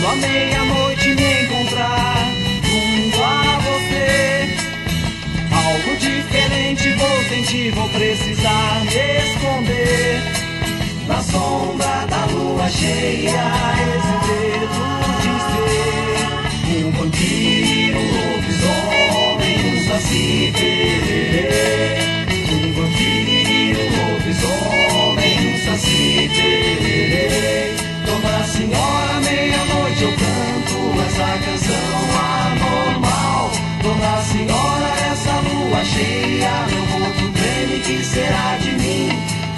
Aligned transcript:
Quando 0.00 0.14
à 0.24 0.28
meia-noite 0.28 1.14
me 1.14 1.42
encontrar 1.42 2.32
junto 2.64 3.22
a 3.22 3.58
você, 3.58 4.48
algo 5.52 5.96
diferente 5.98 6.92
vou 6.94 7.22
sentir, 7.24 7.70
vou 7.72 7.88
precisar 7.90 8.80
me 8.84 9.18
esconder. 9.28 10.22
Na 11.06 11.22
sombra 11.22 12.06
da 12.08 12.24
lua 12.32 12.68
cheia, 12.70 13.42
meu 36.70 36.84
corpo 36.86 37.32
treme, 37.32 37.80
que 37.80 38.04
será 38.04 38.56
de 38.58 38.72
mim? 38.72 39.08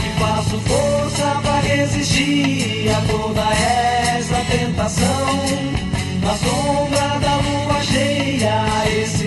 Que 0.00 0.20
faço 0.20 0.58
força 0.60 1.40
pra 1.42 1.60
resistir 1.60 2.90
a 2.90 3.00
toda 3.10 3.42
essa 3.52 4.36
tentação. 4.50 5.42
Na 6.22 6.34
sombra 6.36 7.18
da 7.20 7.36
lua 7.36 7.82
cheia, 7.82 8.64
esse 9.00 9.21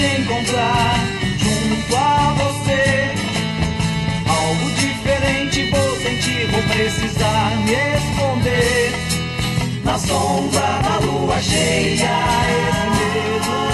me 0.00 0.20
encontrar 0.20 0.94
junto 1.36 1.96
a 1.96 2.34
você, 2.38 3.12
algo 4.26 4.70
diferente 4.72 5.70
vou 5.70 5.96
sentir, 5.96 6.46
vou 6.50 6.62
precisar 6.62 7.50
me 7.64 7.72
esconder. 7.72 8.92
Na 9.84 9.98
sombra 9.98 10.80
da 10.82 10.98
lua 11.04 11.40
cheia, 11.42 12.18
esse 12.48 12.86
medo 12.96 13.69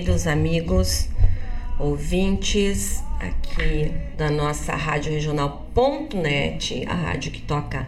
queridos 0.00 0.26
amigos, 0.26 1.08
ouvintes 1.78 3.04
aqui 3.18 3.92
da 4.16 4.30
nossa 4.30 4.74
Rádio 4.74 5.12
Regional.net, 5.12 6.86
a 6.88 6.94
rádio 6.94 7.30
que 7.30 7.42
toca 7.42 7.86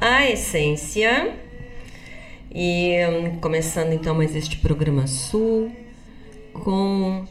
a 0.00 0.28
essência. 0.28 1.32
E 2.52 2.96
hum, 3.06 3.38
começando 3.38 3.92
então 3.92 4.16
mais 4.16 4.34
este 4.34 4.56
programa 4.56 5.06
Sul 5.06 5.70
com 6.52 7.24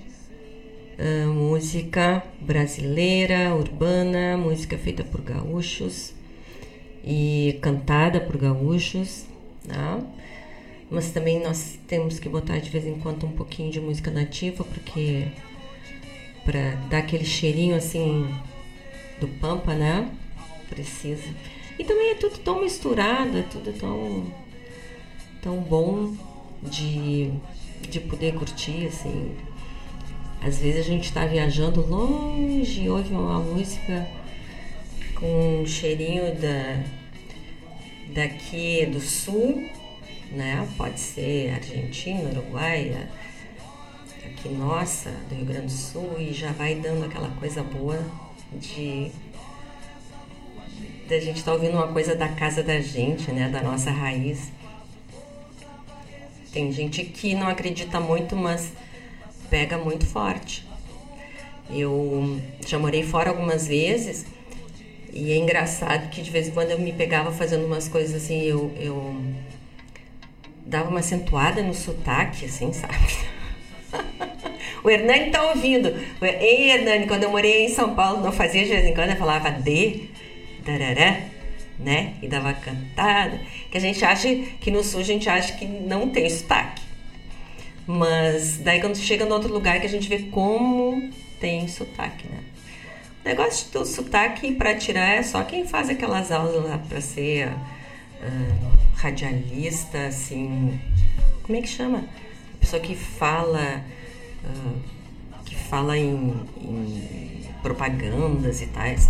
ah, 0.97 1.27
música 1.27 2.23
brasileira, 2.39 3.53
urbana, 3.53 4.37
música 4.37 4.77
feita 4.77 5.03
por 5.03 5.19
gaúchos 5.19 6.13
e 7.03 7.59
cantada 7.61 8.21
por 8.21 8.37
gaúchos, 8.37 9.25
tá? 9.67 9.99
Mas 10.89 11.11
também 11.11 11.41
nós 11.41 11.79
temos 11.87 12.19
que 12.19 12.29
botar 12.29 12.59
de 12.59 12.69
vez 12.69 12.85
em 12.85 12.99
quando 12.99 13.25
um 13.25 13.31
pouquinho 13.31 13.71
de 13.71 13.79
música 13.79 14.11
nativa, 14.11 14.63
porque 14.63 15.27
para 16.45 16.75
dar 16.89 16.99
aquele 16.99 17.25
cheirinho 17.25 17.75
assim 17.75 18.27
do 19.19 19.27
pampa, 19.39 19.73
né? 19.73 20.09
Precisa. 20.69 21.23
E 21.79 21.83
também 21.83 22.11
é 22.11 22.15
tudo 22.15 22.37
tão 22.39 22.61
misturado, 22.61 23.37
é 23.37 23.43
tudo 23.43 23.73
tão 23.73 24.25
tão 25.41 25.57
bom 25.57 26.15
de, 26.63 27.31
de 27.81 27.99
poder 27.99 28.33
curtir, 28.33 28.87
assim. 28.87 29.35
Às 30.41 30.57
vezes 30.57 30.81
a 30.81 30.89
gente 30.89 31.05
está 31.05 31.25
viajando 31.25 31.85
longe, 31.85 32.89
ouve 32.89 33.13
uma 33.13 33.39
música 33.39 34.07
com 35.15 35.61
um 35.61 35.65
cheirinho 35.65 36.35
da, 36.35 36.83
daqui 38.13 38.85
do 38.85 38.99
sul, 38.99 39.69
né? 40.33 40.67
Pode 40.77 40.99
ser 40.99 41.53
Argentina, 41.53 42.29
Uruguai, 42.29 43.07
aqui 44.25 44.49
nossa, 44.49 45.11
do 45.29 45.35
Rio 45.35 45.45
Grande 45.45 45.67
do 45.67 45.71
Sul, 45.71 46.15
e 46.19 46.33
já 46.33 46.51
vai 46.51 46.75
dando 46.75 47.05
aquela 47.05 47.29
coisa 47.39 47.63
boa 47.63 47.99
de 48.51 49.11
da 51.07 51.19
gente 51.19 51.37
estar 51.37 51.51
tá 51.51 51.57
ouvindo 51.57 51.75
uma 51.75 51.87
coisa 51.87 52.15
da 52.15 52.27
casa 52.29 52.63
da 52.63 52.79
gente, 52.79 53.31
né? 53.31 53.49
Da 53.49 53.61
nossa 53.61 53.91
raiz. 53.91 54.51
Tem 56.51 56.71
gente 56.71 57.03
que 57.03 57.35
não 57.35 57.47
acredita 57.47 57.99
muito, 57.99 58.35
mas 58.35 58.71
pega 59.49 59.77
muito 59.77 60.05
forte. 60.05 60.65
Eu 61.69 62.39
já 62.65 62.77
morei 62.77 63.03
fora 63.03 63.29
algumas 63.29 63.67
vezes 63.67 64.25
e 65.11 65.31
é 65.31 65.37
engraçado 65.37 66.09
que 66.09 66.21
de 66.21 66.31
vez 66.31 66.47
em 66.47 66.51
quando 66.51 66.71
eu 66.71 66.79
me 66.79 66.91
pegava 66.91 67.31
fazendo 67.31 67.65
umas 67.65 67.87
coisas 67.87 68.23
assim, 68.23 68.41
eu, 68.41 68.71
eu 68.77 69.15
dava 70.65 70.89
uma 70.89 70.99
acentuada 70.99 71.61
no 71.61 71.73
sotaque, 71.73 72.45
assim, 72.45 72.71
sabe? 72.73 73.17
o 74.83 74.89
Hernani 74.89 75.31
tá 75.31 75.43
ouvindo. 75.49 75.93
Ei, 76.21 76.71
Hernani, 76.71 77.07
quando 77.07 77.23
eu 77.23 77.31
morei 77.31 77.65
em 77.65 77.69
São 77.69 77.93
Paulo, 77.93 78.21
não 78.21 78.31
fazia 78.31 78.63
de 78.63 78.69
vez 78.69 78.85
em 78.85 78.93
quando, 78.93 79.11
eu 79.11 79.17
falava 79.17 79.51
de, 79.51 80.09
darará, 80.65 81.21
né? 81.77 82.13
E 82.21 82.27
dava 82.27 82.53
cantada. 82.53 83.39
Que 83.69 83.77
a 83.77 83.81
gente 83.81 84.03
acha 84.03 84.27
que 84.59 84.71
no 84.71 84.83
sul 84.83 85.01
a 85.01 85.03
gente 85.03 85.29
acha 85.29 85.53
que 85.53 85.65
não 85.65 86.09
tem 86.09 86.29
sotaque. 86.29 86.81
Mas 87.85 88.57
daí 88.59 88.79
quando 88.79 88.95
chega 88.95 89.25
no 89.25 89.35
outro 89.35 89.51
lugar 89.53 89.79
que 89.79 89.85
a 89.85 89.89
gente 89.89 90.07
vê 90.07 90.19
como 90.19 91.11
tem 91.39 91.67
sotaque, 91.67 92.27
né? 92.27 92.39
O 93.23 93.27
negócio 93.27 93.71
do 93.71 93.85
sotaque 93.85 94.53
para 94.53 94.75
tirar 94.75 95.15
é 95.15 95.23
só 95.23 95.43
quem 95.43 95.65
faz 95.65 95.89
aquelas 95.89 96.31
aulas 96.31 96.63
lá 96.63 96.77
para 96.77 96.99
ser 96.99 97.47
uh, 97.47 98.82
radialista, 98.95 100.07
assim. 100.07 100.79
Como 101.43 101.57
é 101.57 101.61
que 101.61 101.67
chama? 101.67 102.05
A 102.53 102.57
pessoa 102.59 102.81
que 102.81 102.95
fala. 102.95 103.83
Uh, 104.43 104.79
que 105.45 105.55
fala 105.55 105.97
em, 105.97 106.33
em, 106.61 107.43
propagandas 107.61 108.61
e 108.61 108.67
tais. 108.67 109.09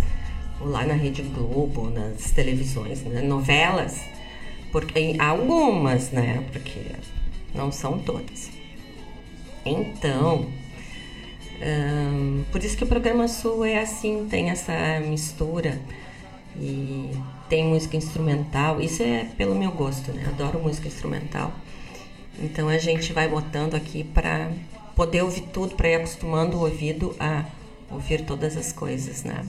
Ou 0.60 0.68
lá 0.68 0.84
na 0.84 0.94
Rede 0.94 1.22
Globo, 1.22 1.90
nas 1.90 2.30
televisões, 2.30 3.02
né? 3.02 3.20
novelas. 3.22 4.00
Porque 4.72 5.16
algumas, 5.18 6.10
né? 6.10 6.44
Porque 6.52 6.80
não 7.54 7.70
são 7.70 7.98
todas. 7.98 8.50
Então, 9.64 10.46
Um, 11.64 12.44
por 12.50 12.62
isso 12.62 12.76
que 12.76 12.84
o 12.84 12.86
programa 12.86 13.28
Sul 13.28 13.64
é 13.64 13.78
assim, 13.80 14.26
tem 14.28 14.50
essa 14.50 15.00
mistura 15.00 15.80
e 16.60 17.10
tem 17.54 17.64
música 17.64 17.96
instrumental. 17.96 18.80
Isso 18.80 19.00
é 19.00 19.28
pelo 19.38 19.54
meu 19.54 19.70
gosto, 19.70 20.10
né? 20.12 20.24
Adoro 20.26 20.58
música 20.58 20.88
instrumental. 20.88 21.52
Então 22.42 22.68
a 22.68 22.78
gente 22.78 23.12
vai 23.12 23.28
botando 23.28 23.76
aqui 23.76 24.02
para 24.02 24.50
poder 24.96 25.22
ouvir 25.22 25.42
tudo, 25.52 25.76
para 25.76 25.88
ir 25.88 25.94
acostumando 25.94 26.56
o 26.56 26.62
ouvido 26.62 27.14
a 27.20 27.44
ouvir 27.88 28.22
todas 28.22 28.56
as 28.56 28.72
coisas, 28.72 29.22
né? 29.22 29.46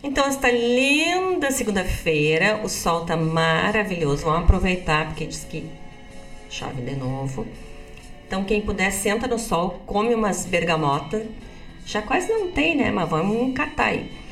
Então, 0.00 0.24
esta 0.26 0.48
linda 0.48 1.50
segunda-feira, 1.50 2.60
o 2.62 2.68
sol 2.68 3.04
tá 3.04 3.16
maravilhoso. 3.16 4.24
Vamos 4.24 4.44
aproveitar 4.44 5.06
porque 5.06 5.26
diz 5.26 5.42
que 5.42 5.68
chove 6.48 6.82
de 6.82 6.94
novo. 6.94 7.48
Então, 8.24 8.44
quem 8.44 8.60
puder, 8.60 8.92
senta 8.92 9.26
no 9.26 9.40
sol, 9.40 9.82
come 9.86 10.14
umas 10.14 10.46
bergamotas. 10.46 11.26
Já 11.84 12.00
quase 12.02 12.28
não 12.28 12.52
tem, 12.52 12.76
né? 12.76 12.92
Mas 12.92 13.08
vamos 13.08 13.52
catar 13.54 13.86
aí. 13.86 14.25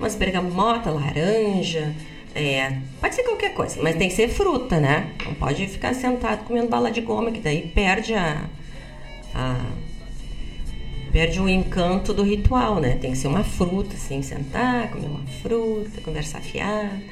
Umas 0.00 0.16
bergamotas, 0.16 0.92
laranja, 0.92 1.94
é, 2.34 2.78
pode 3.00 3.14
ser 3.14 3.22
qualquer 3.22 3.52
coisa, 3.54 3.82
mas 3.82 3.96
tem 3.96 4.08
que 4.08 4.14
ser 4.14 4.28
fruta, 4.28 4.80
né? 4.80 5.12
Não 5.26 5.34
pode 5.34 5.66
ficar 5.68 5.94
sentado 5.94 6.44
comendo 6.44 6.68
bala 6.68 6.90
de 6.90 7.00
goma, 7.00 7.30
que 7.30 7.40
daí 7.40 7.68
perde 7.68 8.14
a, 8.14 8.44
a 9.34 9.60
perde 11.12 11.40
o 11.40 11.48
encanto 11.48 12.14
do 12.14 12.22
ritual, 12.22 12.80
né? 12.80 12.96
Tem 12.96 13.12
que 13.12 13.18
ser 13.18 13.28
uma 13.28 13.42
fruta, 13.44 13.94
assim, 13.94 14.22
sentar, 14.22 14.90
comer 14.90 15.06
uma 15.06 15.26
fruta, 15.42 16.00
conversar 16.02 16.40
fiado. 16.40 17.02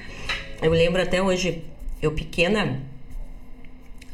Eu 0.63 0.71
lembro 0.71 1.03
até 1.03 1.21
hoje, 1.23 1.65
eu 2.01 2.13
pequena, 2.13 2.81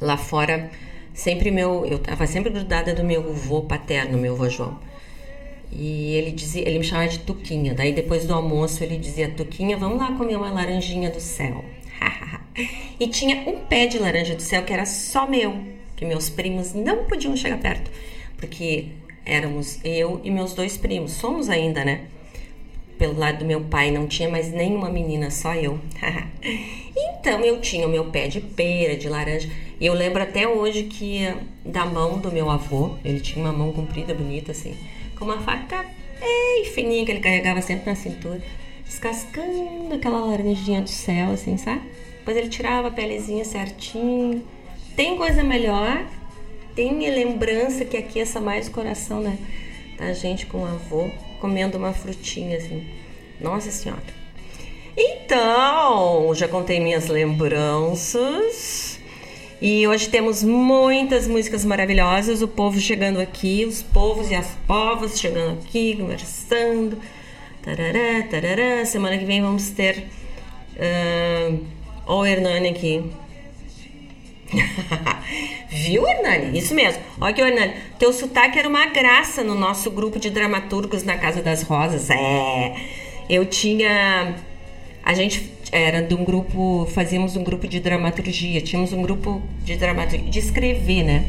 lá 0.00 0.16
fora, 0.16 0.70
sempre 1.12 1.50
meu, 1.50 1.86
eu 1.86 1.98
tava 1.98 2.26
sempre 2.26 2.50
grudada 2.50 2.94
do 2.94 3.04
meu 3.04 3.20
avô 3.20 3.62
paterno, 3.62 4.18
meu 4.18 4.34
avô 4.34 4.48
João. 4.48 4.78
E 5.74 6.14
ele 6.14 6.30
dizia, 6.30 6.66
ele 6.66 6.78
me 6.78 6.84
chamava 6.84 7.08
de 7.08 7.18
Tuquinha. 7.20 7.74
Daí 7.74 7.92
depois 7.92 8.24
do 8.24 8.32
almoço 8.32 8.82
ele 8.84 8.96
dizia: 8.96 9.28
"Tuquinha, 9.30 9.76
vamos 9.76 9.98
lá 9.98 10.12
comer 10.12 10.36
uma 10.36 10.50
laranjinha 10.50 11.10
do 11.10 11.20
céu". 11.20 11.64
e 13.00 13.08
tinha 13.08 13.48
um 13.48 13.58
pé 13.66 13.86
de 13.86 13.98
laranja 13.98 14.34
do 14.34 14.42
céu 14.42 14.62
que 14.62 14.72
era 14.72 14.86
só 14.86 15.26
meu, 15.28 15.56
que 15.96 16.04
meus 16.04 16.30
primos 16.30 16.72
não 16.74 17.04
podiam 17.04 17.36
chegar 17.36 17.58
perto, 17.58 17.90
porque 18.36 18.86
éramos 19.24 19.80
eu 19.84 20.20
e 20.22 20.30
meus 20.30 20.54
dois 20.54 20.76
primos. 20.76 21.12
Somos 21.12 21.48
ainda, 21.48 21.84
né? 21.84 22.02
Pelo 22.96 23.18
lado 23.18 23.40
do 23.40 23.44
meu 23.44 23.60
pai 23.62 23.90
não 23.90 24.06
tinha 24.06 24.28
mais 24.28 24.52
nenhuma 24.52 24.88
menina, 24.88 25.30
só 25.30 25.54
eu. 25.54 25.80
então 26.94 27.40
eu 27.40 27.60
tinha 27.60 27.86
o 27.86 27.90
meu 27.90 28.04
pé 28.06 28.28
de 28.28 28.40
pera, 28.40 28.96
de 28.96 29.08
laranja. 29.08 29.50
E 29.80 29.86
eu 29.86 29.94
lembro 29.94 30.22
até 30.22 30.46
hoje 30.46 30.84
que 30.84 31.34
da 31.64 31.84
mão 31.84 32.18
do 32.18 32.30
meu 32.30 32.48
avô, 32.48 32.94
ele 33.04 33.18
tinha 33.18 33.44
uma 33.44 33.52
mão 33.52 33.72
comprida, 33.72 34.14
bonita 34.14 34.52
assim, 34.52 34.76
com 35.18 35.24
uma 35.24 35.40
faca 35.40 35.84
bem 36.20 36.64
fininha 36.66 37.04
que 37.04 37.12
ele 37.12 37.20
carregava 37.20 37.60
sempre 37.62 37.90
na 37.90 37.96
cintura, 37.96 38.42
descascando 38.84 39.94
aquela 39.94 40.20
laranjinha 40.20 40.82
do 40.82 40.90
céu, 40.90 41.30
assim, 41.30 41.56
sabe? 41.56 41.82
Depois 42.18 42.36
ele 42.36 42.48
tirava 42.48 42.88
a 42.88 42.90
pelezinha 42.90 43.44
certinho. 43.44 44.42
Tem 44.96 45.16
coisa 45.16 45.42
melhor 45.42 46.06
tem 46.74 46.98
lembrança 46.98 47.84
que 47.84 47.96
aqueça 47.96 48.40
mais 48.40 48.66
o 48.66 48.72
coração, 48.72 49.20
né? 49.20 49.38
Da 49.96 50.12
gente 50.12 50.44
com 50.46 50.62
o 50.62 50.66
avô 50.66 51.08
comendo 51.40 51.78
uma 51.78 51.92
frutinha 51.92 52.56
assim. 52.56 52.84
Nossa 53.40 53.70
Senhora. 53.70 54.02
Então, 54.96 56.34
já 56.34 56.48
contei 56.48 56.80
minhas 56.80 57.06
lembranças. 57.08 58.93
E 59.66 59.88
hoje 59.88 60.10
temos 60.10 60.42
muitas 60.42 61.26
músicas 61.26 61.64
maravilhosas. 61.64 62.42
O 62.42 62.48
povo 62.48 62.78
chegando 62.78 63.18
aqui, 63.18 63.64
os 63.64 63.82
povos 63.82 64.30
e 64.30 64.34
as 64.34 64.48
povas 64.66 65.18
chegando 65.18 65.58
aqui, 65.58 65.96
conversando. 65.96 66.98
Tarará, 67.62 68.24
tarará. 68.30 68.84
Semana 68.84 69.16
que 69.16 69.24
vem 69.24 69.40
vamos 69.40 69.70
ter 69.70 70.04
uh, 70.76 71.64
o 72.06 72.26
Hernani 72.26 72.68
aqui 72.68 73.10
Viu, 75.70 76.06
Hernani? 76.06 76.58
Isso 76.58 76.74
mesmo. 76.74 77.02
Olha 77.18 77.30
aqui, 77.30 77.40
Hernani. 77.40 77.72
Teu 77.98 78.12
sotaque 78.12 78.58
era 78.58 78.68
uma 78.68 78.84
graça 78.88 79.42
no 79.42 79.54
nosso 79.54 79.90
grupo 79.90 80.18
de 80.18 80.28
dramaturgos 80.28 81.04
na 81.04 81.16
Casa 81.16 81.40
das 81.40 81.62
Rosas. 81.62 82.10
É. 82.10 82.76
Eu 83.30 83.46
tinha. 83.46 84.34
A 85.02 85.14
gente 85.14 85.40
era 85.74 86.00
de 86.00 86.14
um 86.14 86.24
grupo. 86.24 86.86
Fazíamos 86.94 87.34
um 87.34 87.42
grupo 87.42 87.66
de 87.66 87.80
dramaturgia. 87.80 88.60
Tínhamos 88.60 88.92
um 88.92 89.02
grupo 89.02 89.42
de 89.64 89.76
dramaturgia. 89.76 90.30
De 90.30 90.38
escrever, 90.38 91.02
né? 91.02 91.24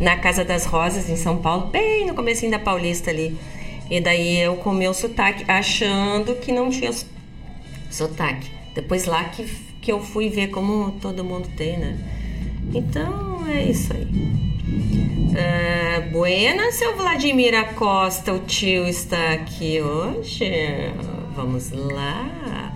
Na 0.00 0.16
Casa 0.16 0.44
das 0.44 0.64
Rosas, 0.64 1.08
em 1.08 1.14
São 1.14 1.36
Paulo, 1.36 1.68
bem 1.68 2.04
no 2.04 2.12
começo 2.12 2.50
da 2.50 2.58
Paulista 2.58 3.10
ali. 3.10 3.36
E 3.88 4.00
daí 4.00 4.40
eu 4.40 4.56
com 4.56 4.72
meu 4.72 4.92
sotaque, 4.92 5.44
achando 5.46 6.34
que 6.34 6.50
não 6.50 6.70
tinha 6.70 6.90
sotaque. 7.88 8.50
Depois 8.74 9.04
lá 9.04 9.24
que, 9.24 9.44
que 9.80 9.92
eu 9.92 10.00
fui 10.00 10.28
ver 10.28 10.48
como 10.48 10.92
todo 11.00 11.22
mundo 11.22 11.48
tem, 11.56 11.78
né? 11.78 11.96
Então 12.74 13.46
é 13.48 13.62
isso 13.62 13.92
aí. 13.92 14.06
Uh, 15.32 16.10
buena, 16.10 16.72
seu 16.72 16.96
Vladimir 16.96 17.54
Acosta, 17.54 18.32
o 18.32 18.40
tio 18.40 18.88
está 18.88 19.34
aqui 19.34 19.80
hoje. 19.80 20.50
Vamos 21.36 21.70
lá. 21.70 22.71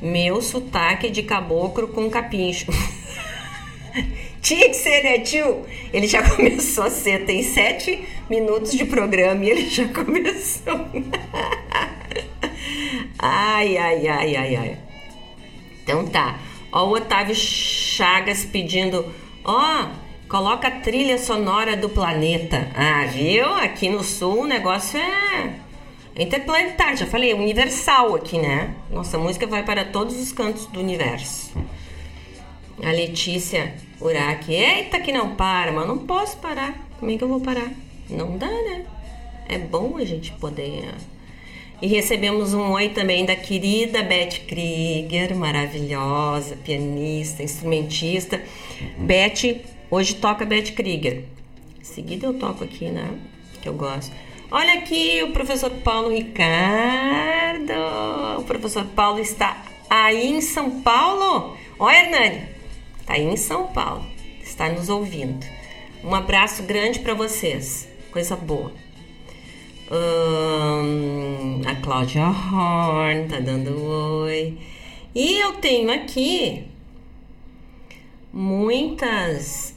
Meu 0.00 0.40
sotaque 0.40 1.10
de 1.10 1.22
caboclo 1.22 1.88
com 1.88 2.08
capincho. 2.08 2.66
Tinha 4.40 4.68
que 4.68 4.74
ser, 4.74 5.02
né, 5.02 5.18
tio? 5.18 5.64
Ele 5.92 6.06
já 6.06 6.22
começou 6.36 6.84
a 6.84 6.90
ser, 6.90 7.24
tem 7.26 7.42
sete 7.42 8.06
minutos 8.30 8.72
de 8.72 8.84
programa 8.84 9.44
e 9.44 9.50
ele 9.50 9.68
já 9.68 9.88
começou. 9.92 10.86
ai, 13.18 13.76
ai, 13.76 14.08
ai, 14.08 14.36
ai, 14.36 14.56
ai. 14.56 14.78
Então 15.82 16.06
tá. 16.06 16.38
Ó, 16.70 16.86
o 16.86 16.92
Otávio 16.92 17.34
Chagas 17.34 18.44
pedindo 18.44 19.04
Ó, 19.44 19.88
coloca 20.28 20.68
a 20.68 20.70
trilha 20.70 21.16
sonora 21.16 21.74
do 21.74 21.88
planeta. 21.88 22.70
Ah, 22.74 23.06
viu? 23.06 23.46
Aqui 23.54 23.88
no 23.88 24.04
sul 24.04 24.42
o 24.42 24.46
negócio 24.46 25.00
é 25.00 25.67
interplanetário. 26.18 26.98
Já 26.98 27.06
falei, 27.06 27.32
é 27.32 27.34
universal 27.34 28.14
aqui, 28.14 28.38
né? 28.38 28.74
Nossa 28.90 29.18
música 29.18 29.46
vai 29.46 29.64
para 29.64 29.84
todos 29.84 30.20
os 30.20 30.32
cantos 30.32 30.66
do 30.66 30.80
universo. 30.80 31.52
A 32.82 32.90
Letícia 32.90 33.74
Uraki, 34.00 34.52
eita 34.52 35.00
que 35.00 35.12
não 35.12 35.34
para, 35.34 35.72
mas 35.72 35.86
não 35.86 35.98
posso 35.98 36.36
parar. 36.38 36.88
Como 36.98 37.10
é 37.10 37.16
que 37.16 37.24
eu 37.24 37.28
vou 37.28 37.40
parar? 37.40 37.70
Não 38.08 38.36
dá, 38.36 38.46
né? 38.46 38.84
É 39.48 39.58
bom 39.58 39.96
a 39.96 40.04
gente 40.04 40.32
poder. 40.32 40.94
E 41.80 41.86
recebemos 41.86 42.54
um 42.54 42.72
oi 42.72 42.88
também 42.88 43.24
da 43.24 43.36
querida 43.36 44.02
Beth 44.02 44.46
Krieger, 44.48 45.34
maravilhosa, 45.36 46.56
pianista, 46.56 47.42
instrumentista. 47.42 48.42
Beth, 48.98 49.60
hoje 49.90 50.16
toca 50.16 50.44
Beth 50.44 50.72
Krieger. 50.74 51.24
Em 51.80 51.84
seguida 51.84 52.26
eu 52.26 52.34
toco 52.34 52.64
aqui, 52.64 52.86
né? 52.86 53.08
Que 53.62 53.68
eu 53.68 53.74
gosto. 53.74 54.12
Olha 54.50 54.74
aqui 54.78 55.22
o 55.22 55.30
professor 55.32 55.70
Paulo 55.70 56.08
Ricardo. 56.08 57.72
O 58.38 58.44
professor 58.44 58.86
Paulo 58.86 59.18
está 59.18 59.62
aí 59.90 60.26
em 60.26 60.40
São 60.40 60.80
Paulo. 60.80 61.54
Olha, 61.78 61.98
Hernani, 61.98 62.48
está 62.98 63.12
aí 63.12 63.24
em 63.24 63.36
São 63.36 63.66
Paulo. 63.66 64.06
Está 64.42 64.70
nos 64.70 64.88
ouvindo. 64.88 65.46
Um 66.02 66.14
abraço 66.14 66.62
grande 66.62 67.00
para 67.00 67.12
vocês. 67.12 67.86
Coisa 68.10 68.36
boa. 68.36 68.72
Hum, 69.92 71.60
a 71.66 71.74
Cláudia 71.82 72.24
Horn 72.24 73.28
tá 73.28 73.40
dando 73.40 73.78
oi. 74.24 74.56
E 75.14 75.40
eu 75.42 75.56
tenho 75.56 75.92
aqui 75.92 76.64
muitas 78.32 79.74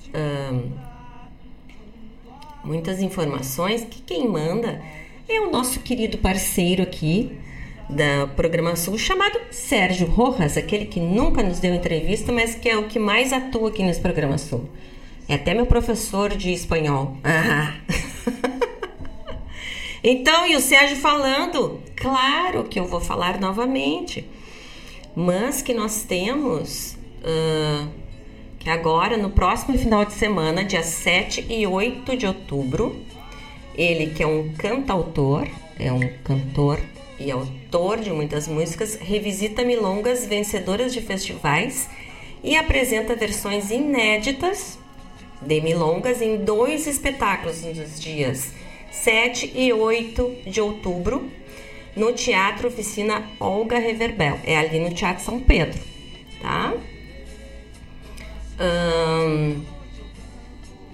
muitas 2.64 3.02
informações 3.02 3.84
que 3.84 4.02
quem 4.02 4.28
manda 4.28 4.82
é 5.28 5.40
o 5.40 5.52
nosso 5.52 5.80
querido 5.80 6.18
parceiro 6.18 6.84
aqui 6.84 7.38
da 7.90 8.28
programação 8.36 8.98
chamado 8.98 9.40
Sérgio 9.52 10.08
Rojas, 10.08 10.58
aquele 10.58 10.86
que 10.86 11.00
nunca 11.00 11.44
nos 11.44 11.60
deu 11.60 11.74
entrevista, 11.74 12.32
mas 12.32 12.56
que 12.56 12.70
é 12.70 12.78
o 12.78 12.88
que 12.88 12.98
mais 12.98 13.34
atua 13.34 13.70
aqui 13.70 13.84
nesse 13.84 14.00
programação. 14.00 14.70
É 15.28 15.36
até 15.36 15.54
meu 15.54 15.66
professor 15.66 16.36
de 16.36 16.52
espanhol. 16.52 17.18
Ah. 17.24 17.74
então, 20.04 20.48
e 20.48 20.56
o 20.56 20.60
Sérgio 20.60 20.98
falando, 20.98 21.82
claro 21.96 22.64
que 22.64 22.80
eu 22.80 22.86
vou 22.86 23.02
falar 23.02 23.40
novamente, 23.40 24.28
mas 25.16 25.62
que 25.62 25.74
nós 25.74 26.04
temos 26.04 26.98
uh, 27.24 28.01
que 28.62 28.70
agora, 28.70 29.18
no 29.18 29.32
próximo 29.32 29.76
final 29.76 30.06
de 30.06 30.14
semana, 30.14 30.64
dia 30.64 30.84
7 30.84 31.48
e 31.50 31.66
8 31.66 32.16
de 32.16 32.28
outubro, 32.28 33.04
ele 33.76 34.12
que 34.12 34.22
é 34.22 34.28
um 34.28 34.54
cantautor, 34.54 35.48
é 35.80 35.92
um 35.92 36.08
cantor 36.24 36.80
e 37.20 37.32
autor 37.32 38.00
de 38.00 38.12
muitas 38.12 38.48
músicas, 38.48 38.96
revisita 39.02 39.64
milongas 39.64 40.28
vencedoras 40.28 40.94
de 40.94 41.02
festivais 41.02 41.90
e 42.44 42.56
apresenta 42.56 43.16
versões 43.16 43.72
inéditas 43.72 44.78
de 45.42 45.60
milongas 45.60 46.22
em 46.22 46.38
dois 46.38 46.86
espetáculos 46.86 47.64
nos 47.64 48.00
dias 48.00 48.54
7 48.92 49.54
e 49.56 49.74
8 49.74 50.38
de 50.46 50.62
outubro, 50.62 51.32
no 51.96 52.14
Teatro 52.14 52.68
Oficina 52.68 53.28
Olga 53.40 53.80
Reverbel. 53.80 54.40
É 54.44 54.56
ali 54.56 54.80
no 54.80 54.94
Teatro 54.94 55.24
São 55.24 55.40
Pedro, 55.40 55.80
tá? 56.40 56.74
Um, 58.62 59.64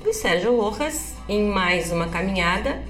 o 0.05 0.13
Sérgio 0.13 0.55
Rojas, 0.55 1.13
em 1.27 1.43
mais 1.43 1.91
uma 1.91 2.07
caminhada, 2.07 2.81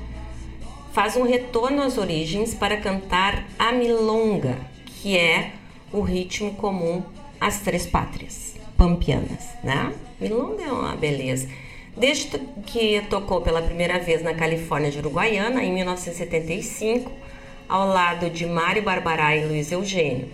faz 0.94 1.16
um 1.16 1.24
retorno 1.24 1.82
às 1.82 1.98
origens 1.98 2.54
para 2.54 2.78
cantar 2.78 3.44
a 3.58 3.72
milonga, 3.72 4.56
que 4.86 5.18
é 5.18 5.54
o 5.92 6.02
ritmo 6.02 6.54
comum 6.54 7.02
às 7.42 7.62
três 7.62 7.88
pátrias 7.88 8.56
pampianas, 8.78 9.48
né? 9.64 9.92
Milonga 10.22 10.64
é 10.64 10.72
uma 10.72 10.96
beleza. 10.96 11.50
Desde 11.96 12.38
que 12.68 13.02
tocou 13.10 13.42
pela 13.42 13.64
primeira 13.64 13.98
vez 13.98 14.22
na 14.22 14.36
Califórnia 14.36 14.92
de 14.92 15.00
Uruguaiana, 15.00 15.64
em 15.64 15.74
1975, 15.74 17.12
ao 17.68 17.88
lado 17.88 18.30
de 18.30 18.46
Mário 18.46 18.84
Barbará 18.84 19.36
e 19.36 19.44
Luiz 19.44 19.72
Eugênio, 19.72 20.30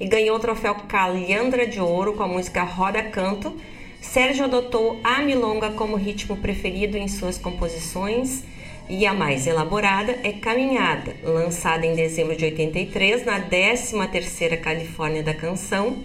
e 0.00 0.08
ganhou 0.08 0.36
o 0.36 0.40
troféu 0.40 0.74
Calhandra 0.88 1.66
de 1.66 1.80
Ouro 1.80 2.14
com 2.14 2.22
a 2.22 2.28
música 2.28 2.62
Roda 2.62 3.02
Canto, 3.02 3.54
Sérgio 4.04 4.44
adotou 4.44 5.00
a 5.02 5.22
milonga 5.22 5.70
como 5.70 5.96
ritmo 5.96 6.36
preferido 6.36 6.96
em 6.96 7.08
suas 7.08 7.36
composições 7.36 8.44
e 8.88 9.06
a 9.06 9.14
mais 9.14 9.46
elaborada 9.46 10.16
é 10.22 10.32
Caminhada, 10.32 11.16
lançada 11.24 11.84
em 11.84 11.96
dezembro 11.96 12.36
de 12.36 12.44
83 12.44 13.24
na 13.24 13.40
13ª 13.40 14.60
Califórnia 14.60 15.22
da 15.22 15.34
Canção, 15.34 16.04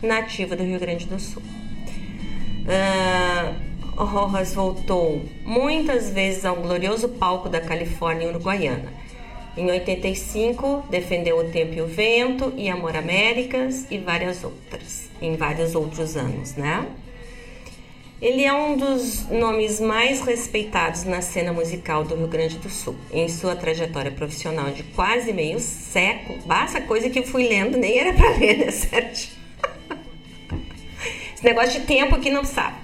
nativa 0.00 0.56
do 0.56 0.62
Rio 0.62 0.78
Grande 0.78 1.06
do 1.06 1.18
Sul. 1.18 1.42
Uh, 2.64 4.04
Rojas 4.04 4.54
voltou 4.54 5.22
muitas 5.44 6.10
vezes 6.10 6.44
ao 6.44 6.56
glorioso 6.56 7.08
palco 7.10 7.48
da 7.48 7.60
Califórnia 7.60 8.28
uruguaiana. 8.28 8.92
Em 9.56 9.70
85, 9.70 10.84
defendeu 10.88 11.38
O 11.38 11.50
Tempo 11.50 11.74
e 11.74 11.80
o 11.80 11.86
Vento 11.86 12.54
e 12.56 12.70
Amor 12.70 12.96
Américas 12.96 13.86
e 13.90 13.98
várias 13.98 14.44
outras, 14.44 15.05
em 15.20 15.36
vários 15.36 15.74
outros 15.74 16.16
anos, 16.16 16.54
né? 16.54 16.86
Ele 18.20 18.44
é 18.44 18.52
um 18.52 18.78
dos 18.78 19.28
nomes 19.28 19.78
mais 19.78 20.22
respeitados 20.22 21.04
na 21.04 21.20
cena 21.20 21.52
musical 21.52 22.02
do 22.02 22.14
Rio 22.14 22.26
Grande 22.26 22.56
do 22.56 22.70
Sul. 22.70 22.96
Em 23.12 23.28
sua 23.28 23.54
trajetória 23.54 24.10
profissional 24.10 24.70
de 24.70 24.82
quase 24.84 25.34
meio 25.34 25.60
século, 25.60 26.38
basta 26.46 26.80
coisa 26.80 27.10
que 27.10 27.18
eu 27.18 27.24
fui 27.24 27.46
lendo, 27.46 27.76
nem 27.76 27.98
era 27.98 28.14
para 28.14 28.30
ler, 28.38 28.56
né, 28.56 28.70
Sérgio? 28.70 29.28
Esse 31.34 31.44
negócio 31.44 31.80
de 31.80 31.86
tempo 31.86 32.14
aqui 32.14 32.30
não 32.30 32.42
sabe. 32.42 32.78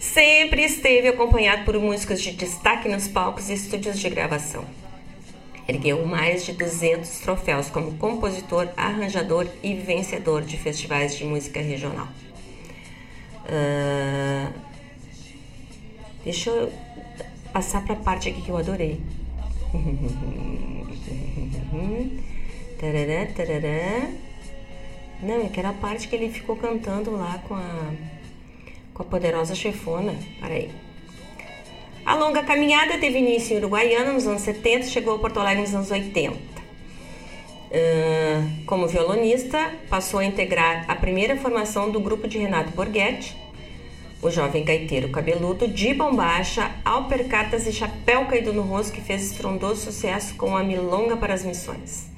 Sempre 0.00 0.64
esteve 0.64 1.06
acompanhado 1.06 1.64
por 1.64 1.78
músicos 1.78 2.20
de 2.20 2.32
destaque 2.32 2.88
nos 2.88 3.06
palcos 3.06 3.48
e 3.50 3.52
estúdios 3.52 4.00
de 4.00 4.10
gravação. 4.10 4.64
Ergueu 5.70 6.04
mais 6.04 6.44
de 6.44 6.52
200 6.52 7.08
troféus 7.20 7.70
como 7.70 7.96
compositor, 7.96 8.68
arranjador 8.76 9.46
e 9.62 9.72
vencedor 9.72 10.42
de 10.42 10.56
festivais 10.56 11.16
de 11.16 11.24
música 11.24 11.62
regional. 11.62 12.08
Uh, 13.46 14.52
deixa 16.24 16.50
eu 16.50 16.72
passar 17.52 17.84
para 17.84 17.92
a 17.92 17.98
parte 17.98 18.30
aqui 18.30 18.42
que 18.42 18.48
eu 18.48 18.56
adorei. 18.56 19.00
tarará, 22.80 23.26
tarará. 23.26 24.10
Não, 25.22 25.40
é 25.40 25.46
aquela 25.46 25.72
parte 25.74 26.08
que 26.08 26.16
ele 26.16 26.32
ficou 26.32 26.56
cantando 26.56 27.12
lá 27.12 27.38
com 27.46 27.54
a 27.54 27.92
com 28.92 29.04
a 29.04 29.06
poderosa 29.06 29.54
chefona. 29.54 30.16
Peraí. 30.40 30.68
A 32.10 32.16
longa 32.16 32.42
caminhada 32.42 32.98
teve 32.98 33.20
início 33.20 33.54
em 33.54 33.58
Uruguaiana 33.58 34.12
nos 34.12 34.26
anos 34.26 34.42
70 34.42 34.84
e 34.84 34.90
chegou 34.90 35.14
a 35.14 35.18
Porto 35.20 35.38
Alegre 35.38 35.62
nos 35.62 35.72
anos 35.72 35.92
80. 35.92 36.34
Uh, 36.34 36.40
como 38.66 38.88
violonista, 38.88 39.74
passou 39.88 40.18
a 40.18 40.24
integrar 40.24 40.86
a 40.88 40.96
primeira 40.96 41.36
formação 41.36 41.88
do 41.88 42.00
grupo 42.00 42.26
de 42.26 42.36
Renato 42.36 42.72
Borghetti, 42.72 43.36
o 44.20 44.28
jovem 44.28 44.64
gaiteiro 44.64 45.10
cabeludo 45.10 45.68
de 45.68 45.94
bombacha, 45.94 46.72
alpercatas 46.84 47.64
e 47.68 47.72
chapéu 47.72 48.26
caído 48.26 48.52
no 48.52 48.62
rosto 48.62 48.92
que 48.92 49.00
fez 49.00 49.30
estrondoso 49.30 49.80
sucesso 49.80 50.34
com 50.34 50.56
a 50.56 50.64
Milonga 50.64 51.16
para 51.16 51.32
as 51.32 51.44
Missões. 51.44 52.10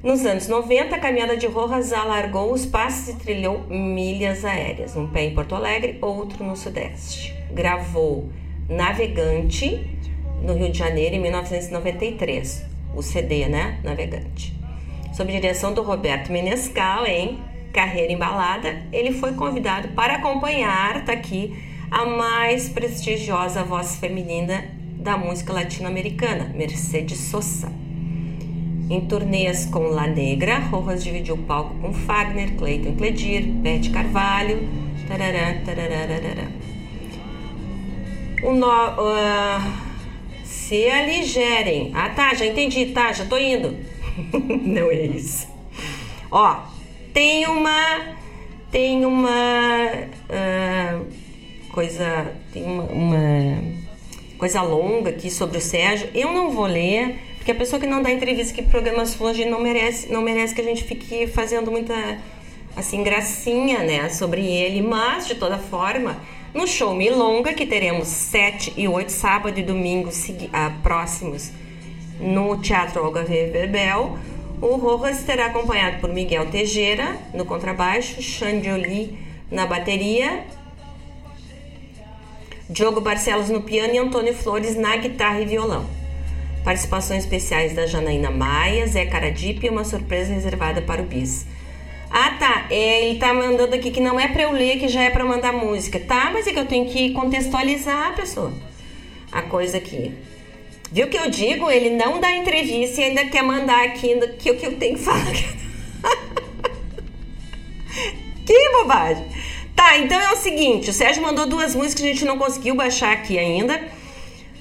Nos 0.00 0.24
anos 0.24 0.46
90, 0.46 0.94
a 0.94 0.98
caminhada 1.00 1.36
de 1.36 1.48
Rojas 1.48 1.92
alargou 1.92 2.52
os 2.52 2.64
passos 2.64 3.08
e 3.08 3.18
trilhou 3.18 3.66
milhas 3.68 4.44
aéreas, 4.44 4.94
um 4.94 5.08
pé 5.08 5.24
em 5.24 5.34
Porto 5.34 5.56
Alegre, 5.56 5.98
outro 6.00 6.44
no 6.44 6.54
Sudeste. 6.54 7.34
Gravou 7.52 8.30
Navegante 8.70 9.84
no 10.40 10.54
Rio 10.54 10.70
de 10.70 10.78
Janeiro 10.78 11.16
em 11.16 11.20
1993, 11.20 12.64
o 12.94 13.02
CD, 13.02 13.48
né? 13.48 13.80
Navegante. 13.82 14.54
Sob 15.12 15.32
direção 15.32 15.74
do 15.74 15.82
Roberto 15.82 16.30
Menescal, 16.30 17.04
em 17.04 17.40
Carreira 17.72 18.12
Embalada, 18.12 18.82
ele 18.92 19.12
foi 19.12 19.32
convidado 19.34 19.88
para 19.88 20.14
acompanhar, 20.14 21.04
tá 21.04 21.12
aqui, 21.12 21.52
a 21.90 22.06
mais 22.06 22.68
prestigiosa 22.68 23.64
voz 23.64 23.96
feminina 23.96 24.64
da 24.94 25.18
música 25.18 25.52
latino-americana, 25.52 26.52
Mercedes 26.54 27.18
Sosa. 27.18 27.72
Em 28.88 29.00
turnês 29.00 29.66
com 29.66 29.88
La 29.88 30.06
Negra, 30.06 30.58
Rojas 30.58 31.02
dividiu 31.02 31.34
o 31.34 31.38
palco 31.38 31.74
com 31.80 31.92
Fagner, 31.92 32.54
Cleiton 32.56 32.94
Cledir, 32.94 33.46
Beth 33.46 33.90
Carvalho. 33.92 34.68
Tarará, 35.08 35.60
tarará, 35.64 36.06
o 38.42 38.52
no, 38.52 38.66
uh, 38.66 39.72
se 40.44 40.88
aligerem. 40.88 41.92
Ah, 41.94 42.10
tá, 42.10 42.34
já 42.34 42.46
entendi, 42.46 42.86
tá, 42.86 43.12
já 43.12 43.24
tô 43.24 43.36
indo. 43.36 43.76
Não 44.62 44.90
é 44.90 45.06
isso. 45.06 45.48
Ó, 46.30 46.62
tem 47.12 47.46
uma. 47.46 48.16
Tem 48.70 49.04
uma. 49.04 49.86
Uh, 50.28 51.06
coisa. 51.72 52.32
Tem 52.52 52.64
uma, 52.64 52.84
uma 52.84 53.62
coisa 54.38 54.62
longa 54.62 55.10
aqui 55.10 55.30
sobre 55.30 55.58
o 55.58 55.60
Sérgio. 55.60 56.08
Eu 56.14 56.32
não 56.32 56.50
vou 56.50 56.64
ler 56.64 57.18
porque 57.40 57.52
a 57.52 57.54
pessoa 57.54 57.80
que 57.80 57.86
não 57.86 58.02
dá 58.02 58.10
entrevista 58.10 58.52
que 58.54 58.62
programa 58.62 59.04
Sufologia 59.06 59.48
não 59.48 59.62
merece, 59.62 60.12
não 60.12 60.20
merece 60.20 60.54
que 60.54 60.60
a 60.60 60.64
gente 60.64 60.84
fique 60.84 61.26
fazendo 61.26 61.70
muita 61.70 62.18
assim 62.76 63.02
gracinha, 63.02 63.78
né, 63.78 64.10
sobre 64.10 64.46
ele, 64.46 64.82
mas 64.82 65.26
de 65.26 65.34
toda 65.34 65.58
forma, 65.58 66.20
no 66.52 66.66
show 66.66 66.94
Milonga, 66.94 67.54
que 67.54 67.66
teremos 67.66 68.08
7 68.08 68.74
e 68.76 68.88
8 68.88 69.10
sábado 69.10 69.58
e 69.58 69.62
domingo 69.62 70.10
ah, 70.52 70.72
próximos 70.82 71.50
no 72.18 72.56
Teatro 72.58 73.04
Olga 73.04 73.22
Reverbel, 73.22 74.18
o 74.60 74.76
Rojas 74.76 75.22
terá 75.22 75.46
acompanhado 75.46 76.00
por 76.00 76.12
Miguel 76.12 76.46
Tejera 76.50 77.16
no 77.32 77.46
contrabaixo, 77.46 78.20
Xandioli 78.20 79.18
na 79.50 79.64
bateria, 79.64 80.44
Diogo 82.68 83.00
Barcelos 83.00 83.48
no 83.48 83.62
piano 83.62 83.94
e 83.94 83.98
Antônio 83.98 84.34
Flores 84.34 84.76
na 84.76 84.96
guitarra 84.96 85.40
e 85.40 85.46
violão. 85.46 85.86
Participações 86.62 87.24
especiais 87.24 87.74
da 87.74 87.86
Janaína 87.86 88.30
Maia, 88.30 88.86
Zé 88.86 89.06
Caradipe 89.06 89.66
e 89.66 89.70
uma 89.70 89.82
surpresa 89.82 90.34
reservada 90.34 90.82
para 90.82 91.00
o 91.00 91.06
Bis. 91.06 91.46
Ah, 92.10 92.36
tá. 92.38 92.66
É, 92.70 93.06
ele 93.06 93.18
tá 93.18 93.32
mandando 93.32 93.74
aqui 93.74 93.90
que 93.90 94.00
não 94.00 94.18
é 94.18 94.28
para 94.28 94.42
eu 94.42 94.52
ler, 94.52 94.78
que 94.78 94.88
já 94.88 95.02
é 95.02 95.10
para 95.10 95.24
mandar 95.24 95.52
música. 95.52 96.00
Tá, 96.00 96.30
mas 96.32 96.46
é 96.46 96.52
que 96.52 96.58
eu 96.58 96.66
tenho 96.66 96.86
que 96.86 97.12
contextualizar 97.12 98.08
a 98.08 98.12
pessoa. 98.12 98.52
A 99.30 99.42
coisa 99.42 99.76
aqui. 99.76 100.12
Viu 100.90 101.06
o 101.06 101.10
que 101.10 101.16
eu 101.16 101.30
digo? 101.30 101.70
Ele 101.70 101.90
não 101.90 102.20
dá 102.20 102.32
entrevista 102.32 103.00
e 103.00 103.04
ainda 103.04 103.24
quer 103.26 103.42
mandar 103.42 103.84
aqui 103.84 104.18
que 104.38 104.50
o 104.50 104.56
que 104.56 104.66
eu 104.66 104.76
tenho 104.76 104.96
que 104.96 105.04
falar. 105.04 105.32
que 108.44 108.70
bobagem. 108.72 109.24
Tá, 109.76 109.96
então 109.98 110.20
é 110.20 110.32
o 110.32 110.36
seguinte, 110.36 110.90
o 110.90 110.92
Sérgio 110.92 111.22
mandou 111.22 111.46
duas 111.46 111.74
músicas 111.74 112.02
que 112.02 112.08
a 112.10 112.12
gente 112.12 112.24
não 112.24 112.36
conseguiu 112.36 112.74
baixar 112.74 113.12
aqui 113.12 113.38
ainda 113.38 113.80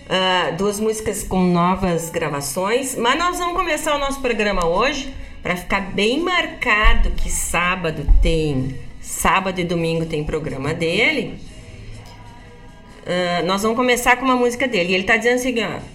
uh, 0.09 0.55
duas 0.55 0.79
músicas 0.79 1.23
com 1.23 1.41
novas 1.43 2.09
gravações. 2.09 2.95
Mas 2.95 3.17
nós 3.17 3.37
vamos 3.37 3.55
começar 3.55 3.95
o 3.95 3.99
nosso 3.99 4.19
programa 4.19 4.65
hoje 4.65 5.13
para 5.41 5.55
ficar 5.55 5.91
bem 5.93 6.19
marcado 6.19 7.11
que 7.11 7.29
sábado 7.29 8.05
tem, 8.21 8.75
sábado 9.01 9.59
e 9.59 9.63
domingo 9.63 10.05
tem 10.05 10.23
programa 10.23 10.73
dele. 10.73 11.39
Uh, 13.03 13.45
nós 13.45 13.63
vamos 13.63 13.77
começar 13.77 14.17
com 14.17 14.25
uma 14.25 14.35
música 14.35 14.67
dele. 14.67 14.93
Ele 14.93 15.01
está 15.01 15.17
dizendo 15.17 15.37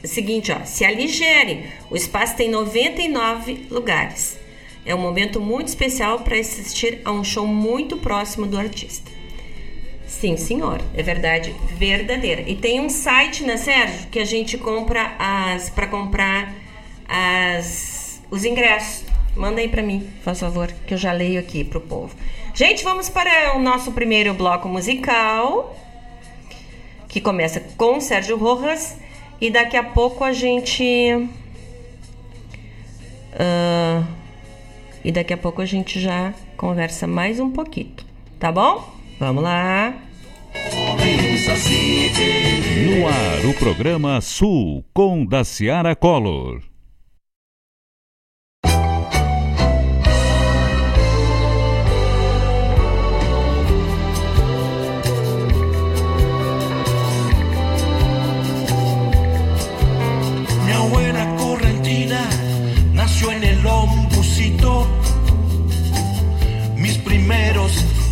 o 0.03 0.09
seguinte, 0.09 0.51
ó, 0.51 0.65
se 0.65 0.85
aligere, 0.85 1.67
o 1.91 1.97
espaço 1.97 2.37
tem 2.37 2.51
99 2.51 3.69
lugares. 3.71 4.39
É 4.85 4.95
um 4.95 4.99
momento 4.99 5.41
muito 5.41 5.69
especial 5.69 6.21
para 6.21 6.39
assistir 6.39 7.01
a 7.05 7.13
um 7.13 7.23
show 7.23 7.47
muito 7.47 7.97
próximo 7.97 8.47
do 8.47 8.59
artista. 8.59 9.11
Sim, 10.07 10.37
senhor. 10.37 10.81
É 10.95 11.03
verdade 11.03 11.55
verdadeira. 11.77 12.43
E 12.47 12.55
tem 12.55 12.81
um 12.81 12.89
site, 12.89 13.45
né, 13.45 13.57
Sérgio, 13.57 14.09
que 14.11 14.19
a 14.19 14.25
gente 14.25 14.59
compra 14.59 15.15
as 15.19 15.71
para 15.71 15.87
comprar 15.87 16.53
as 17.09 18.21
os 18.31 18.45
ingressos. 18.45 19.14
Manda 19.37 19.61
aí 19.61 19.69
para 19.69 19.83
mim, 19.83 20.09
faz 20.23 20.39
favor, 20.39 20.71
que 20.87 20.95
eu 20.95 20.99
já 20.99 21.13
leio 21.13 21.41
aqui 21.41 21.65
pro 21.65 21.81
povo. 21.81 22.15
Gente, 22.55 22.85
vamos 22.85 23.09
para 23.09 23.57
o 23.57 23.61
nosso 23.61 23.91
primeiro 23.91 24.33
bloco 24.33 24.69
musical, 24.69 25.77
que 27.09 27.21
começa 27.21 27.61
com 27.77 28.01
Sérgio 28.01 28.37
Rojas 28.37 28.97
E 29.41 29.51
daqui 29.51 29.77
a 29.77 29.83
pouco 29.83 30.23
a 30.23 30.33
gente. 30.33 30.85
Uh, 33.35 34.07
e 35.05 35.11
daqui 35.11 35.33
a 35.33 35.37
pouco 35.37 35.61
a 35.61 35.67
gente 35.67 36.01
já 36.01 36.33
conversa 36.57 37.07
mais 37.07 37.41
um 37.41 37.51
pouquinho, 37.51 37.95
tá 38.39 38.53
bom? 38.53 38.89
Vamos 39.19 39.43
lá! 39.43 39.93
No 42.87 43.09
ar, 43.09 43.45
o 43.45 43.55
programa 43.55 44.21
Sul 44.21 44.85
com 44.95 45.27
Daciara 45.27 45.97
Collor. 45.97 46.74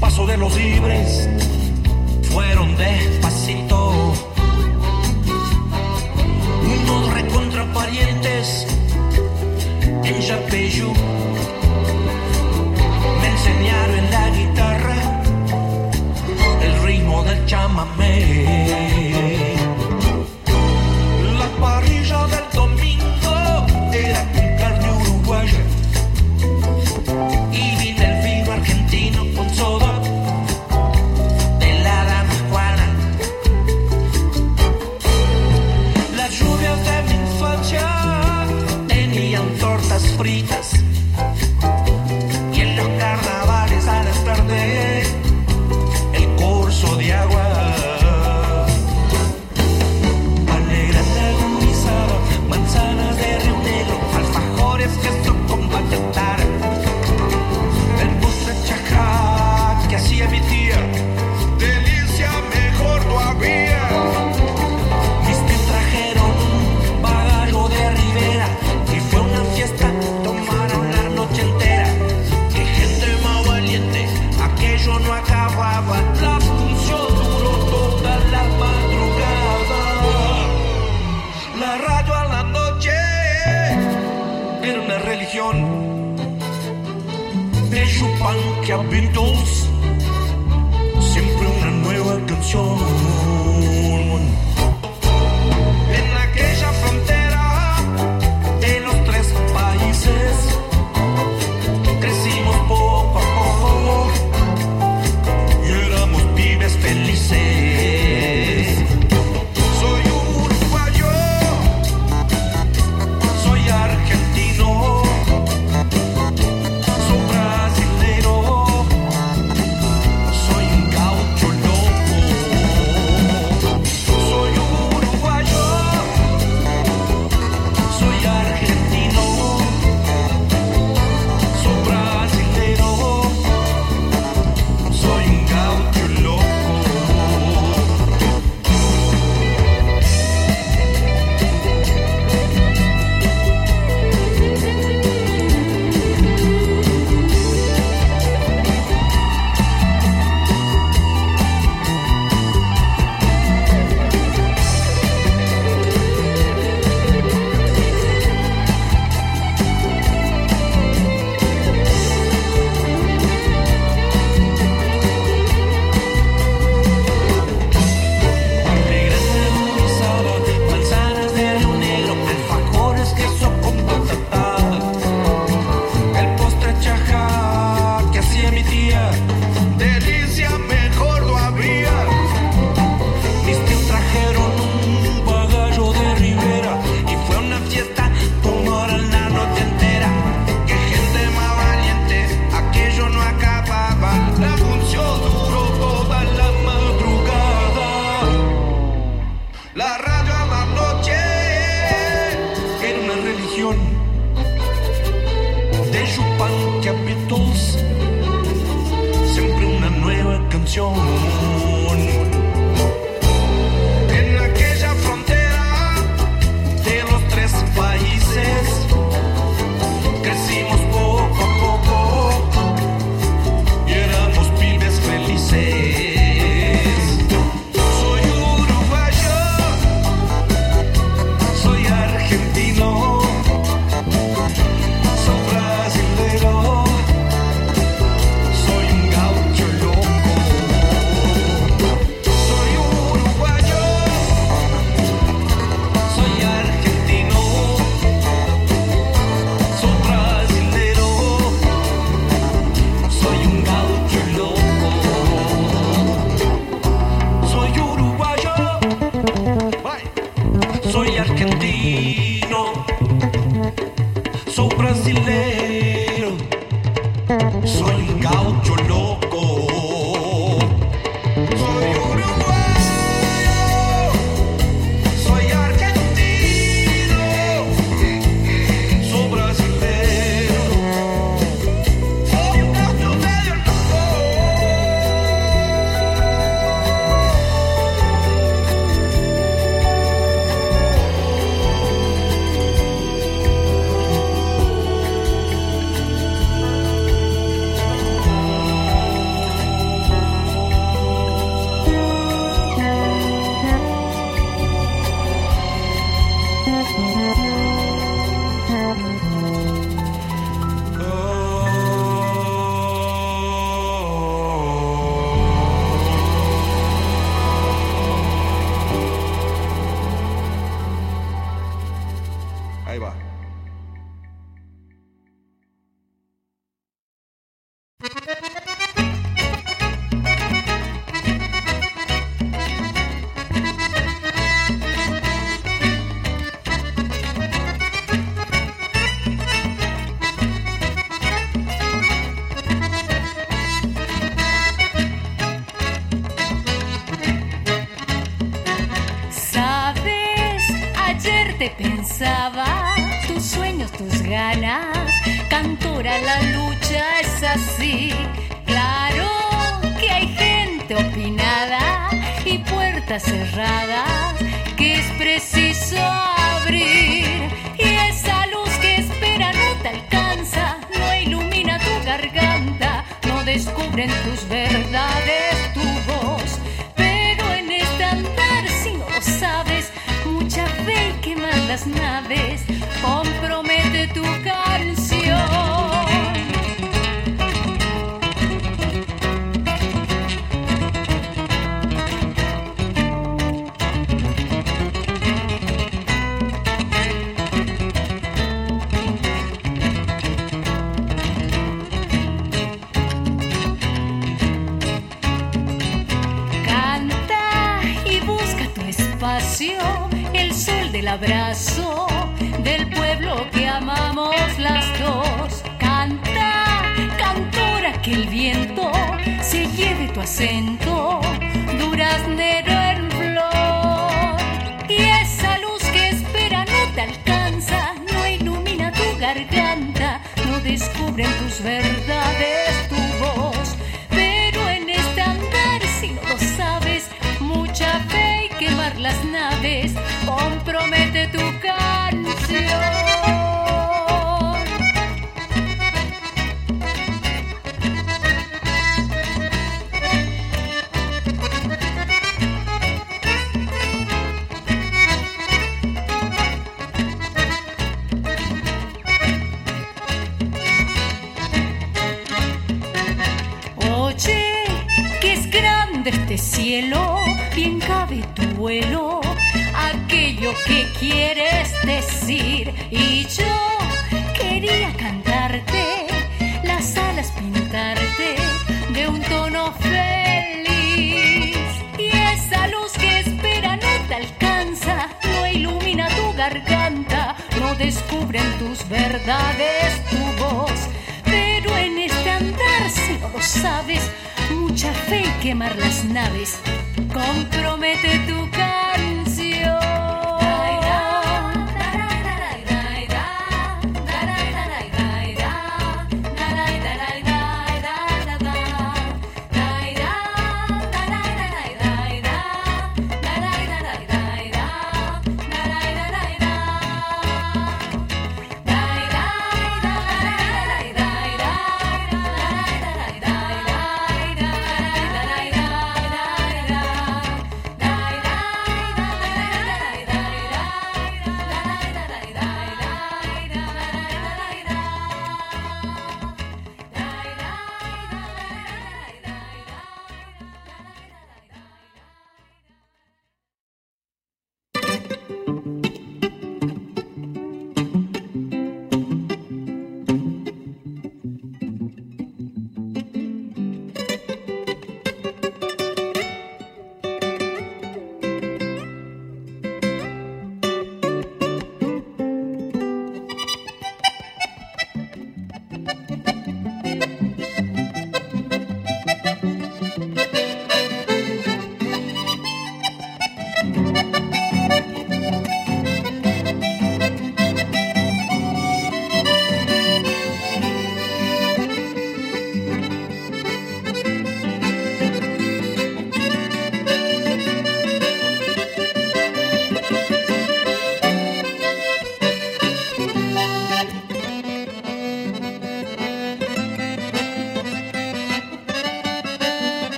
Paso 0.00 0.26
de 0.26 0.36
los 0.36 0.54
libres 0.56 1.28
fueron 2.30 2.76
despacito. 2.76 4.12
Unos 6.82 7.14
recontraparientes 7.14 8.66
en 10.04 10.20
Yapeyú 10.20 10.92
me 13.20 13.28
enseñaron 13.28 13.98
en 13.98 14.10
la 14.10 14.30
guitarra 14.30 15.22
el 16.62 16.82
ritmo 16.82 17.22
del 17.22 17.46
chamamé. 17.46 18.66
siempre 22.66 22.95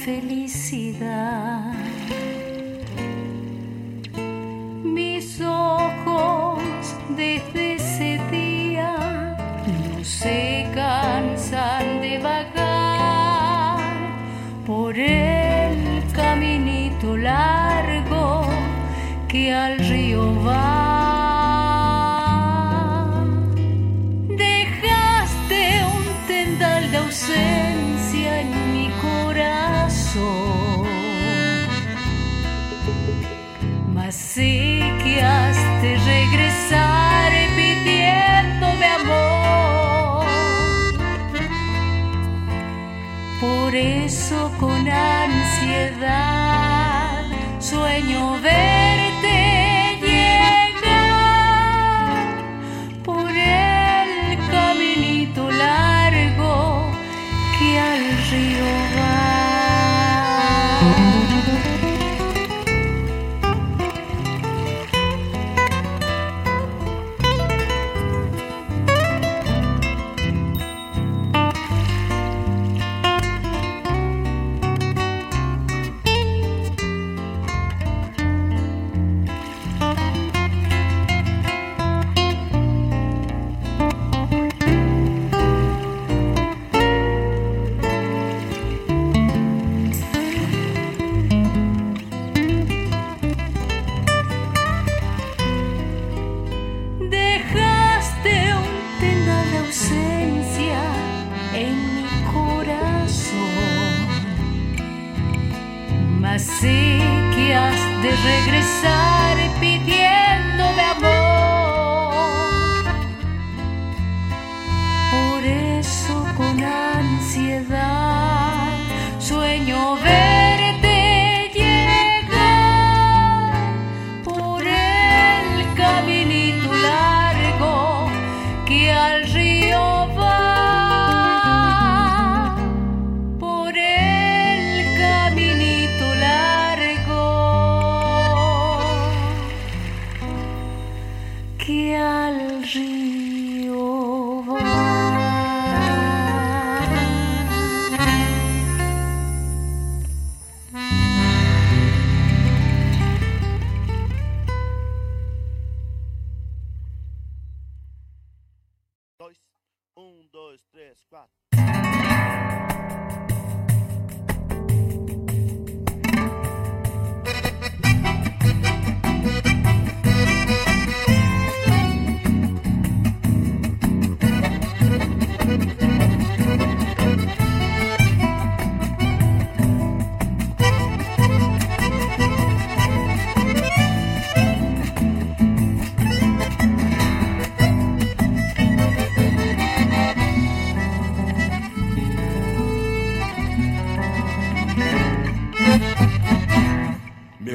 felicidad. 0.00 1.19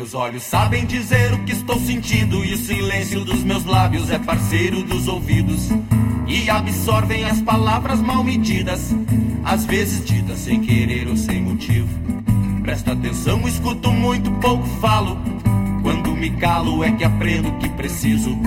Meus 0.05 0.13
olhos 0.13 0.43
sabem 0.43 0.85
dizer 0.85 1.33
o 1.33 1.39
que 1.45 1.51
estou 1.51 1.79
sentindo 1.79 2.45
e 2.45 2.53
o 2.53 2.57
silêncio 2.59 3.25
dos 3.25 3.43
meus 3.43 3.65
lábios 3.65 4.11
é 4.11 4.19
parceiro 4.19 4.83
dos 4.83 5.07
ouvidos 5.07 5.69
e 6.27 6.47
absorvem 6.47 7.25
as 7.25 7.41
palavras 7.41 7.99
mal 8.01 8.23
medidas, 8.23 8.93
às 9.43 9.65
vezes 9.65 10.05
ditas 10.05 10.37
sem 10.37 10.61
querer 10.61 11.07
ou 11.07 11.17
sem 11.17 11.41
motivo. 11.41 11.89
Presta 12.61 12.91
atenção, 12.91 13.47
escuto 13.47 13.91
muito 13.91 14.29
pouco, 14.33 14.63
falo. 14.79 15.17
Quando 15.81 16.11
me 16.11 16.29
calo 16.29 16.83
é 16.83 16.91
que 16.91 17.03
aprendo 17.03 17.49
o 17.49 17.57
que 17.57 17.69
preciso. 17.69 18.37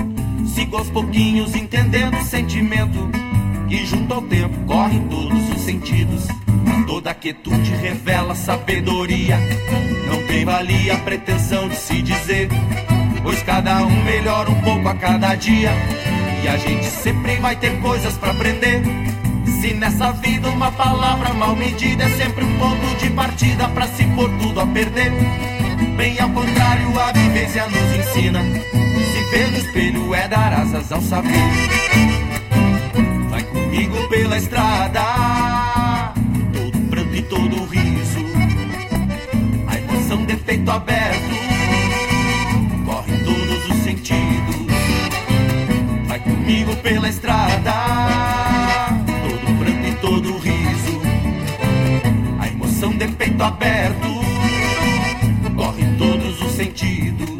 Sigo 0.55 0.77
aos 0.77 0.89
pouquinhos 0.89 1.53
entendendo 1.57 2.15
o 2.15 2.23
sentimento 2.23 2.99
que 3.67 3.85
junto 3.85 4.13
ao 4.13 4.21
tempo 4.21 4.57
corre 4.65 4.97
todos 5.09 5.49
os 5.49 5.61
sentidos. 5.63 6.25
Toda 6.87 7.13
quietude 7.13 7.71
revela 7.75 8.35
sabedoria. 8.35 9.37
Não 10.07 10.23
tem 10.27 10.43
valia 10.43 10.95
a 10.95 10.97
pretensão 10.97 11.69
de 11.69 11.75
se 11.75 12.01
dizer, 12.01 12.49
pois 13.23 13.41
cada 13.43 13.83
um 13.85 14.03
melhora 14.03 14.49
um 14.49 14.61
pouco 14.61 14.87
a 14.87 14.95
cada 14.95 15.35
dia. 15.35 15.71
E 16.43 16.47
a 16.47 16.57
gente 16.57 16.85
sempre 16.85 17.35
vai 17.37 17.55
ter 17.55 17.79
coisas 17.79 18.17
pra 18.17 18.31
aprender. 18.31 18.81
Se 19.61 19.73
nessa 19.73 20.11
vida 20.13 20.49
uma 20.49 20.71
palavra 20.71 21.33
mal 21.33 21.55
medida 21.55 22.03
é 22.03 22.09
sempre 22.09 22.43
um 22.43 22.57
ponto 22.57 22.97
de 22.97 23.09
partida 23.09 23.67
pra 23.69 23.87
se 23.87 24.05
pôr 24.05 24.29
tudo 24.39 24.61
a 24.61 24.67
perder. 24.67 25.11
Bem 25.97 26.17
ao 26.19 26.29
contrário, 26.29 26.99
a 26.99 27.11
vivência 27.11 27.67
nos 27.67 27.95
ensina. 27.95 28.41
Se 28.41 29.31
ver 29.31 29.51
no 29.51 29.57
espelho 29.57 30.15
é 30.15 30.27
dar 30.27 30.53
asas 30.53 30.89
ao 30.91 31.01
saber. 31.01 31.29
Vai 33.29 33.43
comigo 33.43 34.07
pela 34.07 34.37
estrada, 34.37 35.01
peito 40.49 40.71
aberto 40.71 41.35
corre 42.83 43.13
em 43.13 43.23
todos 43.23 43.69
os 43.69 43.83
sentidos. 43.83 44.65
Vai 46.07 46.19
comigo 46.21 46.75
pela 46.77 47.07
estrada, 47.07 47.71
todo 49.05 49.59
pranto 49.59 49.87
e 49.87 49.93
todo 50.01 50.37
riso. 50.39 51.01
A 52.39 52.47
emoção 52.47 52.97
de 52.97 53.07
peito 53.09 53.43
aberto 53.43 54.07
corre 55.55 55.83
em 55.83 55.95
todos 55.97 56.41
os 56.41 56.51
sentidos. 56.53 57.38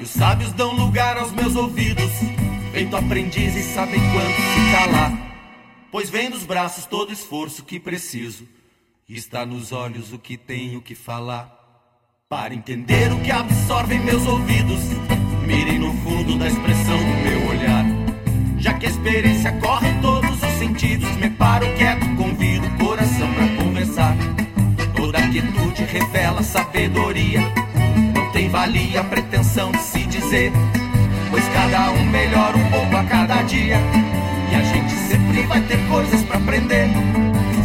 Lábios 0.00 0.10
sábios 0.16 0.52
dão 0.52 0.72
lugar 0.74 1.18
aos 1.18 1.30
meus 1.30 1.54
ouvidos. 1.54 2.10
Feito 2.72 2.96
aprendiz 2.96 3.54
e 3.54 3.62
sabem 3.74 4.00
quando 4.00 4.34
se 4.34 4.72
calar. 4.72 5.12
Pois 5.92 6.08
vem 6.08 6.30
dos 6.30 6.44
braços 6.44 6.86
todo 6.86 7.12
esforço 7.12 7.62
que 7.62 7.78
preciso. 7.78 8.48
E 9.06 9.14
está 9.14 9.44
nos 9.44 9.72
olhos 9.72 10.10
o 10.10 10.18
que 10.18 10.38
tenho 10.38 10.80
que 10.80 10.94
falar. 10.94 11.54
Para 12.30 12.54
entender 12.54 13.12
o 13.12 13.20
que 13.20 13.30
absorvem 13.30 14.00
meus 14.00 14.26
ouvidos, 14.26 14.80
mirem 15.46 15.78
no 15.78 15.92
fundo 15.98 16.38
da 16.38 16.46
expressão 16.46 16.96
do 16.96 17.28
meu 17.28 17.48
olhar. 17.50 17.84
Já 18.56 18.72
que 18.72 18.86
a 18.86 18.88
experiência 18.88 19.52
corre 19.60 19.90
em 19.90 20.00
todos 20.00 20.30
os 20.30 20.58
sentidos, 20.58 21.14
me 21.16 21.28
paro 21.28 21.66
quieto, 21.76 22.06
convido 22.16 22.66
o 22.66 22.78
coração 22.86 23.28
pra 23.34 23.62
conversar. 23.62 24.16
Toda 24.96 25.28
quietude 25.28 25.84
revela 25.84 26.42
sabedoria, 26.42 27.42
valia 28.50 29.00
a 29.00 29.04
pretensão 29.04 29.70
de 29.72 29.82
se 29.82 30.00
dizer. 30.06 30.52
Pois 31.30 31.44
cada 31.48 31.92
um 31.92 32.04
melhora 32.06 32.56
um 32.56 32.70
pouco 32.70 32.96
a 32.96 33.04
cada 33.04 33.42
dia, 33.42 33.78
e 34.50 34.54
a 34.54 34.62
gente 34.62 34.92
sempre 34.92 35.42
vai 35.42 35.60
ter 35.62 35.78
coisas 35.88 36.22
pra 36.24 36.38
aprender. 36.38 36.88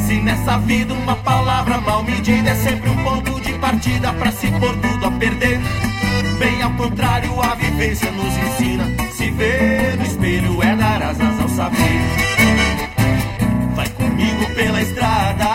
Se 0.06 0.22
nessa 0.22 0.58
vida 0.60 0.94
uma 0.94 1.16
palavra 1.16 1.80
mal 1.82 2.04
medida 2.04 2.52
é 2.52 2.56
sempre 2.56 2.90
um 2.90 3.04
ponto 3.04 3.42
de 3.42 3.54
partida 3.54 4.14
pra 4.14 4.32
se 4.32 4.48
pôr 4.52 4.76
tudo 4.78 5.08
a 5.08 5.12
perder. 5.12 5.60
Bem 6.38 6.62
ao 6.62 6.72
contrário, 6.72 7.42
a 7.42 7.56
vivência 7.56 8.12
nos 8.12 8.38
ensina. 8.38 8.86
Se 9.12 9.32
ver 9.32 9.98
no 9.98 10.06
espelho 10.06 10.62
é 10.62 10.76
dar 10.76 11.02
asas 11.02 11.40
ao 11.42 11.50
saber. 11.50 12.02
Vai 13.76 13.90
comigo 13.90 14.46
pela 14.54 14.82
estrada, 14.82 15.46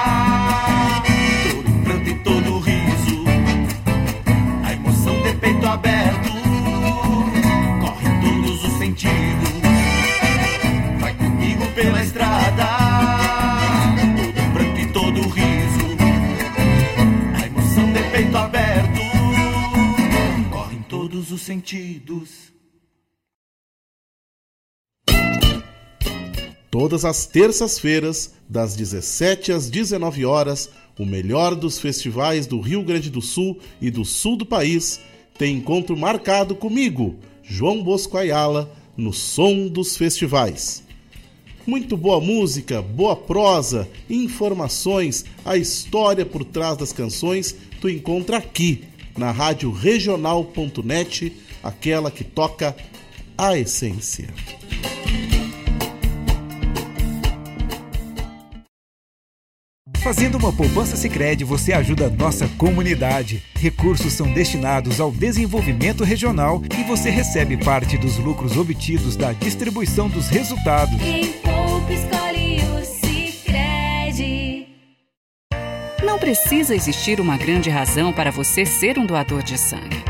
aberto 5.70 6.30
corre 7.80 8.08
em 8.08 8.20
todos 8.20 8.64
os 8.64 8.78
sentidos. 8.78 9.50
Vai 11.00 11.16
comigo 11.16 11.72
pela 11.74 12.02
estrada, 12.02 12.66
todo 14.16 14.52
pranto 14.52 14.80
e 14.80 14.92
todo 14.92 15.20
riso. 15.28 15.86
A 17.34 17.46
emoção 17.46 17.92
de 17.92 18.02
peito 18.10 18.36
aberto 18.36 19.00
corre 20.50 20.76
em 20.76 20.82
todos 20.82 21.30
os 21.30 21.40
sentidos. 21.40 22.50
Todas 26.68 27.04
as 27.04 27.26
terças-feiras, 27.26 28.34
das 28.48 28.74
17 28.74 29.52
às 29.52 29.70
19 29.70 30.24
horas, 30.24 30.70
o 30.98 31.04
melhor 31.04 31.54
dos 31.54 31.78
festivais 31.78 32.46
do 32.46 32.60
Rio 32.60 32.82
Grande 32.82 33.08
do 33.08 33.20
Sul 33.20 33.58
e 33.80 33.90
do 33.90 34.04
sul 34.04 34.36
do 34.36 34.46
país 34.46 35.00
tem 35.40 35.56
encontro 35.56 35.96
marcado 35.96 36.54
comigo, 36.54 37.16
João 37.42 37.82
Bosco 37.82 38.18
Ayala, 38.18 38.70
no 38.94 39.10
Som 39.10 39.68
dos 39.68 39.96
Festivais. 39.96 40.82
Muito 41.66 41.96
boa 41.96 42.20
música, 42.20 42.82
boa 42.82 43.16
prosa, 43.16 43.88
informações, 44.10 45.24
a 45.42 45.56
história 45.56 46.26
por 46.26 46.44
trás 46.44 46.76
das 46.76 46.92
canções 46.92 47.56
tu 47.80 47.88
encontra 47.88 48.36
aqui 48.36 48.84
na 49.16 49.30
rádio 49.30 49.72
regional.net, 49.72 51.32
aquela 51.62 52.10
que 52.10 52.22
toca 52.22 52.76
a 53.38 53.56
essência. 53.56 54.28
Fazendo 60.02 60.38
uma 60.38 60.50
poupança 60.50 60.96
Sicredi, 60.96 61.44
você 61.44 61.74
ajuda 61.74 62.06
a 62.06 62.10
nossa 62.10 62.48
comunidade. 62.56 63.42
Recursos 63.54 64.14
são 64.14 64.32
destinados 64.32 64.98
ao 64.98 65.12
desenvolvimento 65.12 66.04
regional 66.04 66.62
e 66.78 66.82
você 66.84 67.10
recebe 67.10 67.58
parte 67.58 67.98
dos 67.98 68.16
lucros 68.16 68.56
obtidos 68.56 69.14
da 69.14 69.32
distribuição 69.32 70.08
dos 70.08 70.28
resultados. 70.28 70.98
Quem 70.98 71.32
poupa 71.32 71.92
escolhe 71.92 72.60
o 72.62 72.84
Sicredi. 72.84 74.68
Não 76.02 76.18
precisa 76.18 76.74
existir 76.74 77.20
uma 77.20 77.36
grande 77.36 77.68
razão 77.68 78.10
para 78.10 78.30
você 78.30 78.64
ser 78.64 78.98
um 78.98 79.04
doador 79.04 79.42
de 79.42 79.58
sangue. 79.58 80.09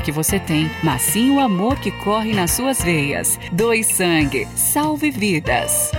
que 0.00 0.12
você 0.12 0.38
tem, 0.38 0.70
mas 0.82 1.02
sim 1.02 1.30
o 1.30 1.40
amor 1.40 1.78
que 1.78 1.90
corre 1.90 2.32
nas 2.32 2.52
suas 2.52 2.82
veias. 2.82 3.38
Doe 3.52 3.84
sangue, 3.84 4.46
salve 4.56 5.10
vidas. 5.10 5.90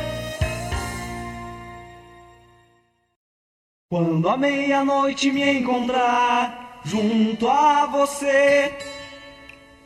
Quando 3.91 4.29
a 4.29 4.37
meia-noite 4.37 5.31
me 5.31 5.59
encontrar 5.59 6.81
junto 6.85 7.49
a 7.49 7.85
você, 7.87 8.71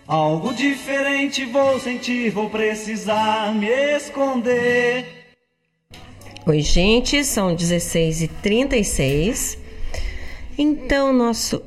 algo 0.07 0.53
diferente 0.53 1.43
vou 1.45 1.79
sentir, 1.79 2.29
vou 2.29 2.49
precisar 2.49 3.53
me 3.53 3.69
esconder. 3.95 5.33
Oi, 6.45 6.61
gente, 6.61 7.23
são 7.23 7.55
16h36. 7.55 9.57
Então, 10.55 11.11
nosso 11.11 11.63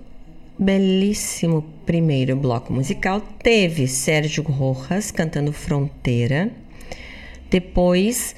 belíssimo 0.56 1.77
primeiro 1.88 2.36
bloco 2.36 2.70
musical 2.70 3.22
teve 3.42 3.88
Sérgio 3.88 4.42
Rojas 4.42 5.10
cantando 5.10 5.54
Fronteira. 5.54 6.50
Depois, 7.50 8.36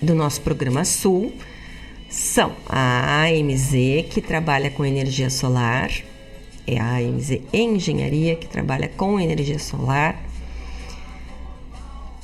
do 0.00 0.14
nosso 0.14 0.42
programa 0.42 0.84
Sul 0.84 1.32
são 2.10 2.52
a 2.68 3.24
AMZ, 3.24 3.70
que 4.10 4.20
trabalha 4.20 4.70
com 4.70 4.84
energia 4.84 5.30
solar, 5.30 5.90
é 6.66 6.78
a 6.78 6.96
AMZ 6.96 7.40
Engenharia, 7.52 8.36
que 8.36 8.46
trabalha 8.46 8.88
com 8.88 9.18
energia 9.18 9.58
solar 9.58 10.20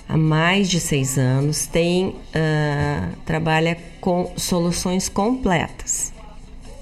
há 0.09 0.17
mais 0.17 0.69
de 0.69 0.81
seis 0.81 1.19
anos, 1.19 1.67
tem 1.67 2.09
uh, 2.09 3.17
trabalha 3.25 3.77
com 4.01 4.33
soluções 4.37 5.09
completas, 5.09 6.13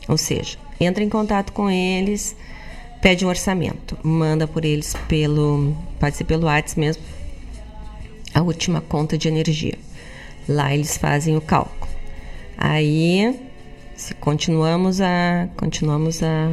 ou 0.09 0.17
seja, 0.17 0.59
entra 0.81 1.03
em 1.03 1.09
contato 1.09 1.53
com 1.53 1.71
eles, 1.71 2.37
pede 3.01 3.25
um 3.25 3.29
orçamento, 3.29 3.97
manda 4.03 4.47
por 4.47 4.65
eles 4.65 4.95
pelo, 5.09 5.77
pode 5.99 6.17
ser 6.17 6.25
pelo 6.25 6.47
WhatsApp 6.47 6.81
mesmo, 6.81 7.03
a 8.35 8.43
última 8.43 8.81
conta 8.81 9.17
de 9.17 9.29
energia. 9.29 9.79
Lá 10.49 10.75
eles 10.75 10.97
fazem 10.97 11.37
o 11.37 11.41
cálculo. 11.41 11.94
Aí, 12.57 13.39
continuamos 14.21 15.01
a 15.01 15.49
continuamos 15.57 16.23
a 16.23 16.51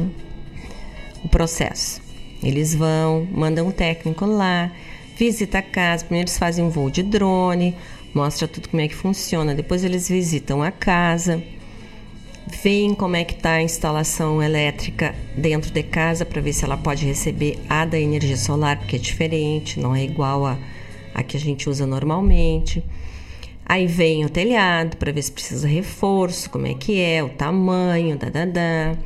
o 1.24 1.28
processo. 1.28 2.00
Eles 2.42 2.74
vão, 2.74 3.26
mandam 3.30 3.68
um 3.68 3.70
técnico 3.70 4.26
lá, 4.26 4.72
visita 5.16 5.58
a 5.58 5.62
casa, 5.62 6.04
primeiro 6.04 6.28
eles 6.28 6.38
fazem 6.38 6.64
um 6.64 6.70
voo 6.70 6.90
de 6.90 7.02
drone, 7.02 7.76
mostra 8.12 8.48
tudo 8.48 8.68
como 8.68 8.82
é 8.82 8.88
que 8.88 8.94
funciona, 8.94 9.54
depois 9.54 9.84
eles 9.84 10.08
visitam 10.08 10.62
a 10.62 10.72
casa, 10.72 11.40
veem 12.62 12.94
como 12.94 13.14
é 13.14 13.24
que 13.24 13.34
está 13.34 13.52
a 13.52 13.62
instalação 13.62 14.42
elétrica 14.42 15.14
dentro 15.36 15.72
de 15.72 15.82
casa 15.84 16.24
para 16.24 16.40
ver 16.40 16.52
se 16.52 16.64
ela 16.64 16.76
pode 16.76 17.06
receber 17.06 17.58
a 17.68 17.84
da 17.84 17.98
energia 17.98 18.36
solar, 18.36 18.78
porque 18.78 18.96
é 18.96 18.98
diferente, 18.98 19.78
não 19.78 19.94
é 19.94 20.02
igual 20.02 20.44
a, 20.44 20.58
a 21.14 21.22
que 21.22 21.36
a 21.36 21.40
gente 21.40 21.70
usa 21.70 21.86
normalmente. 21.86 22.82
Aí 23.64 23.86
vem 23.86 24.24
o 24.24 24.28
telhado 24.28 24.96
para 24.96 25.12
ver 25.12 25.22
se 25.22 25.32
precisa 25.32 25.66
reforço, 25.66 26.50
como 26.50 26.66
é 26.66 26.74
que 26.74 27.00
é, 27.00 27.22
o 27.22 27.28
tamanho, 27.28 28.16
da, 28.16 28.28
da, 28.28 28.44
da. 28.44 28.96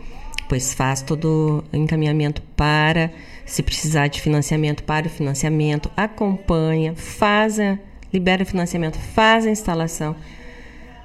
Depois 0.43 0.73
faz 0.73 1.03
todo 1.03 1.65
o 1.73 1.77
encaminhamento 1.77 2.41
para, 2.57 3.11
se 3.45 3.63
precisar 3.63 4.09
de 4.09 4.21
financiamento, 4.21 4.83
para 4.85 5.07
o 5.07 5.11
financiamento, 5.11 5.91
acompanha, 5.97 6.95
faz 6.95 7.59
a, 7.59 7.79
libera 8.13 8.43
o 8.43 8.47
financiamento, 8.47 8.97
faz 8.97 9.47
a 9.47 9.51
instalação. 9.51 10.17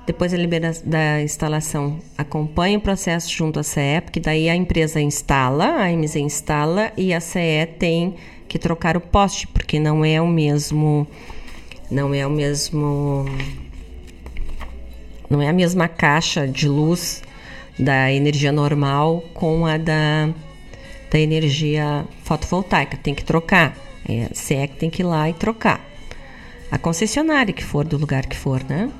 Depois 0.06 0.34
a 0.34 0.38
libera 0.38 0.72
da 0.84 1.22
instalação, 1.22 2.00
acompanha 2.18 2.78
o 2.78 2.82
processo 2.82 3.32
junto 3.32 3.60
à 3.60 3.64
CE, 3.64 4.02
porque 4.04 4.20
daí 4.20 4.50
a 4.50 4.56
empresa 4.56 5.00
instala, 5.00 5.66
a 5.66 5.92
MZ 5.92 6.16
instala 6.18 6.92
e 6.98 7.14
a 7.14 7.20
CE 7.20 7.68
tem 7.78 8.16
que 8.48 8.58
trocar 8.58 8.98
o 8.98 9.02
poste, 9.02 9.48
porque 9.48 9.80
não 9.80 10.04
é 10.04 10.20
o 10.20 10.28
mesmo 10.28 11.08
não 11.92 12.14
é 12.14 12.26
o 12.26 12.30
mesmo 12.30 13.26
não 15.30 15.42
é 15.42 15.48
a 15.48 15.54
mesma 15.54 15.88
caixa 15.88 16.48
de 16.48 16.68
luz 16.68 17.22
da 17.78 18.12
energia 18.12 18.52
normal 18.52 19.24
com 19.34 19.66
a 19.66 19.78
da, 19.78 20.30
da 21.10 21.20
energia 21.20 22.06
fotovoltaica. 22.24 22.98
Tem 22.98 23.16
que 23.16 23.24
trocar. 23.24 23.78
É, 24.08 24.30
se 24.34 24.56
é 24.56 24.68
que 24.68 24.76
tem 24.76 24.90
que 24.90 25.02
ir 25.02 25.06
lá 25.06 25.30
e 25.30 25.34
trocar. 25.34 25.80
A 26.70 26.78
concessionária 26.78 27.54
que 27.54 27.64
for, 27.64 27.86
do 27.86 27.98
lugar 27.98 28.26
que 28.26 28.36
for, 28.36 28.64
né? 28.64 28.92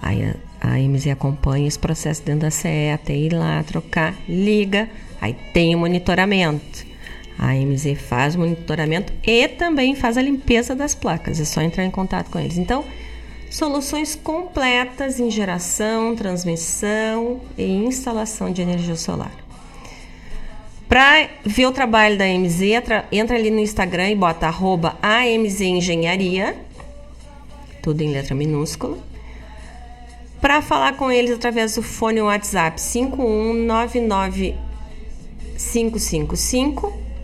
Aí 0.00 0.24
a, 0.24 0.34
a 0.60 0.78
MZ 0.78 1.08
acompanha 1.08 1.66
esse 1.66 1.78
processo 1.78 2.22
dentro 2.22 2.42
da 2.42 2.50
CE 2.50 2.90
até 2.92 3.14
ir 3.14 3.32
lá 3.32 3.62
trocar, 3.62 4.14
liga, 4.28 4.88
aí 5.20 5.34
tem 5.52 5.74
o 5.74 5.78
monitoramento. 5.78 6.91
A 7.38 7.54
MZ 7.54 7.96
faz 7.96 8.36
monitoramento 8.36 9.12
e 9.26 9.48
também 9.48 9.94
faz 9.94 10.16
a 10.16 10.22
limpeza 10.22 10.74
das 10.74 10.94
placas. 10.94 11.40
É 11.40 11.44
só 11.44 11.60
entrar 11.60 11.84
em 11.84 11.90
contato 11.90 12.30
com 12.30 12.38
eles. 12.38 12.58
Então, 12.58 12.84
soluções 13.50 14.14
completas 14.14 15.18
em 15.20 15.30
geração, 15.30 16.14
transmissão 16.16 17.40
e 17.58 17.64
instalação 17.64 18.52
de 18.52 18.62
energia 18.62 18.96
solar. 18.96 19.32
Para 20.88 21.28
ver 21.44 21.66
o 21.66 21.72
trabalho 21.72 22.18
da 22.18 22.24
AMZ, 22.24 22.60
entra 23.10 23.36
ali 23.36 23.50
no 23.50 23.60
Instagram 23.60 24.10
e 24.10 24.14
bota 24.14 24.46
arroba 24.46 24.96
AMZ 25.02 25.60
Engenharia, 25.62 26.54
tudo 27.82 28.02
em 28.02 28.12
letra 28.12 28.34
minúscula. 28.34 28.98
Para 30.40 30.60
falar 30.60 30.96
com 30.96 31.10
eles 31.10 31.30
através 31.30 31.76
do 31.76 31.82
fone 31.82 32.20
WhatsApp 32.20 32.80
5199 32.80 34.54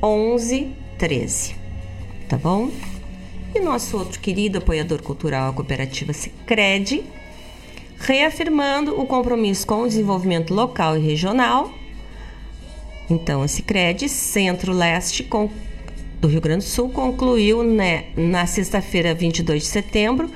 555 0.01 0.89
1113. 0.99 1.55
Tá 2.29 2.37
bom? 2.37 2.71
E 3.55 3.61
nosso 3.61 3.97
outro 3.97 4.21
querido 4.21 4.59
apoiador 4.59 5.03
cultural, 5.03 5.51
a 5.51 5.53
cooperativa 5.53 6.13
Sicredi, 6.13 7.03
reafirmando 7.99 9.01
o 9.01 9.07
compromisso 9.07 9.67
com 9.67 9.83
o 9.83 9.89
desenvolvimento 9.89 10.53
local 10.53 10.97
e 10.97 11.01
regional. 11.01 11.73
Então, 13.09 13.43
a 13.43 13.49
Sicredi 13.49 14.09
Centro-Leste 14.09 15.27
do 16.21 16.29
Rio 16.29 16.41
Grande 16.41 16.65
do 16.65 16.69
Sul 16.69 16.91
concluiu 16.91 17.63
né, 17.63 18.07
na 18.17 18.47
sexta-feira, 18.47 19.15
22 19.15 19.63
de 19.63 19.69
setembro, 19.69 20.31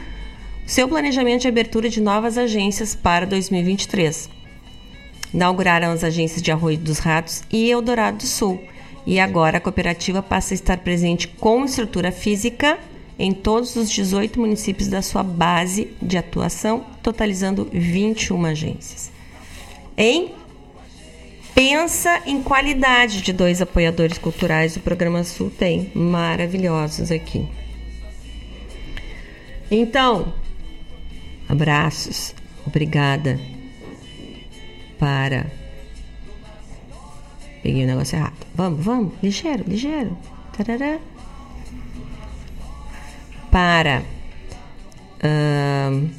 seu 0.64 0.88
planejamento 0.88 1.42
de 1.42 1.48
abertura 1.48 1.88
de 1.88 2.00
novas 2.00 2.38
agências 2.38 2.94
para 2.94 3.26
2023. 3.26 4.30
Inauguraram 5.34 5.90
as 5.90 6.02
agências 6.02 6.40
de 6.40 6.50
Arroio 6.50 6.78
dos 6.78 6.98
Ratos 6.98 7.42
e 7.50 7.70
Eldorado 7.70 8.18
do 8.18 8.26
Sul. 8.26 8.62
E 9.06 9.18
agora 9.18 9.58
a 9.58 9.60
cooperativa 9.60 10.22
passa 10.22 10.54
a 10.54 10.56
estar 10.56 10.78
presente 10.78 11.28
com 11.28 11.64
estrutura 11.64 12.12
física 12.12 12.78
em 13.18 13.32
todos 13.32 13.76
os 13.76 13.90
18 13.90 14.40
municípios 14.40 14.88
da 14.88 15.02
sua 15.02 15.22
base 15.22 15.90
de 16.00 16.16
atuação, 16.16 16.84
totalizando 17.02 17.68
21 17.72 18.44
agências. 18.46 19.10
Em 19.96 20.30
Pensa 21.54 22.22
em 22.24 22.42
qualidade 22.42 23.20
de 23.20 23.32
dois 23.32 23.60
apoiadores 23.60 24.16
culturais 24.16 24.74
do 24.74 24.80
Programa 24.80 25.22
Sul 25.22 25.50
tem, 25.50 25.92
maravilhosos 25.94 27.12
aqui. 27.12 27.46
Então, 29.70 30.32
abraços, 31.48 32.34
obrigada 32.66 33.38
para. 34.98 35.61
Peguei 37.62 37.84
o 37.84 37.86
negócio 37.86 38.16
errado. 38.16 38.46
Vamos, 38.54 38.84
vamos, 38.84 39.12
ligeiro, 39.22 39.64
ligeiro. 39.66 40.16
Tarará. 40.56 40.98
Para 43.50 44.02
uh, 45.22 46.10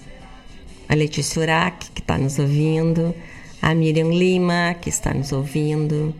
a 0.88 0.96
Letícia 0.96 1.42
Urac, 1.42 1.92
que 1.92 2.02
está 2.02 2.18
nos 2.18 2.40
ouvindo 2.40 3.14
a 3.62 3.74
Miriam 3.74 4.10
Lima, 4.10 4.76
que 4.80 4.90
está 4.90 5.14
nos 5.14 5.32
ouvindo, 5.32 6.14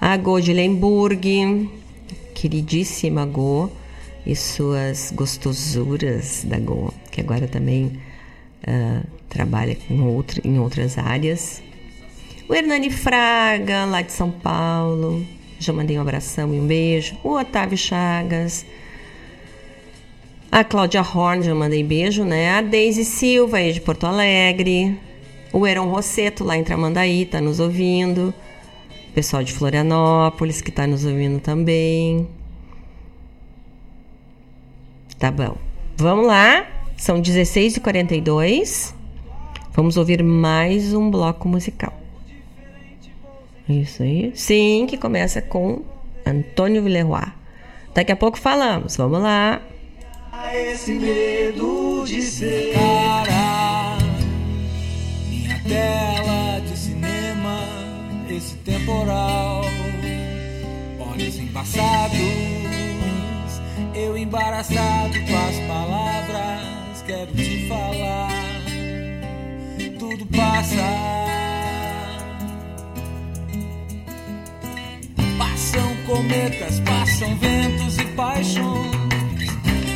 a 0.00 0.16
Go 0.16 0.40
de 0.40 0.52
Lemburg, 0.52 1.70
queridíssima 2.34 3.24
Go, 3.24 3.70
e 4.26 4.34
suas 4.34 5.12
gostosuras 5.14 6.44
da 6.44 6.58
Go, 6.58 6.92
que 7.10 7.20
agora 7.20 7.46
também 7.46 8.00
uh, 8.66 9.06
trabalha 9.28 9.76
outro, 10.02 10.40
em 10.44 10.58
outras 10.58 10.98
áreas. 10.98 11.62
O 12.50 12.54
Hernani 12.54 12.90
Fraga, 12.90 13.84
lá 13.84 14.02
de 14.02 14.10
São 14.10 14.28
Paulo, 14.28 15.24
já 15.60 15.72
mandei 15.72 15.96
um 15.96 16.00
abração 16.00 16.52
e 16.52 16.58
um 16.58 16.66
beijo. 16.66 17.16
O 17.22 17.36
Otávio 17.38 17.78
Chagas, 17.78 18.66
a 20.50 20.64
Cláudia 20.64 21.00
Horn, 21.00 21.44
já 21.44 21.54
mandei 21.54 21.84
beijo, 21.84 22.24
né? 22.24 22.50
A 22.58 22.60
Deise 22.60 23.04
Silva, 23.04 23.58
aí 23.58 23.72
de 23.72 23.80
Porto 23.80 24.04
Alegre. 24.04 24.98
O 25.52 25.64
Heron 25.64 25.88
Rosseto, 25.88 26.42
lá 26.42 26.56
em 26.56 26.64
Tramandaí, 26.64 27.24
tá 27.24 27.40
nos 27.40 27.60
ouvindo. 27.60 28.34
O 29.10 29.12
pessoal 29.12 29.44
de 29.44 29.52
Florianópolis, 29.52 30.60
que 30.60 30.72
tá 30.72 30.88
nos 30.88 31.04
ouvindo 31.04 31.38
também. 31.38 32.26
Tá 35.20 35.30
bom. 35.30 35.56
Vamos 35.96 36.26
lá. 36.26 36.66
São 36.96 37.22
16h42. 37.22 38.92
Vamos 39.72 39.96
ouvir 39.96 40.20
mais 40.24 40.92
um 40.92 41.08
bloco 41.08 41.48
musical. 41.48 41.99
Isso 43.70 44.02
aí. 44.02 44.32
Sim, 44.34 44.86
que 44.88 44.96
começa 44.96 45.40
com 45.40 45.82
Antônio 46.26 46.82
Villeroy. 46.82 47.26
Daqui 47.94 48.12
a 48.12 48.16
pouco 48.16 48.38
falamos. 48.38 48.96
Vamos 48.96 49.22
lá 49.22 49.60
esse 50.54 50.92
medo 50.92 52.04
de 52.06 52.22
ser 52.22 52.72
cara. 52.72 53.98
Minha 55.28 55.60
tela 55.62 56.60
de 56.60 56.76
cinema, 56.76 57.60
esse 58.28 58.56
temporal. 58.58 59.64
Olhos 60.98 61.36
passados, 61.52 62.18
eu 63.94 64.16
embaraçado 64.16 65.14
com 65.26 65.36
as 65.36 65.58
palavras. 65.66 67.02
Quero 67.06 67.32
te 67.32 67.68
falar, 67.68 68.30
tudo 69.98 70.26
passa. 70.26 71.39
Cometas, 76.10 76.80
passam 76.80 77.36
ventos 77.36 77.98
e 77.98 78.04
paixões. 78.16 78.90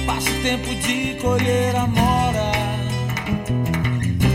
Passa 0.06 0.30
o 0.30 0.42
tempo 0.42 0.74
de 0.76 1.14
colher 1.20 1.74
a 1.74 1.86
mora. 1.86 2.52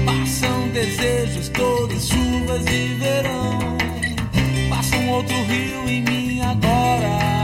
Passam 0.05 0.67
desejos, 0.69 1.49
todos 1.49 2.07
chuvas 2.07 2.65
de 2.65 2.93
verão. 2.95 3.77
Passa 4.69 4.95
um 4.97 5.09
outro 5.11 5.35
rio 5.45 5.89
em 5.89 6.01
mim 6.01 6.41
agora. 6.41 7.38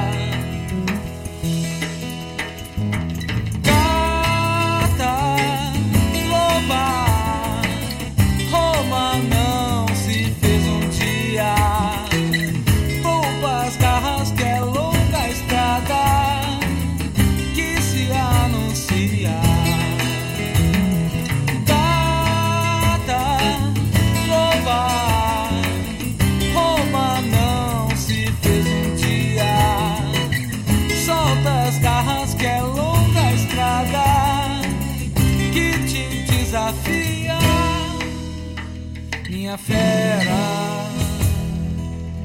Minha 39.45 39.57
fera. 39.59 40.89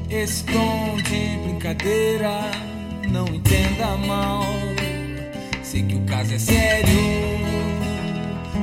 Esse 0.09 0.43
tom 0.45 0.95
de 1.03 1.37
brincadeira, 1.43 2.41
não 3.09 3.27
entenda 3.27 3.95
mal. 4.07 4.43
Sei 5.61 5.83
que 5.83 5.95
o 5.95 6.01
caso 6.01 6.33
é 6.33 6.39
sério, 6.39 7.39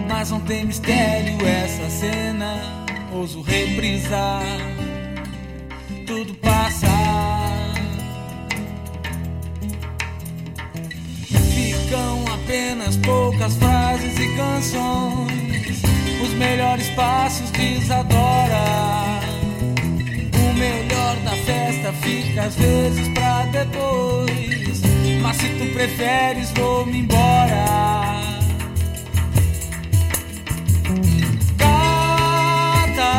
mas 0.09 0.31
não 0.31 0.41
tem 0.41 0.65
mistério 0.65 1.39
essa 1.47 1.89
cena. 1.89 2.85
Ouso 3.13 3.43
reprisar, 3.43 4.43
tudo 6.05 6.35
passa. 6.35 6.89
Ficam 11.55 12.25
apenas 12.35 12.97
poucas 12.97 13.55
frases 13.55 14.19
e 14.19 14.37
canções. 14.37 15.78
Os 16.23 16.35
melhores 16.35 16.89
passos 16.91 17.51
desadora. 17.51 18.65
O 20.35 20.59
melhor 20.59 21.17
da 21.25 21.33
festa 21.33 21.93
fica 21.95 22.43
às 22.43 22.55
vezes 22.57 23.09
pra 23.09 23.43
depois. 23.53 24.83
Mas 25.23 25.37
se 25.37 25.49
tu 25.51 25.73
preferes, 25.73 26.51
vou-me 26.53 26.99
embora. 27.01 27.65
Gata, 31.57 33.13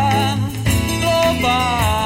loba, 1.03 1.98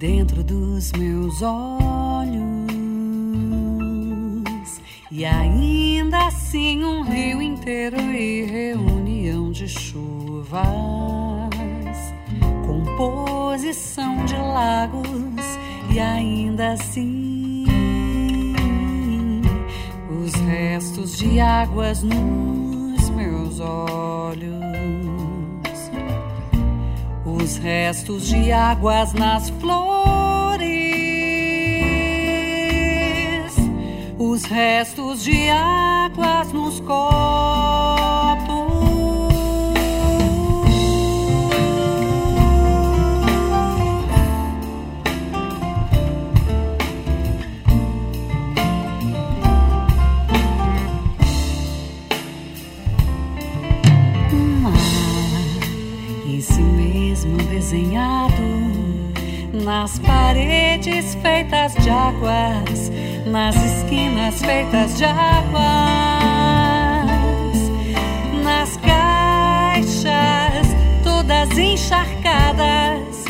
dentro 0.00 0.42
dos 0.42 0.90
meus 0.92 1.42
olhos. 1.42 2.40
E 5.10 5.26
ainda 5.26 6.26
assim 6.26 6.82
um 6.82 7.02
rio 7.02 7.42
inteiro 7.42 8.00
e 8.00 8.46
reunião 8.46 9.52
de 9.52 9.68
chuvas, 9.68 10.64
composição 12.66 14.24
de 14.24 14.36
lagos 14.36 15.04
e 15.92 16.00
ainda 16.00 16.72
assim 16.72 17.66
os 20.24 20.32
restos 20.32 21.18
de 21.18 21.38
águas 21.40 22.02
nos 22.02 23.10
meus 23.10 23.60
olhos 23.60 25.09
os 27.42 27.56
restos 27.56 28.28
de 28.28 28.52
águas 28.52 29.14
nas 29.14 29.48
flores, 29.50 30.60
os 34.18 34.44
restos 34.44 35.24
de 35.24 35.48
águas 35.48 36.52
nos 36.52 36.80
copos. 36.80 38.59
Mesmo 57.24 57.36
desenhado 57.48 58.42
nas 59.52 59.98
paredes 59.98 61.14
feitas 61.16 61.74
de 61.74 61.90
águas, 61.90 62.90
nas 63.26 63.56
esquinas 63.56 64.40
feitas 64.40 64.96
de 64.96 65.04
águas, 65.04 65.60
nas 68.42 68.76
caixas 68.78 69.10
encharcadas 71.58 73.24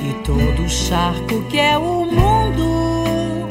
e 0.00 0.14
todo 0.24 0.62
o 0.62 0.68
charco 0.68 1.42
que 1.48 1.58
é 1.58 1.76
o 1.76 2.06
mundo, 2.06 3.48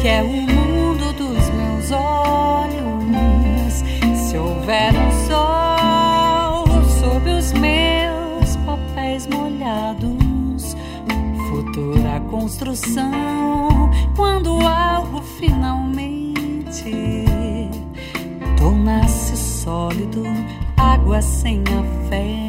que 0.00 0.08
é 0.08 0.22
o 0.22 0.28
mundo 0.28 1.12
dos 1.12 1.50
meus 1.50 1.90
olhos. 1.90 3.82
Se 4.14 4.38
houver 4.38 4.92
um 4.94 5.12
construção, 12.42 13.88
quando 14.16 14.50
algo 14.66 15.22
finalmente 15.38 16.92
torna-se 18.58 19.36
sólido, 19.36 20.24
água 20.76 21.22
sem 21.22 21.62
afeto 21.62 22.42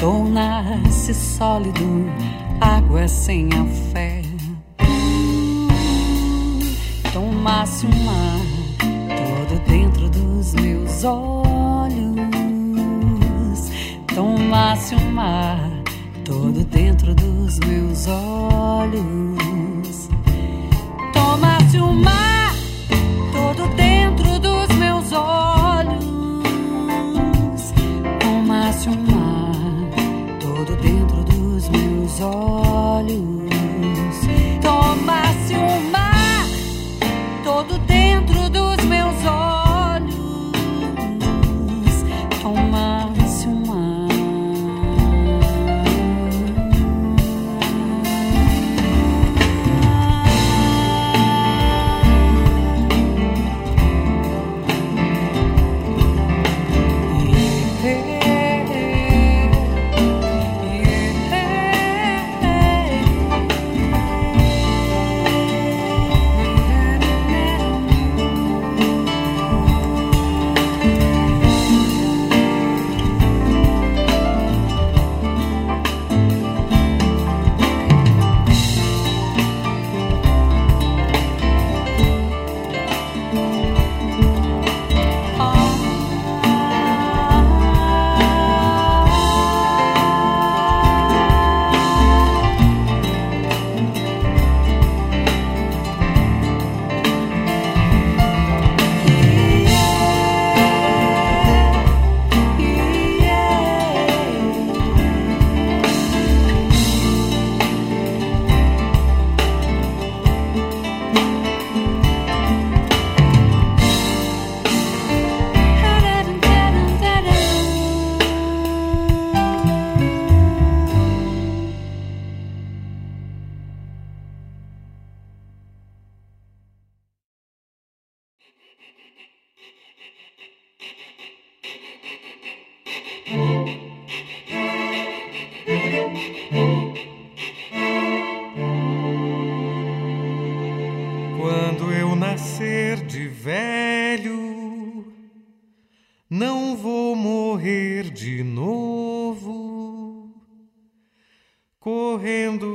torna-se 0.00 1.12
sólido, 1.12 2.06
água 2.58 3.06
sem 3.06 3.50
afeto. 3.52 4.30
Tomasse 7.12 7.84
o 7.84 7.96
mar 8.02 8.40
todo 9.18 9.60
dentro 9.68 10.08
dos 10.08 10.54
meus 10.54 11.04
olhos. 11.04 12.16
Tomasse 14.14 14.94
o 14.94 15.00
mar 15.12 15.69
todo 16.30 16.64
dentro 16.64 17.12
dos 17.12 17.58
meus 17.58 18.06
olhos. 18.06 20.08
Tomasse 21.12 21.80
o 21.80 21.92
mar 21.92 22.54
todo 23.32 23.66
dentro 23.74 24.38
dos 24.38 24.68
meus 24.76 25.12
olhos. 25.12 26.04
Tomasse 28.20 28.88
o 28.88 28.92
mar 28.92 29.56
todo 30.38 30.76
dentro 30.76 31.24
dos 31.24 31.68
meus 31.68 32.20
olhos. 32.20 33.29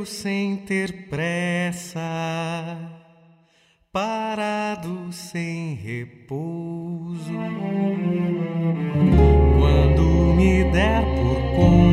Sem 0.06 0.58
ter 0.58 1.08
pressa, 1.10 2.02
parado 3.92 5.12
sem 5.12 5.74
repouso. 5.74 7.34
Quando 9.58 10.34
me 10.36 10.64
der 10.72 11.02
por 11.16 11.56
conta, 11.56 11.85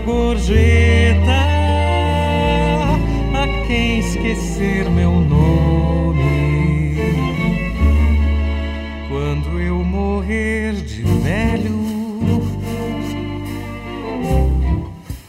gorjeta 0.00 1.32
a 3.34 3.66
quem 3.66 4.00
esquecer 4.00 4.90
meu 4.90 5.12
nome. 5.12 6.96
Quando 9.08 9.60
eu 9.60 9.76
morrer 9.84 10.72
de 10.72 11.02
velho, 11.02 11.76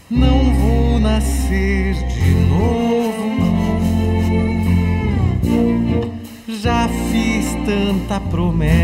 não 0.09 0.53
vou 0.55 0.99
nascer 0.99 1.93
de 1.93 2.31
novo. 2.49 2.87
Já 6.61 6.89
fiz 7.11 7.55
tanta 7.65 8.19
promessa 8.19 8.76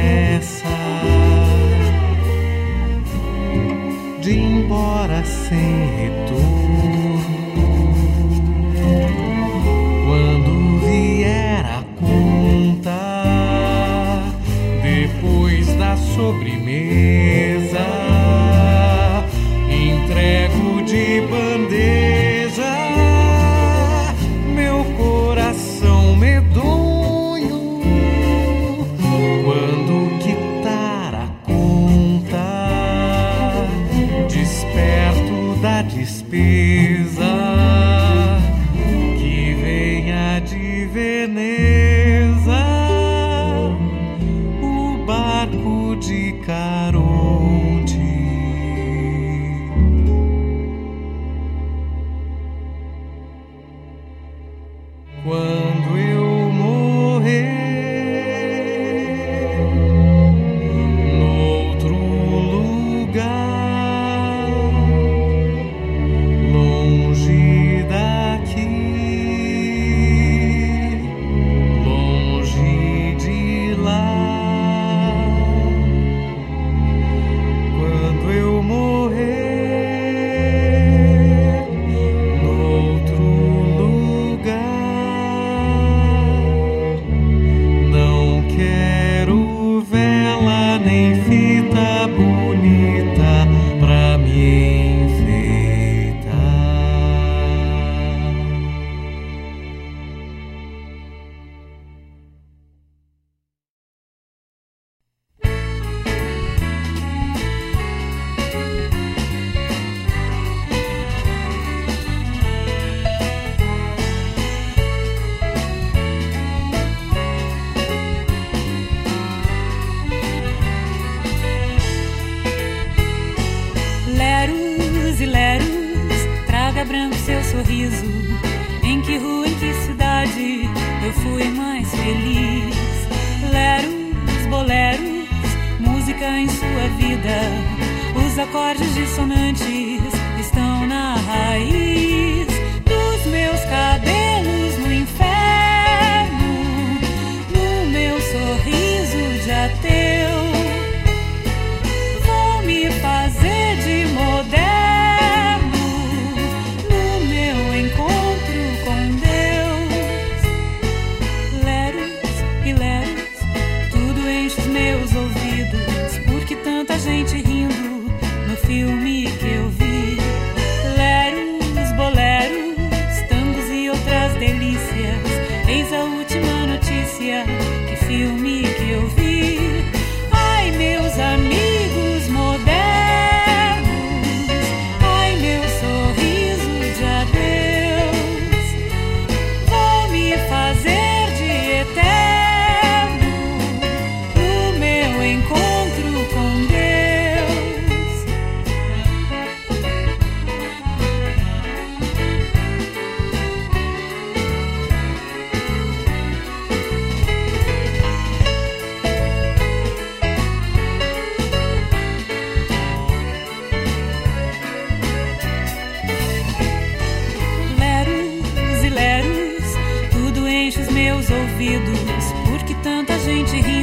gente 223.24 223.62
rindo 223.62 223.83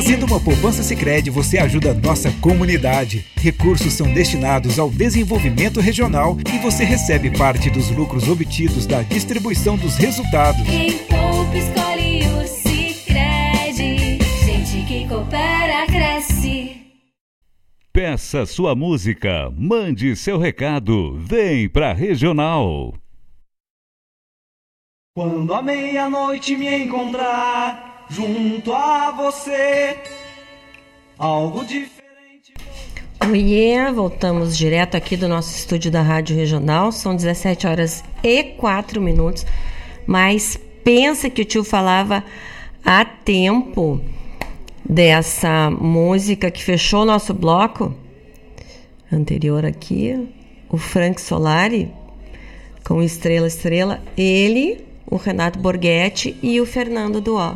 Fazendo 0.00 0.24
uma 0.24 0.40
poupança 0.40 0.82
Sicredi, 0.82 1.28
você 1.28 1.58
ajuda 1.58 1.90
a 1.90 1.94
nossa 1.94 2.32
comunidade. 2.40 3.26
Recursos 3.36 3.92
são 3.92 4.10
destinados 4.10 4.78
ao 4.78 4.88
desenvolvimento 4.88 5.78
regional 5.78 6.38
e 6.50 6.58
você 6.60 6.84
recebe 6.84 7.30
parte 7.36 7.68
dos 7.68 7.90
lucros 7.90 8.26
obtidos 8.26 8.86
da 8.86 9.02
distribuição 9.02 9.76
dos 9.76 9.96
resultados. 9.96 10.62
Quem 10.62 10.96
poupa 11.00 11.54
escolhe 11.54 12.22
o 12.28 12.46
Sicredi. 12.48 14.18
Gente 14.42 14.86
que 14.86 15.06
coopera 15.06 15.84
cresce. 15.84 16.80
Peça 17.92 18.46
sua 18.46 18.74
música, 18.74 19.52
mande 19.54 20.16
seu 20.16 20.38
recado, 20.38 21.18
vem 21.18 21.68
pra 21.68 21.92
Regional. 21.92 22.94
Quando 25.14 25.52
a 25.52 25.60
meia-noite 25.60 26.56
me 26.56 26.84
encontrar 26.84 27.89
junto 28.10 28.74
a 28.74 29.12
você, 29.12 29.96
algo 31.16 31.64
diferente. 31.64 32.52
Oiê, 33.24 33.90
voltamos 33.92 34.58
direto 34.58 34.96
aqui 34.96 35.16
do 35.16 35.28
nosso 35.28 35.54
estúdio 35.54 35.92
da 35.92 36.02
Rádio 36.02 36.34
Regional. 36.34 36.90
São 36.90 37.14
17 37.14 37.66
horas 37.68 38.02
e 38.22 38.42
4 38.42 39.00
minutos. 39.00 39.46
Mas 40.06 40.58
pensa 40.82 41.30
que 41.30 41.42
o 41.42 41.44
tio 41.44 41.62
falava 41.62 42.24
a 42.84 43.04
tempo 43.04 44.00
dessa 44.84 45.70
música 45.70 46.50
que 46.50 46.64
fechou 46.64 47.04
nosso 47.04 47.32
bloco 47.32 47.94
anterior 49.12 49.64
aqui, 49.64 50.28
o 50.68 50.76
Frank 50.76 51.20
Solari, 51.20 51.92
com 52.84 53.02
Estrela 53.02 53.46
Estrela, 53.46 54.02
ele, 54.16 54.84
o 55.06 55.16
Renato 55.16 55.60
Borghetti 55.60 56.36
e 56.42 56.60
o 56.60 56.66
Fernando 56.66 57.20
Duó. 57.20 57.54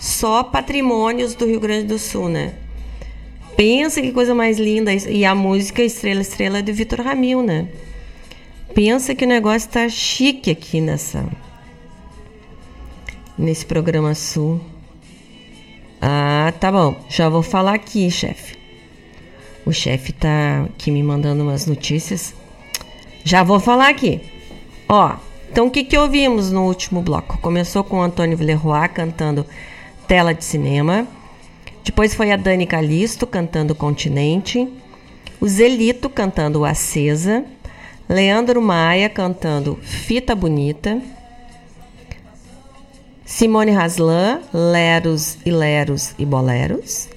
Só 0.00 0.42
patrimônios 0.42 1.34
do 1.34 1.44
Rio 1.44 1.60
Grande 1.60 1.86
do 1.86 1.98
Sul, 1.98 2.30
né? 2.30 2.54
Pensa 3.54 4.00
que 4.00 4.10
coisa 4.12 4.34
mais 4.34 4.58
linda. 4.58 4.94
E 4.94 5.26
a 5.26 5.34
música 5.34 5.82
Estrela 5.82 6.22
Estrela 6.22 6.58
é 6.60 6.62
do 6.62 6.72
Vitor 6.72 7.02
Ramil, 7.02 7.42
né? 7.42 7.68
Pensa 8.74 9.14
que 9.14 9.26
o 9.26 9.28
negócio 9.28 9.68
tá 9.68 9.86
chique 9.90 10.50
aqui 10.50 10.80
nessa 10.80 11.28
nesse 13.36 13.66
programa 13.66 14.14
Sul. 14.14 14.58
Ah, 16.00 16.54
tá 16.58 16.72
bom. 16.72 16.96
Já 17.10 17.28
vou 17.28 17.42
falar 17.42 17.74
aqui, 17.74 18.10
chefe. 18.10 18.56
O 19.66 19.72
chefe 19.72 20.14
tá 20.14 20.64
aqui 20.64 20.90
me 20.90 21.02
mandando 21.02 21.42
umas 21.42 21.66
notícias. 21.66 22.34
Já 23.22 23.42
vou 23.42 23.60
falar 23.60 23.90
aqui. 23.90 24.22
Ó, 24.88 25.16
então 25.52 25.66
o 25.66 25.70
que 25.70 25.84
que 25.84 25.98
ouvimos 25.98 26.50
no 26.50 26.64
último 26.64 27.02
bloco? 27.02 27.36
Começou 27.38 27.84
com 27.84 27.98
o 27.98 28.02
Antônio 28.02 28.38
Villeroy 28.38 28.88
cantando 28.88 29.44
Tela 30.10 30.34
de 30.34 30.44
Cinema. 30.44 31.06
Depois 31.84 32.16
foi 32.16 32.32
a 32.32 32.36
Dani 32.36 32.66
Calisto 32.66 33.28
cantando 33.28 33.76
Continente. 33.76 34.68
O 35.40 35.46
Zelito 35.46 36.10
cantando 36.10 36.64
Acesa. 36.64 37.44
Leandro 38.08 38.60
Maia 38.60 39.08
cantando 39.08 39.78
Fita 39.80 40.34
Bonita. 40.34 41.00
Simone 43.24 43.70
Haslan, 43.70 44.40
Leros 44.52 45.38
e 45.46 45.52
Leros 45.52 46.12
e 46.18 46.26
Boleros. 46.26 47.08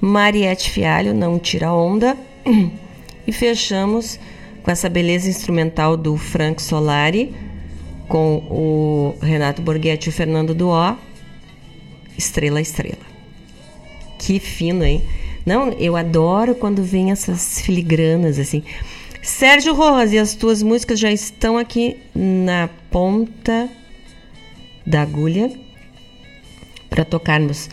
Mariette 0.00 0.70
Fialho, 0.70 1.12
Não 1.12 1.40
Tira 1.40 1.72
Onda. 1.72 2.16
E 3.26 3.32
fechamos 3.32 4.18
com 4.62 4.70
essa 4.70 4.88
beleza 4.88 5.28
instrumental 5.28 5.98
do 5.98 6.16
Frank 6.16 6.62
Solari, 6.62 7.34
com 8.08 8.36
o 8.48 9.14
Renato 9.20 9.60
Borghetti 9.60 10.06
e 10.06 10.08
o 10.08 10.12
Fernando 10.12 10.54
Duó, 10.54 10.96
Estrela 12.18 12.60
Estrela. 12.60 13.06
Que 14.18 14.40
fino, 14.40 14.84
hein? 14.84 15.02
Não, 15.46 15.70
eu 15.70 15.96
adoro 15.96 16.54
quando 16.54 16.82
vem 16.82 17.10
essas 17.12 17.60
filigranas 17.62 18.38
assim. 18.38 18.62
Sérgio 19.22 19.74
Rojas, 19.74 20.12
e 20.12 20.18
as 20.18 20.34
tuas 20.34 20.62
músicas 20.62 20.98
já 20.98 21.10
estão 21.10 21.56
aqui 21.56 21.96
na 22.14 22.68
ponta 22.90 23.68
da 24.86 25.02
agulha 25.02 25.52
para 26.88 27.04
tocarmos. 27.04 27.68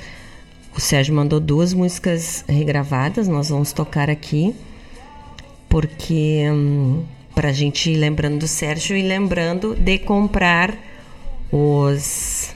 O 0.75 0.81
Sérgio 0.81 1.15
mandou 1.15 1.39
duas 1.39 1.73
músicas 1.73 2.43
regravadas, 2.47 3.27
nós 3.27 3.49
vamos 3.49 3.71
tocar 3.71 4.09
aqui, 4.09 4.53
porque 5.69 6.43
hum, 6.51 7.03
para 7.33 7.49
a 7.49 7.53
gente 7.53 7.91
ir 7.91 7.95
lembrando 7.95 8.39
do 8.39 8.47
Sérgio 8.47 8.95
e 8.95 9.01
lembrando 9.01 9.75
de 9.75 9.97
comprar 9.99 10.73
os. 11.51 12.53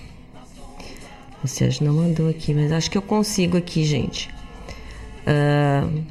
O 1.43 1.47
Sérgio 1.47 1.85
não 1.85 1.93
mandou 1.93 2.29
aqui, 2.29 2.53
mas 2.53 2.71
acho 2.71 2.91
que 2.91 2.97
eu 2.97 3.01
consigo 3.01 3.57
aqui, 3.57 3.83
gente. 3.83 4.29
Uh, 5.25 6.03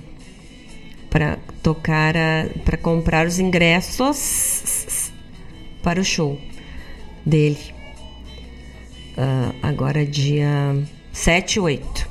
para 1.11 1.39
tocar, 1.63 2.15
para 2.65 2.77
comprar 2.77 3.27
os 3.27 3.39
ingressos 3.39 5.13
para 5.83 6.01
o 6.01 6.05
show 6.05 6.39
dele. 7.25 7.59
Uh, 9.17 9.55
agora 9.63 10.07
dia 10.07 10.49
7 11.13 11.55
e 11.55 11.61
8. 11.61 12.09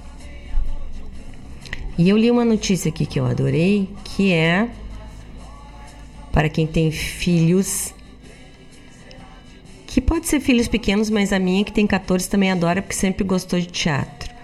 E 1.98 2.10
eu 2.10 2.18
li 2.18 2.30
uma 2.30 2.46
notícia 2.46 2.90
aqui 2.90 3.06
que 3.06 3.20
eu 3.20 3.26
adorei, 3.26 3.90
que 4.04 4.32
é 4.32 4.70
para 6.32 6.50
quem 6.50 6.68
tem 6.68 6.92
filhos 6.92 7.94
que 9.88 10.02
pode 10.02 10.28
ser 10.28 10.40
filhos 10.42 10.68
pequenos, 10.68 11.10
mas 11.10 11.34
a 11.34 11.40
minha 11.40 11.64
que 11.64 11.72
tem 11.72 11.88
14 11.88 12.30
também 12.30 12.52
adora 12.52 12.82
porque 12.82 12.96
sempre 12.96 13.24
gostou 13.24 13.60
de 13.60 13.68
teatro. 13.68 14.36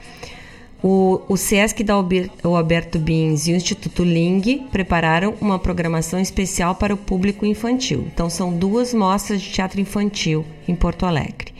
O, 0.81 1.21
o 1.29 1.37
SESC 1.37 1.81
da 1.83 1.93
Alberto 1.93 2.99
Bins 2.99 3.47
e 3.47 3.53
o 3.53 3.55
Instituto 3.55 4.03
Ling 4.03 4.67
prepararam 4.71 5.33
uma 5.39 5.57
programação 5.57 6.19
especial 6.19 6.75
para 6.75 6.93
o 6.93 6.97
público 6.97 7.45
infantil. 7.45 8.05
Então, 8.13 8.29
são 8.29 8.51
duas 8.51 8.93
mostras 8.93 9.41
de 9.41 9.49
teatro 9.49 9.79
infantil 9.79 10.45
em 10.67 10.75
Porto 10.75 11.05
Alegre. 11.05 11.53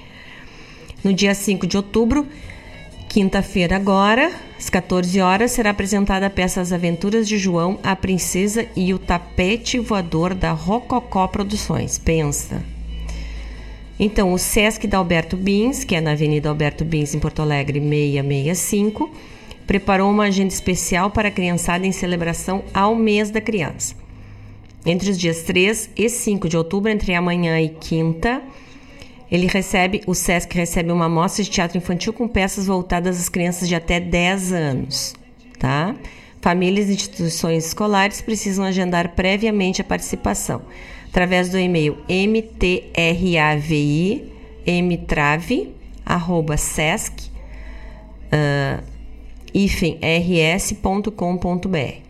No 1.04 1.14
dia 1.14 1.34
5 1.34 1.66
de 1.66 1.78
outubro, 1.78 2.28
quinta-feira 3.08 3.78
agora, 3.78 4.30
às 4.58 4.70
14 4.70 5.22
horas, 5.22 5.52
será 5.52 5.70
apresentada 5.70 6.26
a 6.26 6.30
peça 6.30 6.60
As 6.60 6.74
Aventuras 6.74 7.26
de 7.26 7.38
João, 7.38 7.80
a 7.82 7.96
Princesa 7.96 8.68
e 8.76 8.94
o 8.94 9.00
Tapete 9.00 9.80
Voador 9.80 10.34
da 10.34 10.52
Rococó 10.52 11.28
Produções. 11.28 11.98
Pensa. 11.98 12.73
Então, 14.00 14.34
o 14.34 14.40
Sesc 14.40 14.88
da 14.88 14.98
Alberto 14.98 15.38
Bins, 15.38 15.84
que 15.84 15.96
é 15.96 16.02
na 16.02 16.12
Avenida 16.12 16.50
Alberto 16.50 16.84
Bins, 16.84 17.14
em 17.14 17.20
Porto 17.20 17.42
Alegre, 17.42 17.80
665, 17.80 19.10
preparou 19.68 20.10
uma 20.10 20.26
agenda 20.26 20.54
especial 20.54 21.12
para 21.12 21.28
a 21.28 21.32
criançada 21.32 21.86
em 21.86 21.92
celebração 21.92 22.64
ao 22.74 22.96
mês 22.96 23.30
da 23.30 23.40
criança. 23.40 23.96
Entre 24.86 25.10
os 25.10 25.18
dias 25.18 25.44
3 25.44 25.92
e 25.96 26.10
5 26.10 26.50
de 26.50 26.58
outubro, 26.58 26.92
entre 26.92 27.14
amanhã 27.14 27.62
e 27.62 27.70
quinta, 27.70 28.42
ele 29.32 29.48
recebe, 29.48 30.02
o 30.06 30.14
SESC 30.14 30.54
recebe 30.54 30.92
uma 30.92 31.06
amostra 31.06 31.44
de 31.44 31.50
teatro 31.50 31.78
infantil 31.78 32.12
com 32.12 32.28
peças 32.28 32.66
voltadas 32.66 33.20
às 33.20 33.30
crianças 33.30 33.70
de 33.70 33.76
até 33.76 34.00
10 34.00 34.52
anos, 34.52 35.16
tá? 35.58 35.96
Famílias 36.42 36.90
e 36.90 36.94
instituições 36.94 37.66
escolares 37.66 38.22
precisam 38.22 38.66
agendar 38.66 39.16
previamente 39.16 39.82
a 39.82 39.86
participação 39.86 40.62
através 41.14 41.50
do 41.50 41.60
e-mail 41.60 41.96
mtravi 42.10 42.92
mtrave 44.66 45.70
arroba 46.04 46.58
sesc 46.58 47.30
uh, 48.34 48.84
rs.com.br. 50.04 52.02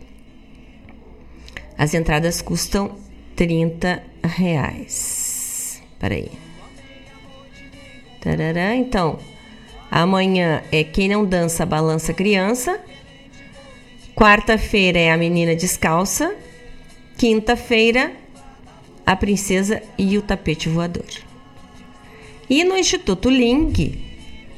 As 1.76 1.92
entradas 1.92 2.40
custam 2.40 2.96
30 3.36 4.02
reais. 4.22 5.82
Peraí. 5.98 6.30
Tarará, 8.22 8.74
então, 8.74 9.18
amanhã 9.90 10.62
é 10.72 10.82
Quem 10.82 11.10
Não 11.10 11.26
Dança 11.26 11.66
Balança 11.66 12.14
Criança. 12.14 12.80
Quarta-feira 14.16 14.98
é 14.98 15.12
A 15.12 15.18
Menina 15.18 15.54
Descalça. 15.54 16.34
Quinta-feira, 17.18 18.23
A 19.06 19.14
Princesa 19.16 19.82
e 19.98 20.16
o 20.16 20.22
Tapete 20.22 20.68
Voador. 20.68 21.04
E 22.48 22.64
no 22.64 22.76
Instituto 22.76 23.28
Ling, 23.28 23.72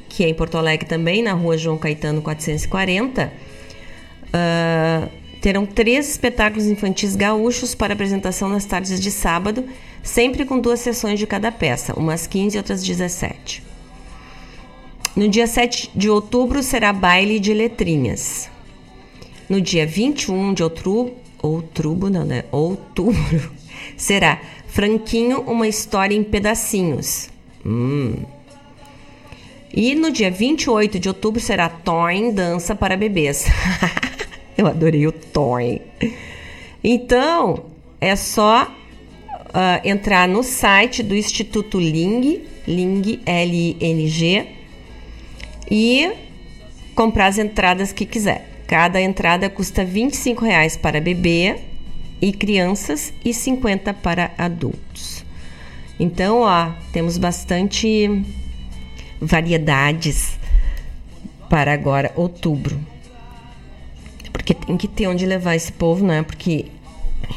que 0.09 0.25
é 0.25 0.29
em 0.29 0.35
Porto 0.35 0.57
Alegre 0.57 0.89
também, 0.89 1.23
na 1.23 1.33
rua 1.33 1.57
João 1.57 1.79
Caetano 1.79 2.23
440, 2.23 3.33
uh, 4.27 5.09
terão 5.41 5.65
três 5.65 6.09
espetáculos 6.09 6.67
infantis 6.67 7.15
gaúchos 7.15 7.75
para 7.75 7.95
apresentação 7.95 8.49
nas 8.49 8.65
tardes 8.65 9.01
de 9.01 9.11
sábado, 9.11 9.65
sempre 10.03 10.45
com 10.45 10.59
duas 10.59 10.81
sessões 10.81 11.19
de 11.19 11.27
cada 11.27 11.53
peça, 11.53 11.95
umas 11.95 12.27
15 12.27 12.57
e 12.57 12.59
outras 12.59 12.83
17. 12.83 13.63
No 15.15 15.29
dia 15.29 15.47
7 15.47 15.91
de 15.95 16.11
outubro 16.11 16.63
será 16.63 16.93
baile 16.93 17.39
de 17.39 17.55
letrinhas. 17.55 18.51
No 19.49 19.61
dia 19.61 19.87
21 19.87 20.53
de 20.53 20.63
outubro, 20.63 21.15
outubro, 21.41 22.11
não, 22.11 22.25
né? 22.25 22.45
Outubro, 22.51 23.53
será 23.97 24.41
Franquinho, 24.69 25.41
uma 25.43 25.67
história 25.67 26.15
em 26.15 26.23
pedacinhos. 26.23 27.31
Hum. 27.65 28.25
E 29.73 29.95
no 29.95 30.11
dia 30.11 30.31
28 30.31 30.99
de 30.99 31.09
outubro 31.09 31.41
será 31.41 31.69
Toin 31.69 32.33
Dança 32.33 32.75
para 32.75 32.97
Bebês. 32.97 33.47
Eu 34.57 34.67
adorei 34.67 35.07
o 35.07 35.13
Toin. 35.13 35.81
Então, 36.83 37.65
é 38.01 38.15
só 38.17 38.65
uh, 38.65 39.81
entrar 39.87 40.29
no 40.29 40.43
site 40.43 41.03
do 41.03 41.15
Instituto 41.15 41.79
Ling, 41.79 42.43
Ling, 42.67 43.21
L-I-N-G, 43.27 44.47
e 45.71 46.13
comprar 46.95 47.27
as 47.27 47.39
entradas 47.39 47.93
que 47.93 48.07
quiser. 48.07 48.49
Cada 48.67 49.01
entrada 49.01 49.49
custa 49.49 49.85
25 49.85 50.45
reais 50.45 50.77
para 50.77 51.01
bebê 51.01 51.57
e 52.21 52.33
crianças 52.33 53.13
e 53.25 53.33
50 53.33 53.95
para 53.95 54.33
adultos. 54.39 55.25
Então, 55.99 56.41
ó, 56.41 56.73
temos 56.93 57.17
bastante 57.17 58.23
variedades 59.21 60.39
para 61.49 61.73
agora 61.73 62.13
outubro. 62.15 62.79
Porque 64.33 64.53
tem 64.53 64.77
que 64.77 64.87
ter 64.87 65.07
onde 65.07 65.25
levar 65.25 65.55
esse 65.55 65.73
povo, 65.73 66.05
né? 66.05 66.23
Porque 66.23 66.67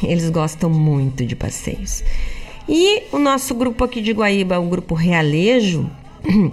eles 0.02 0.28
gostam 0.30 0.70
muito 0.70 1.24
de 1.24 1.34
passeios. 1.34 2.04
E 2.68 3.04
o 3.12 3.18
nosso 3.18 3.54
grupo 3.54 3.84
aqui 3.84 4.00
de 4.00 4.12
Guaíba, 4.12 4.58
o 4.58 4.68
grupo 4.68 4.94
Realejo, 4.94 5.90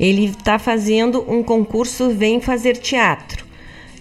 ele 0.00 0.24
está 0.24 0.58
fazendo 0.58 1.24
um 1.30 1.42
concurso 1.42 2.10
Vem 2.10 2.40
Fazer 2.40 2.76
Teatro. 2.76 3.43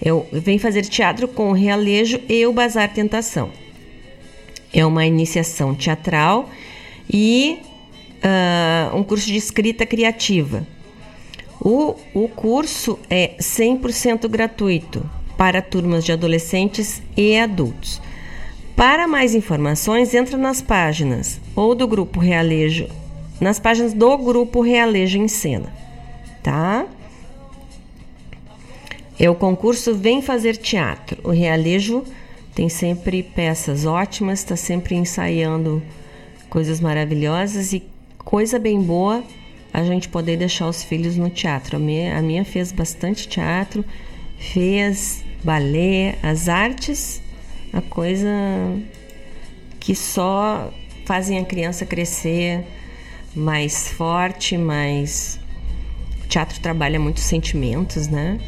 Eu, 0.02 0.28
vem 0.32 0.58
fazer 0.58 0.84
teatro 0.84 1.28
com 1.28 1.50
o 1.50 1.54
Realejo 1.54 2.20
e 2.28 2.46
o 2.46 2.54
Bazar 2.54 2.94
Tentação. 2.94 3.52
É 4.74 4.86
uma 4.86 5.06
iniciação 5.06 5.76
teatral 5.76 6.50
e 7.10 7.60
uh, 8.24 8.96
um 8.96 9.04
curso 9.04 9.28
de 9.28 9.38
escrita 9.38 9.86
criativa. 9.86 10.66
O, 11.62 11.96
o 12.14 12.28
curso 12.28 13.00
é 13.10 13.36
100% 13.40 14.28
gratuito 14.28 15.08
para 15.38 15.62
turmas 15.62 16.04
de 16.04 16.12
adolescentes 16.12 17.02
e 17.16 17.38
adultos. 17.38 18.02
Para 18.76 19.08
mais 19.08 19.36
informações, 19.36 20.14
entra 20.14 20.38
nas 20.38 20.62
páginas 20.62 21.40
ou 21.56 21.76
do 21.76 21.88
Grupo 21.88 22.20
Realejo, 22.20 22.88
nas 23.40 23.60
páginas 23.60 23.94
do 23.94 24.18
Grupo 24.18 24.62
Realejo 24.62 25.20
em 25.20 25.28
Cena, 25.28 25.72
tá? 26.42 26.86
É 29.20 29.30
o 29.30 29.36
concurso 29.36 29.94
Vem 29.96 30.22
Fazer 30.22 30.58
Teatro. 30.58 31.20
O 31.24 31.30
Realejo 31.30 32.04
tem 32.56 32.68
sempre 32.68 33.22
peças 33.22 33.86
ótimas, 33.86 34.40
está 34.40 34.56
sempre 34.56 34.96
ensaiando 34.96 35.82
coisas 36.50 36.80
maravilhosas 36.80 37.74
e 37.74 37.84
coisa 38.20 38.58
bem 38.58 38.82
boa 38.82 39.24
a 39.74 39.84
gente 39.84 40.08
poder 40.08 40.38
deixar 40.38 40.68
os 40.68 40.84
filhos 40.84 41.16
no 41.16 41.30
teatro. 41.30 41.78
A 41.78 41.80
minha, 41.80 42.18
a 42.18 42.22
minha 42.22 42.46
fez 42.46 42.72
bastante 42.72 43.28
teatro, 43.28 43.84
fez 44.38 45.24
balé, 45.44 46.16
as 46.22 46.48
artes, 46.48 47.22
a 47.72 47.82
coisa 47.82 48.30
que 49.80 49.96
só 49.96 50.72
fazem 51.06 51.40
a 51.40 51.46
criança 51.46 51.86
crescer 51.86 52.64
mais 53.36 53.90
forte, 53.90 54.58
mais. 54.58 55.40
O 56.24 56.28
teatro 56.28 56.60
trabalha 56.60 57.00
muitos 57.00 57.24
sentimentos, 57.24 58.08
né? 58.08 58.40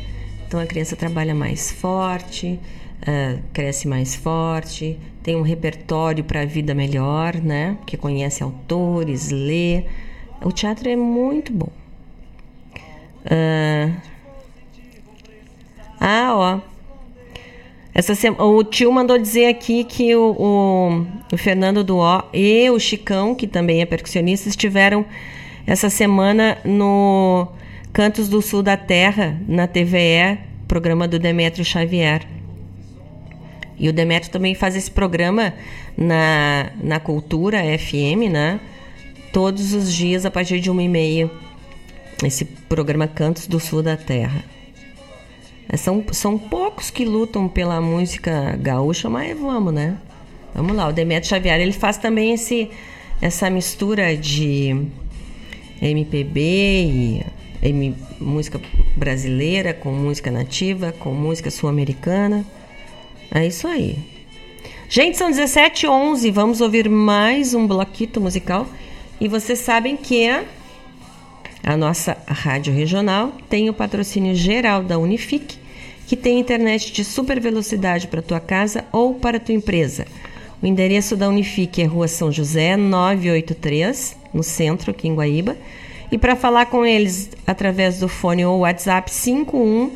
Então 0.56 0.64
a 0.64 0.68
criança 0.68 0.96
trabalha 0.96 1.36
mais 1.36 1.70
forte, 1.70 2.58
uh, 3.02 3.42
cresce 3.52 3.90
mais 3.90 4.16
forte, 4.16 4.98
tem 5.22 5.36
um 5.36 5.42
repertório 5.42 6.24
para 6.24 6.44
a 6.44 6.46
vida 6.46 6.74
melhor, 6.74 7.36
né? 7.36 7.78
Que 7.86 7.98
conhece 7.98 8.42
autores, 8.42 9.32
lê. 9.32 9.84
O 10.42 10.54
teatro 10.54 10.88
é 10.88 10.96
muito 10.96 11.52
bom. 11.52 11.68
Uh... 13.26 13.94
Ah, 16.00 16.32
ó. 16.34 16.60
Essa 17.94 18.16
sema... 18.16 18.42
O 18.42 18.64
tio 18.64 18.90
mandou 18.94 19.18
dizer 19.18 19.48
aqui 19.48 19.84
que 19.84 20.16
o, 20.16 20.38
o, 20.40 21.34
o 21.34 21.38
Fernando 21.38 21.84
Duó 21.84 22.24
e 22.34 22.70
o 22.70 22.80
Chicão, 22.80 23.36
que 23.36 23.46
também 23.46 23.82
é 23.82 23.86
percussionista, 23.86 24.48
estiveram 24.48 25.06
essa 25.68 25.90
semana 25.90 26.58
no 26.64 27.46
Cantos 27.96 28.28
do 28.28 28.42
Sul 28.42 28.62
da 28.62 28.76
Terra, 28.76 29.40
na 29.48 29.68
TVE, 29.68 30.38
programa 30.68 31.08
do 31.08 31.18
Demétrio 31.18 31.64
Xavier. 31.64 32.28
E 33.80 33.88
o 33.88 33.94
Demétrio 33.94 34.34
também 34.34 34.54
faz 34.54 34.76
esse 34.76 34.92
programa 34.92 35.54
na, 35.98 36.72
na 36.84 37.00
Cultura 37.00 37.60
FM, 37.80 38.30
né? 38.30 38.60
Todos 39.32 39.72
os 39.72 39.94
dias 39.94 40.26
a 40.26 40.30
partir 40.30 40.60
de 40.60 40.70
uma 40.70 40.84
e 40.84 40.90
meia. 40.90 41.32
Esse 42.22 42.44
programa 42.44 43.08
Cantos 43.08 43.48
do 43.48 43.62
Sul 43.62 43.82
da 43.82 43.96
Terra. 43.96 44.44
São, 45.78 46.04
são 46.12 46.38
poucos 46.38 46.90
que 46.90 47.06
lutam 47.06 47.48
pela 47.48 47.80
música 47.80 48.58
gaúcha, 48.62 49.10
mas 49.10 49.40
vamos, 49.40 49.74
né? 49.74 49.98
Vamos 50.54 50.76
lá, 50.76 50.90
o 50.90 50.92
Demetrio 50.92 51.30
Xavier 51.30 51.62
ele 51.62 51.72
faz 51.72 51.98
também 51.98 52.34
esse, 52.34 52.70
essa 53.22 53.50
mistura 53.50 54.18
de 54.18 54.86
MPB 55.82 56.42
e 56.42 57.26
M, 57.62 57.96
música 58.20 58.60
brasileira 58.96 59.74
com 59.74 59.92
música 59.92 60.32
nativa, 60.32 60.94
com 61.00 61.14
música 61.14 61.50
sul-americana. 61.52 62.46
É 63.34 63.46
isso 63.46 63.68
aí. 63.68 63.98
Gente, 64.88 65.18
são 65.18 65.30
17 65.30 65.88
11 65.88 66.30
vamos 66.32 66.62
ouvir 66.62 66.88
mais 66.88 67.54
um 67.54 67.66
bloquito 67.66 68.22
musical. 68.22 68.68
E 69.20 69.28
vocês 69.28 69.60
sabem 69.60 69.98
que 69.98 70.28
a, 70.28 70.44
a 71.64 71.76
nossa 71.76 72.18
rádio 72.28 72.74
regional 72.74 73.34
tem 73.50 73.70
o 73.70 73.74
patrocínio 73.74 74.36
geral 74.36 74.84
da 74.84 74.98
Unifique, 74.98 75.58
que 76.06 76.16
tem 76.16 76.40
internet 76.40 76.92
de 76.92 77.04
super 77.04 77.40
velocidade 77.40 78.08
para 78.08 78.22
tua 78.22 78.40
casa 78.40 78.86
ou 78.92 79.16
para 79.16 79.40
tua 79.40 79.56
empresa. 79.56 80.06
O 80.62 80.68
endereço 80.68 81.16
da 81.16 81.28
Unifique 81.28 81.82
é 81.82 81.86
Rua 81.86 82.08
São 82.08 82.32
José, 82.32 82.78
983, 82.78 84.16
no 84.34 84.44
centro, 84.44 84.92
aqui 84.92 85.08
em 85.08 85.16
Guaíba. 85.16 85.58
E 86.16 86.18
para 86.18 86.36
falar 86.38 86.68
com 86.68 86.86
eles 86.86 87.30
através 87.46 88.00
do 88.00 88.08
fone 88.08 88.46
ou 88.46 88.60
WhatsApp 88.60 89.12
51 89.12 89.92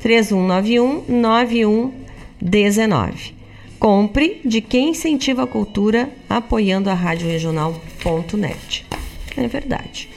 3191 0.00 1.04
9119. 1.06 3.36
Compre 3.78 4.40
de 4.44 4.60
quem 4.60 4.88
incentiva 4.88 5.44
a 5.44 5.46
cultura 5.46 6.10
apoiando 6.28 6.90
a 6.90 6.94
Rádio 6.94 7.28
Regional.net. 7.28 8.84
É 9.36 9.46
verdade. 9.46 10.08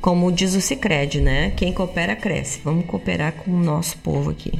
Como 0.00 0.32
diz 0.32 0.56
o 0.56 0.60
Cicred, 0.60 1.20
né? 1.20 1.52
Quem 1.56 1.72
coopera 1.72 2.16
cresce. 2.16 2.58
Vamos 2.64 2.86
cooperar 2.86 3.34
com 3.34 3.52
o 3.52 3.62
nosso 3.62 3.96
povo 3.98 4.30
aqui. 4.30 4.58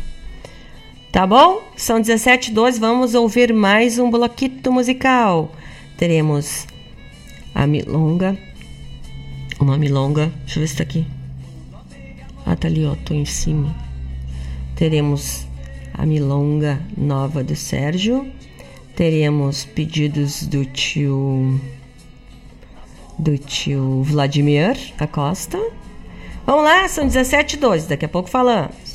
Tá 1.11 1.27
bom? 1.27 1.61
São 1.77 2.01
17 2.01 2.53
12 2.53 2.79
vamos 2.79 3.17
ouvir 3.17 3.53
mais 3.53 3.99
um 3.99 4.09
bloquito 4.09 4.71
musical. 4.71 5.51
Teremos 5.97 6.69
a 7.53 7.67
Milonga 7.67 8.39
uma 9.59 9.77
milonga. 9.77 10.33
Deixa 10.45 10.59
eu 10.59 10.63
ver 10.63 10.69
se 10.69 10.77
tá 10.77 10.83
aqui. 10.83 11.07
Ah, 12.45 12.57
tá 12.57 12.69
ali, 12.69 12.85
ó. 12.87 12.95
Tô 13.05 13.15
em 13.15 13.25
cima. 13.25 13.75
Teremos 14.75 15.47
a 15.93 16.05
milonga 16.05 16.81
nova 16.97 17.43
do 17.43 17.57
Sérgio. 17.57 18.31
Teremos 18.95 19.65
pedidos 19.65 20.47
do 20.47 20.65
tio. 20.65 21.61
Do 23.19 23.37
tio 23.39 24.03
Vladimir 24.03 24.77
da 24.99 25.07
Costa. 25.07 25.59
Vamos 26.45 26.65
lá, 26.65 26.87
são 26.87 27.07
17 27.07 27.57
e 27.57 27.59
12. 27.59 27.89
Daqui 27.89 28.05
a 28.05 28.09
pouco 28.09 28.29
falamos. 28.29 28.86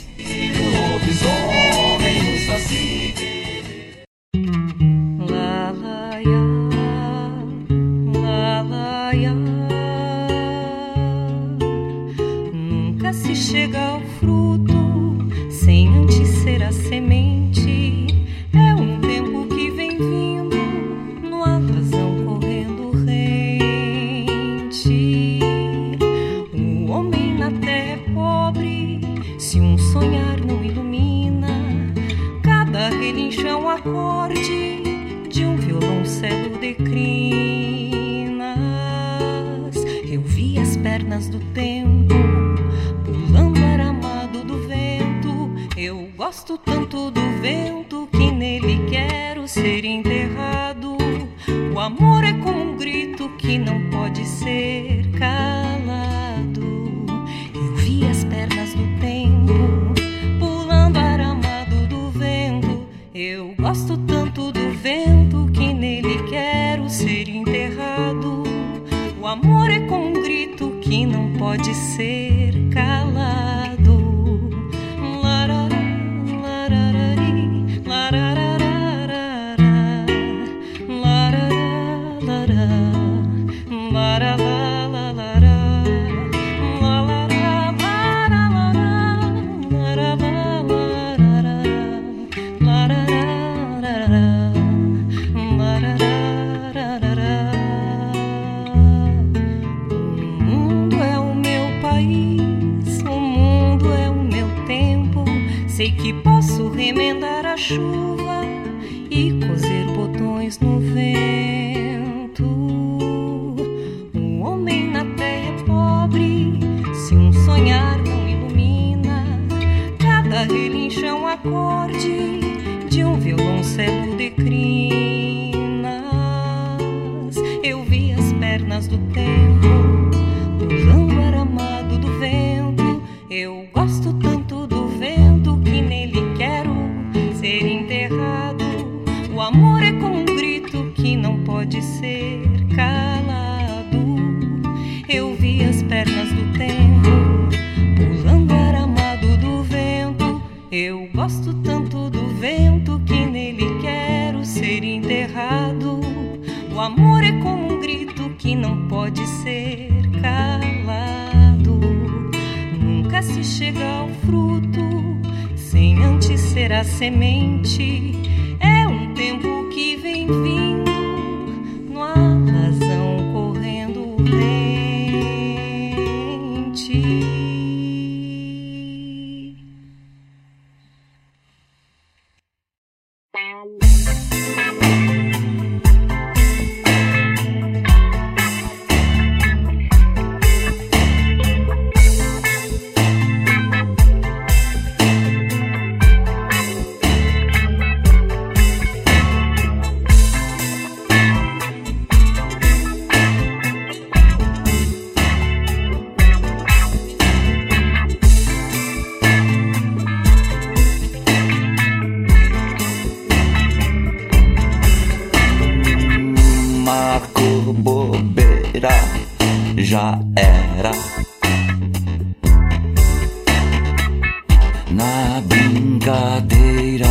Na 224.94 225.42
brincadeira 225.46 227.08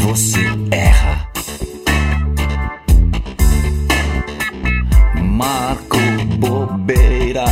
você 0.00 0.40
erra. 0.70 1.28
Marco 5.22 5.98
bobeira, 6.38 7.44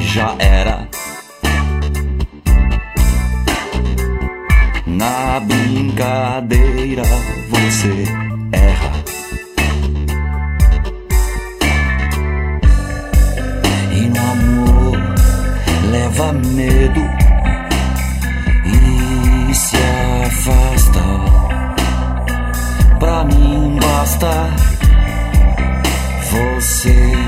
já 0.00 0.34
era. 0.38 0.88
Na 4.86 5.40
brincadeira 5.40 7.02
você 7.50 8.04
erra. 8.52 8.92
E 13.92 14.00
no 14.08 14.20
amor 14.32 14.98
leva 15.90 16.32
medo. 16.32 17.23
Basta, 20.44 21.00
Pra 22.98 23.24
mim 23.24 23.78
basta 23.80 24.50
você. 26.30 27.23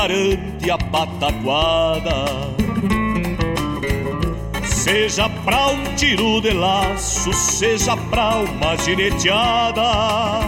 Garante 0.00 0.70
a 0.70 0.78
pataquada. 0.78 2.24
Seja 4.64 5.28
pra 5.44 5.68
um 5.68 5.94
tiro 5.94 6.40
de 6.40 6.54
laço, 6.54 7.30
seja 7.34 7.94
pra 8.08 8.36
uma 8.36 8.76
gineteada. 8.78 10.40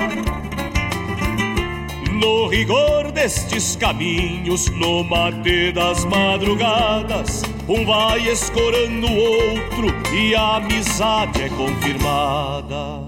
No 2.13 2.47
rigor 2.47 3.13
destes 3.13 3.77
caminhos, 3.77 4.71
no 4.71 5.05
mate 5.05 5.73
das 5.73 6.07
madrugadas, 6.07 7.43
um 7.69 7.85
vai 7.85 8.27
escorando 8.27 9.07
o 9.07 9.17
outro 9.17 10.17
e 10.17 10.35
a 10.35 10.57
amizade 10.57 11.43
é 11.43 11.49
confirmada. 11.51 13.03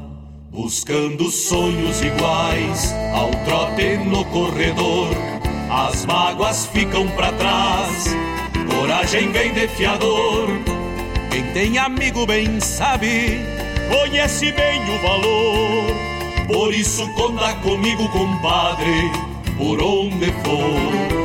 Buscando 0.50 1.30
sonhos 1.30 2.02
iguais 2.02 2.94
ao 3.14 3.30
trote 3.44 3.96
no 3.96 4.24
corredor, 4.26 5.08
as 5.94 6.04
mágoas 6.06 6.66
ficam 6.66 7.06
pra 7.10 7.30
trás, 7.32 8.16
coragem 8.68 9.30
vem 9.30 9.52
de 9.52 9.68
fiador. 9.68 10.48
Quem 11.30 11.44
tem 11.52 11.78
amigo 11.78 12.26
bem 12.26 12.58
sabe, 12.60 13.38
conhece 13.88 14.50
bem 14.50 14.80
o 14.90 14.98
valor. 15.00 16.46
Por 16.48 16.74
isso 16.74 17.06
conta 17.14 17.54
comigo, 17.62 18.08
compadre, 18.08 19.12
por 19.56 19.80
onde 19.80 20.32
for. 20.42 21.23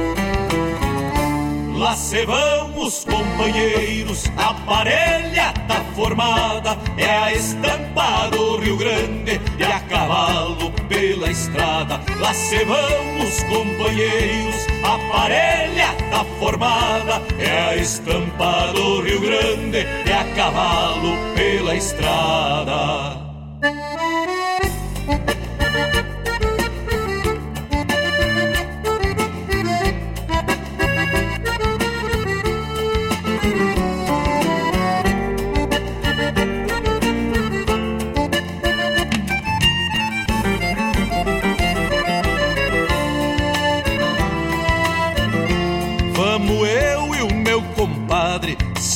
Lá 1.80 1.96
se 1.96 2.26
vamos, 2.26 3.06
companheiros, 3.06 4.26
a 4.36 4.54
parelha 4.66 5.54
tá 5.66 5.82
formada, 5.96 6.78
é 6.98 7.10
a 7.10 7.34
estampa 7.34 8.28
do 8.30 8.58
Rio 8.58 8.76
Grande 8.76 9.40
e 9.58 9.64
a 9.64 9.80
cavalo 9.80 10.74
pela 10.90 11.32
estrada. 11.32 12.02
Lá 12.20 12.34
se 12.34 12.66
vamos, 12.66 13.44
companheiros, 13.44 14.68
a 14.84 14.98
parelha 15.10 15.96
tá 16.12 16.26
formada, 16.38 17.22
é 17.40 17.50
a 17.50 17.76
estampa 17.78 18.74
do 18.74 19.02
Rio 19.02 19.22
Grande 19.22 19.88
e 20.06 20.12
a 20.12 20.36
cavalo 20.36 21.16
pela 21.34 21.76
estrada. 21.78 23.30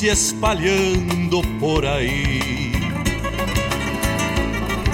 Se 0.03 0.09
espalhando 0.09 1.41
por 1.61 1.85
aí. 1.85 2.73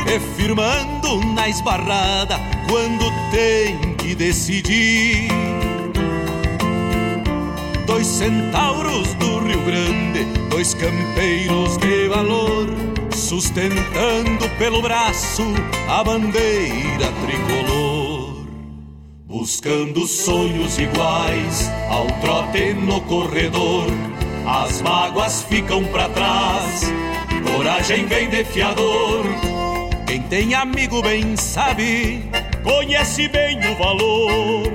E 0.06 0.19
firmando 0.38 1.19
na 1.34 1.49
esbarrada 1.49 2.40
quando 2.69 3.06
tem 3.31 3.95
que 3.95 4.14
decidir. 4.14 5.30
Dois 7.88 8.06
centauros 8.06 9.15
do 9.15 9.40
Rio 9.40 9.65
Grande, 9.65 10.26
dois 10.48 10.76
campeiros 10.76 11.77
de 11.77 12.07
valor, 12.07 12.68
sustentando 13.11 14.48
pelo 14.60 14.80
braço 14.80 15.41
a 15.88 16.03
bandeira 16.03 17.11
tricolor. 17.26 18.45
Buscando 19.26 20.06
sonhos 20.06 20.77
iguais 20.77 21.68
ao 21.90 22.06
trote 22.22 22.73
no 22.73 23.02
corredor, 23.02 23.88
as 24.49 24.81
mágoas 24.81 25.43
ficam 25.43 25.84
pra 25.85 26.09
trás, 26.09 26.91
coragem 27.55 28.07
vem 28.07 28.30
de 28.30 28.43
fiador. 28.43 29.26
Quem 30.07 30.23
tem 30.23 30.55
amigo 30.55 31.03
bem 31.03 31.35
sabe, 31.38 32.27
conhece 32.63 33.27
bem 33.27 33.59
o 33.71 33.76
valor. 33.77 34.73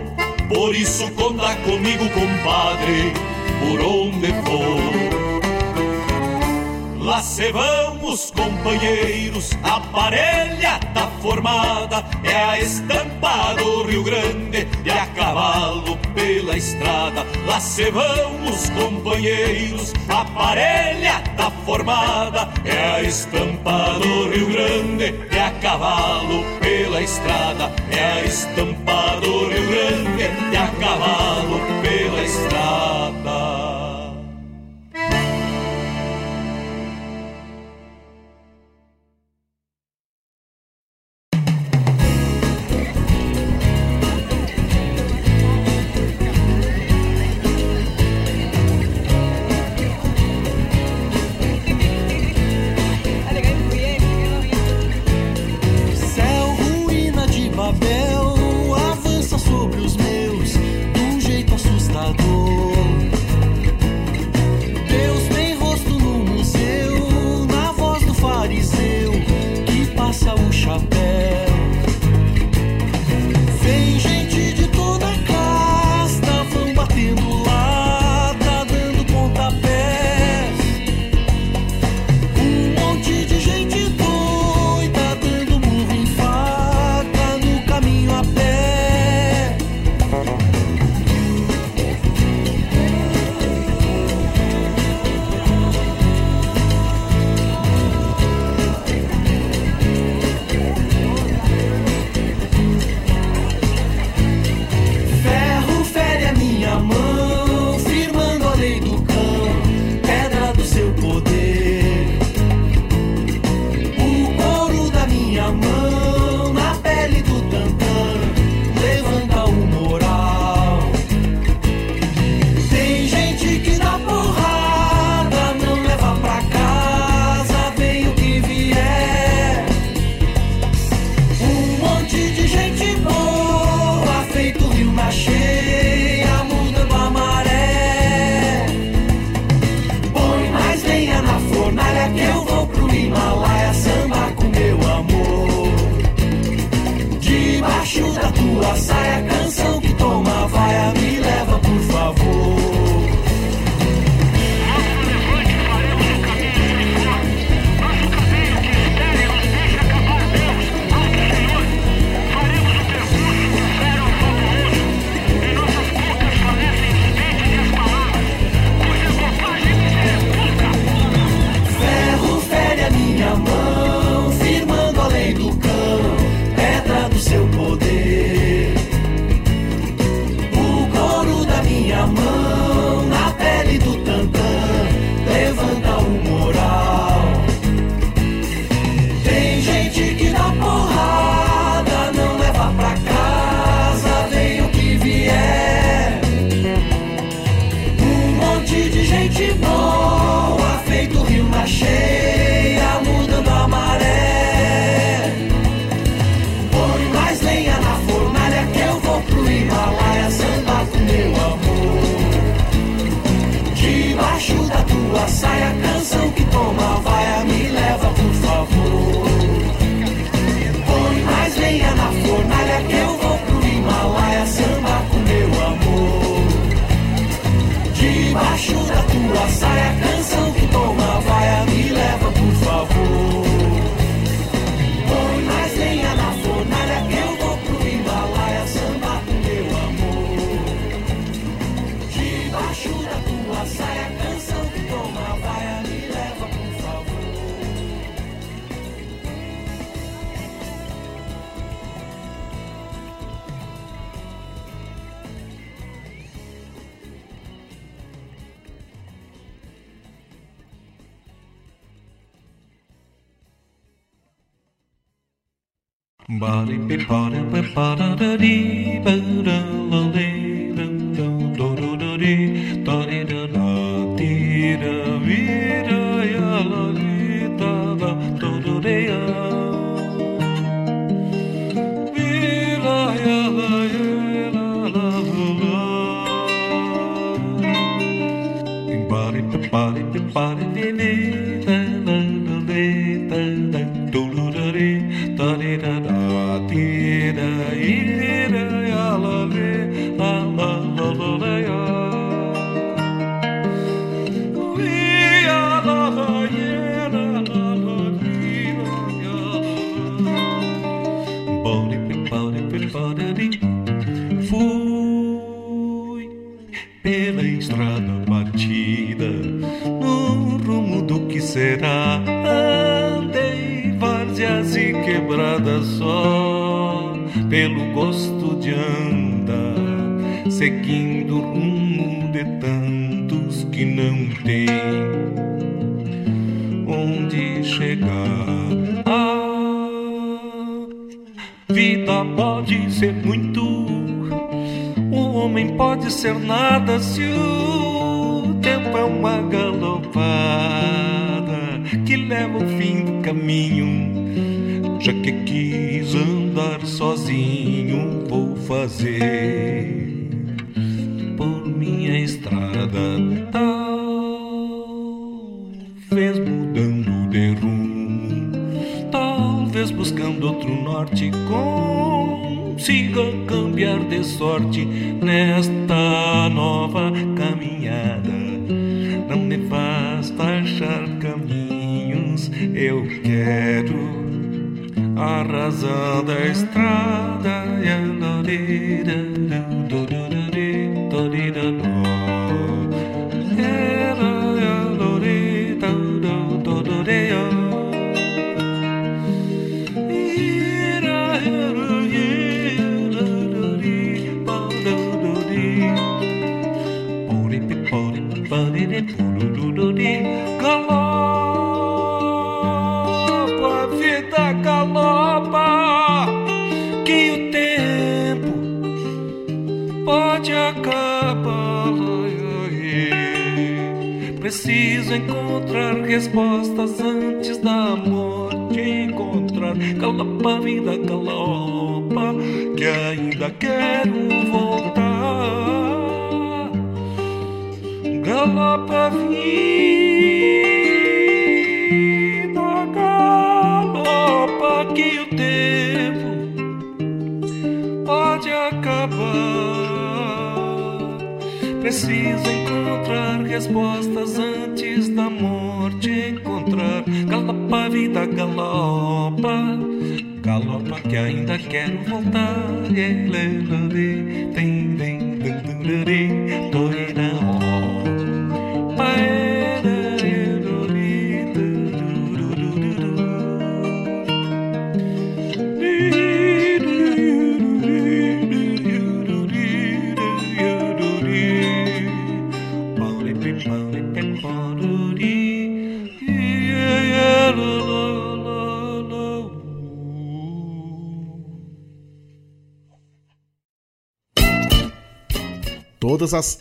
Por 0.48 0.76
isso 0.76 1.10
conta 1.12 1.56
comigo, 1.56 2.08
compadre, 2.10 3.12
por 3.60 3.80
onde 3.80 4.28
for. 4.44 5.23
Lá 7.04 7.20
se 7.20 7.52
vamos, 7.52 8.30
companheiros, 8.30 9.50
a 9.62 9.78
parelha 9.78 10.80
tá 10.94 11.06
formada, 11.20 12.02
é 12.22 12.34
a 12.34 12.58
estampa 12.58 13.54
do 13.58 13.82
Rio 13.82 14.02
Grande 14.02 14.66
e 14.82 14.90
a 14.90 15.04
cavalo 15.08 15.98
pela 16.14 16.56
estrada. 16.56 17.26
Lá 17.46 17.60
se 17.60 17.90
vamos, 17.90 18.70
companheiros, 18.70 19.92
a 20.08 20.24
parelha 20.24 21.22
tá 21.36 21.50
formada, 21.66 22.48
é 22.64 22.94
a 22.94 23.02
estampa 23.02 23.98
do 24.00 24.30
Rio 24.30 24.46
Grande 24.46 25.14
e 25.30 25.38
a 25.38 25.50
cavalo 25.60 26.42
pela 26.58 27.02
estrada. 27.02 27.70
É 27.90 28.02
a 28.02 28.24
estampa 28.24 29.20
do 29.20 29.48
Rio 29.50 29.66
Grande 29.68 30.22
e 30.52 30.56
a 30.56 30.68
cavalo 30.80 31.60
pela 31.82 32.22
estrada. 32.22 33.63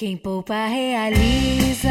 Quem 0.00 0.16
poupa 0.16 0.66
realiza. 0.66 1.90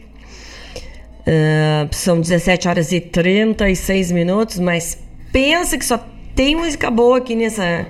Ah, 1.25 1.87
são 1.93 2.21
17 2.21 2.67
horas 2.67 2.91
e 2.91 3.01
36 3.01 4.11
minutos, 4.11 4.59
mas 4.59 4.99
pensa 5.31 5.79
que 5.79 5.85
só 5.85 6.05
tem 6.35 6.57
música 6.57 6.91
boa 6.91 7.19
aqui 7.19 7.37
nessa, 7.37 7.87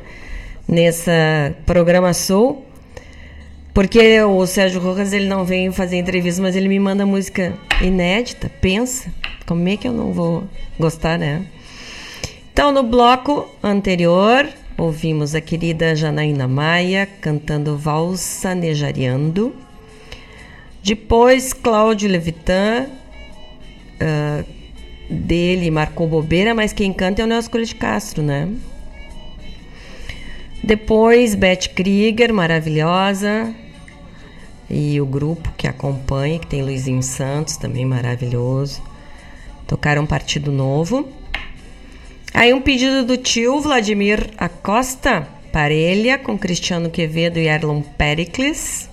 nessa 0.68 1.56
programação. 1.64 2.62
Porque 3.78 4.20
o 4.22 4.44
Sérgio 4.44 4.80
Rojas 4.80 5.12
ele 5.12 5.28
não 5.28 5.44
vem 5.44 5.70
fazer 5.70 5.98
entrevista, 5.98 6.42
mas 6.42 6.56
ele 6.56 6.66
me 6.66 6.80
manda 6.80 7.06
música 7.06 7.55
inédita. 7.80 8.50
Pensa, 8.60 9.09
como 9.46 9.68
é 9.68 9.76
que 9.76 9.86
eu 9.86 9.92
não 9.92 10.12
vou 10.12 10.42
gostar, 10.76 11.16
né? 11.16 11.46
Então, 12.52 12.72
no 12.72 12.82
bloco 12.82 13.48
anterior, 13.62 14.48
ouvimos 14.76 15.32
a 15.32 15.40
querida 15.40 15.94
Janaína 15.94 16.48
Maia 16.48 17.09
cantando 17.20 17.78
Valsa 17.78 18.52
Nejariando. 18.52 19.55
Depois, 20.82 21.52
Cláudio 21.52 22.10
Levitan, 22.10 22.88
ah, 24.00 24.42
dele 25.09 25.70
marcou 25.70 26.09
bobeira, 26.09 26.52
mas 26.52 26.72
quem 26.72 26.92
canta 26.92 27.22
é 27.22 27.24
o 27.24 27.28
Nelson 27.28 27.48
Coelho 27.48 27.66
de 27.66 27.76
Castro, 27.76 28.24
né? 28.24 28.48
Depois, 30.64 31.36
Beth 31.36 31.68
Krieger, 31.76 32.34
maravilhosa. 32.34 33.55
E 34.70 35.00
o 35.00 35.06
grupo 35.06 35.52
que 35.56 35.66
acompanha, 35.66 36.38
que 36.38 36.46
tem 36.46 36.62
Luizinho 36.62 37.02
Santos, 37.02 37.56
também 37.56 37.84
maravilhoso. 37.84 38.82
Tocaram 39.66 40.06
Partido 40.06 40.52
Novo. 40.52 41.08
Aí 42.34 42.52
um 42.52 42.60
pedido 42.60 43.04
do 43.04 43.16
tio 43.16 43.60
Vladimir 43.60 44.30
Acosta, 44.36 45.26
Parelha, 45.52 46.18
com 46.18 46.38
Cristiano 46.38 46.90
Quevedo 46.90 47.38
e 47.38 47.48
Erlon 47.48 47.80
Pericles. 47.80 48.88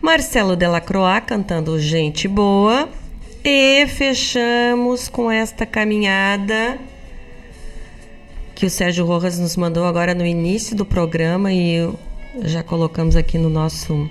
Marcelo 0.00 0.54
Delacroix 0.54 1.24
cantando 1.26 1.80
Gente 1.80 2.28
Boa. 2.28 2.88
E 3.42 3.86
fechamos 3.86 5.08
com 5.08 5.30
esta 5.30 5.64
caminhada 5.64 6.78
que 8.56 8.66
o 8.66 8.70
Sérgio 8.70 9.04
Rojas 9.04 9.38
nos 9.38 9.56
mandou 9.56 9.84
agora 9.84 10.14
no 10.14 10.24
início 10.24 10.74
do 10.74 10.84
programa 10.84 11.52
e 11.52 11.88
já 12.42 12.62
colocamos 12.62 13.14
aqui 13.14 13.36
no 13.36 13.50
nosso 13.50 14.10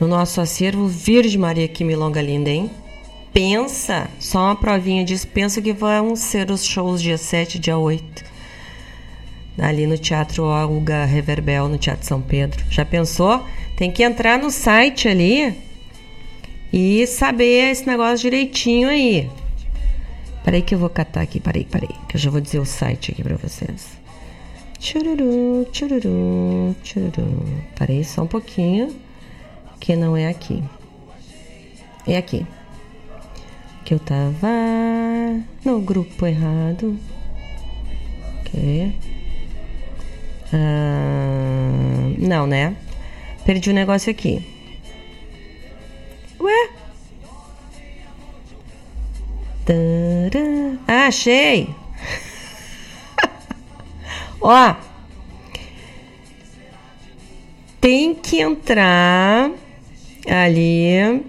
no 0.00 0.06
nosso 0.06 0.40
acervo 0.40 0.86
Virgem 0.86 1.38
Maria 1.38 1.68
que 1.68 1.84
milonga 1.84 2.20
linda, 2.20 2.50
hein? 2.50 2.70
Pensa, 3.32 4.08
só 4.18 4.38
uma 4.38 4.56
provinha 4.56 5.04
disso, 5.04 5.28
pensa 5.28 5.60
que 5.60 5.72
vão 5.72 6.16
ser 6.16 6.50
os 6.50 6.64
shows 6.64 7.02
dia 7.02 7.18
7 7.18 7.56
e 7.56 7.58
dia 7.58 7.76
8. 7.76 8.24
Ali 9.58 9.86
no 9.86 9.96
Teatro 9.96 10.44
Olga 10.44 11.04
Reverbel, 11.04 11.68
no 11.68 11.78
Teatro 11.78 12.06
São 12.06 12.20
Pedro. 12.20 12.64
Já 12.70 12.84
pensou? 12.84 13.44
Tem 13.76 13.90
que 13.90 14.02
entrar 14.02 14.38
no 14.38 14.50
site 14.50 15.08
ali 15.08 15.54
e 16.72 17.06
saber 17.06 17.70
esse 17.70 17.86
negócio 17.86 18.18
direitinho 18.18 18.88
aí. 18.88 19.30
Peraí 20.44 20.62
que 20.62 20.74
eu 20.74 20.78
vou 20.78 20.88
catar 20.90 21.22
aqui, 21.22 21.40
peraí, 21.40 21.64
peraí, 21.64 21.88
que 22.08 22.16
eu 22.16 22.20
já 22.20 22.30
vou 22.30 22.40
dizer 22.40 22.58
o 22.58 22.64
site 22.64 23.10
aqui 23.10 23.22
pra 23.22 23.36
vocês. 23.36 23.98
Tchururu, 24.78 25.66
tchururu, 25.72 26.76
tchururu. 26.82 27.42
Peraí 27.78 28.04
só 28.04 28.22
um 28.22 28.26
pouquinho, 28.26 28.94
que 29.80 29.96
não 29.96 30.16
é 30.16 30.28
aqui. 30.28 30.62
É 32.06 32.16
aqui. 32.16 32.46
Que 33.84 33.94
eu 33.94 33.98
tava 33.98 34.48
no 35.64 35.80
grupo 35.80 36.26
errado. 36.26 36.98
Ah, 40.52 42.14
não, 42.18 42.46
né? 42.46 42.76
Perdi 43.44 43.70
o 43.70 43.74
negócio 43.74 44.10
aqui. 44.10 44.44
Ué? 46.40 46.70
Tará. 49.64 50.78
Ah, 50.86 51.06
achei! 51.06 51.68
Ó, 54.40 54.74
tem 57.80 58.14
que 58.14 58.40
entrar 58.40 59.50
ali 60.28 61.24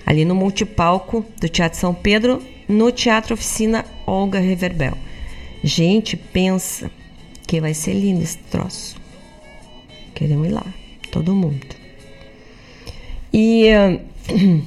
Ali 0.05 0.25
no 0.25 0.35
multipalco 0.35 1.25
do 1.39 1.47
Teatro 1.47 1.79
São 1.79 1.93
Pedro, 1.93 2.41
no 2.67 2.91
Teatro 2.91 3.33
Oficina 3.33 3.85
Olga 4.05 4.39
Reverbel. 4.39 4.97
Gente, 5.63 6.17
pensa 6.17 6.89
que 7.47 7.61
vai 7.61 7.73
ser 7.73 7.93
lindo 7.93 8.23
esse 8.23 8.37
troço. 8.37 8.95
Queremos 10.15 10.47
ir 10.47 10.51
lá, 10.51 10.65
todo 11.11 11.35
mundo. 11.35 11.75
E 13.33 13.69
uh, 13.73 14.63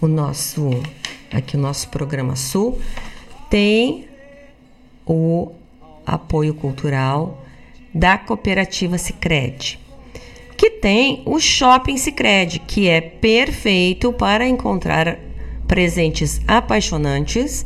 o 0.00 0.08
nosso 0.08 0.70
aqui 1.30 1.56
o 1.56 1.60
nosso 1.60 1.88
programa 1.88 2.36
Sul 2.36 2.78
tem 3.50 4.06
o 5.06 5.52
apoio 6.06 6.54
cultural 6.54 7.44
da 7.92 8.16
cooperativa 8.16 8.98
Sicredi, 8.98 9.78
que 10.56 10.70
tem 10.70 11.22
o 11.26 11.38
Shopping 11.38 11.96
Sicredi, 11.96 12.58
que 12.60 12.88
é 12.88 13.00
perfeito 13.00 14.12
para 14.12 14.46
encontrar 14.48 15.18
presentes 15.66 16.40
apaixonantes, 16.46 17.64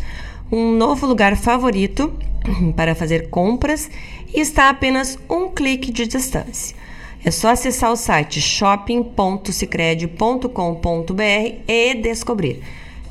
um 0.50 0.72
novo 0.72 1.06
lugar 1.06 1.36
favorito 1.36 2.12
para 2.76 2.94
fazer 2.94 3.30
compras 3.30 3.90
e 4.34 4.40
está 4.40 4.64
a 4.64 4.70
apenas 4.70 5.16
um 5.28 5.48
clique 5.48 5.92
de 5.92 6.06
distância. 6.06 6.76
É 7.24 7.30
só 7.30 7.50
acessar 7.50 7.90
o 7.90 7.96
site 7.96 8.40
shopping.sicredi.com.br 8.40 11.22
e 11.66 11.94
descobrir. 11.94 12.62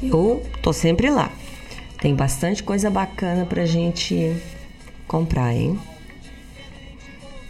Eu 0.02 0.42
tô 0.62 0.72
sempre 0.72 1.10
lá. 1.10 1.30
Tem 2.00 2.16
bastante 2.16 2.64
coisa 2.64 2.90
bacana 2.90 3.46
pra 3.46 3.66
gente 3.66 4.34
comprar, 5.08 5.54
hein? 5.54 5.78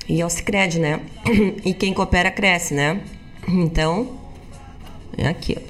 e 0.07 0.21
ao 0.21 0.29
Cicred, 0.29 0.79
né? 0.79 1.01
E 1.65 1.73
quem 1.73 1.93
coopera 1.93 2.31
cresce, 2.31 2.73
né? 2.73 3.01
Então, 3.47 4.09
é 5.17 5.27
aquilo. 5.27 5.61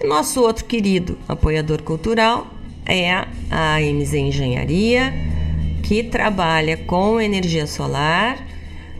E 0.00 0.06
nosso 0.06 0.40
outro 0.40 0.64
querido 0.64 1.18
apoiador 1.28 1.82
cultural 1.82 2.46
é 2.86 3.10
a 3.10 3.26
AMZ 3.76 4.14
Engenharia, 4.14 5.12
que 5.82 6.02
trabalha 6.02 6.76
com 6.76 7.20
energia 7.20 7.66
solar 7.66 8.46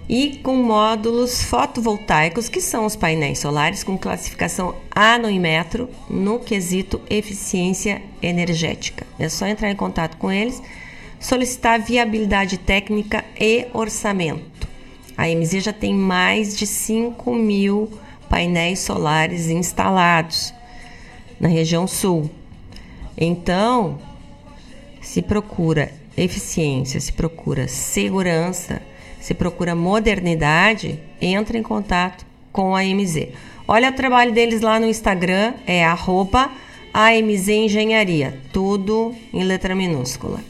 e 0.09 0.39
com 0.43 0.57
módulos 0.57 1.43
fotovoltaicos, 1.43 2.49
que 2.49 2.61
são 2.61 2.85
os 2.85 2.95
painéis 2.95 3.39
solares 3.39 3.83
com 3.83 3.97
classificação 3.97 4.75
A 4.91 5.19
no 5.19 5.31
Inmetro 5.31 5.89
no 6.11 6.39
quesito 6.39 7.01
eficiência 7.09 8.03
energética. 8.23 9.07
É 9.19 9.29
só 9.29 9.47
entrar 9.47 9.71
em 9.71 9.77
contato 9.77 10.17
com 10.19 10.31
eles, 10.31 10.63
solicitar 11.19 11.81
viabilidade 11.81 12.59
técnica 12.59 13.25
e 13.41 13.67
orçamento. 13.73 14.69
A 15.17 15.27
MZ 15.29 15.65
já 15.65 15.73
tem 15.73 15.95
mais 15.95 16.57
de 16.57 16.67
5 16.67 17.35
mil 17.35 17.89
painéis 18.29 18.81
solares 18.81 19.49
instalados 19.49 20.53
na 21.41 21.49
região 21.49 21.87
sul. 21.87 22.31
Então, 23.17 23.99
se 25.01 25.23
procura 25.23 25.93
eficiência, 26.17 27.01
se 27.01 27.13
procura 27.13 27.69
segurança, 27.69 28.81
se 29.21 29.35
procura 29.35 29.75
modernidade, 29.75 31.01
entra 31.21 31.57
em 31.57 31.63
contato 31.63 32.27
com 32.53 32.75
a 32.75 32.81
AMZ. 32.81 33.29
Olha 33.67 33.91
o 33.91 33.95
trabalho 33.95 34.33
deles 34.33 34.61
lá 34.61 34.79
no 34.79 34.87
Instagram, 34.87 35.55
é 35.67 35.85
arroba 35.85 36.51
AMZ 36.93 37.49
Engenharia, 37.49 38.39
tudo 38.53 39.15
em 39.33 39.43
letra 39.43 39.75
minúscula. 39.75 40.41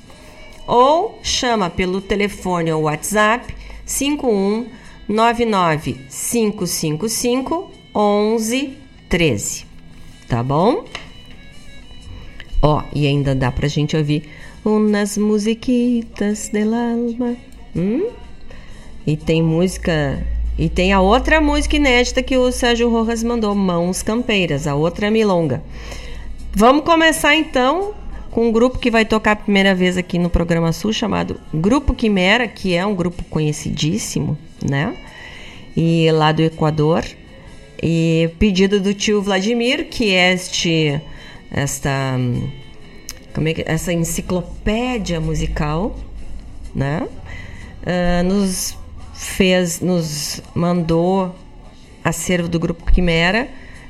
Ou 0.67 1.19
chama 1.23 1.71
pelo 1.71 2.01
telefone 2.01 2.73
ou 2.73 2.83
WhatsApp 2.83 3.55
51 3.87 4.67
99 5.09 5.93
555 6.09 7.71
1113. 7.95 9.67
Tá 10.29 10.43
bom? 10.43 10.85
Ó, 12.67 12.83
e 12.95 13.07
ainda 13.07 13.35
dá 13.35 13.53
pra 13.53 13.69
gente 13.69 13.95
ouvir 13.95 14.23
unas 14.65 15.19
musiquitas 15.19 16.49
del 16.49 16.73
alma. 16.73 17.37
Hum? 17.77 18.09
E 19.07 19.19
tem 19.19 19.43
música. 19.43 20.27
E 20.59 20.71
tem 20.71 20.91
a 20.91 21.03
outra 21.03 21.43
música 21.43 21.77
inédita 21.77 22.23
que 22.23 22.39
o 22.39 22.51
Sérgio 22.51 22.89
Rojas 22.89 23.23
mandou, 23.23 23.55
Mãos 23.55 24.03
Campeiras, 24.03 24.67
a 24.67 24.75
outra 24.75 25.11
milonga. 25.11 25.63
Vamos 26.55 26.85
começar 26.85 27.37
então 27.37 27.93
com 28.31 28.49
um 28.49 28.53
grupo 28.53 28.79
que 28.79 28.91
vai 28.91 29.05
tocar 29.05 29.33
a 29.33 29.37
primeira 29.37 29.75
vez 29.75 29.99
aqui 29.99 30.19
no 30.19 30.31
programa 30.31 30.73
Sul, 30.73 30.91
chamado 30.91 31.39
Grupo 31.53 31.93
Quimera, 31.93 32.49
que 32.49 32.75
é 32.75 32.87
um 32.87 32.95
grupo 32.95 33.23
conhecidíssimo, 33.25 34.39
né? 34.67 34.97
E 35.77 36.11
lá 36.13 36.33
do 36.33 36.41
Equador. 36.41 37.05
E 37.83 38.31
pedido 38.39 38.81
do 38.81 38.95
tio 38.95 39.21
Vladimir, 39.21 39.87
que 39.91 40.15
é 40.15 40.33
este 40.33 40.99
esta 41.55 42.19
como 43.33 43.49
é 43.49 43.55
que, 43.55 43.65
essa 43.67 43.93
enciclopédia 43.93 45.21
musical, 45.21 45.97
né? 46.75 47.09
Uh, 47.83 48.23
nos 48.25 48.77
fez, 49.15 49.81
nos 49.81 50.41
mandou 50.55 51.35
acervo 52.03 52.49
do 52.49 52.59
grupo 52.59 52.85
Quimera. 52.93 53.49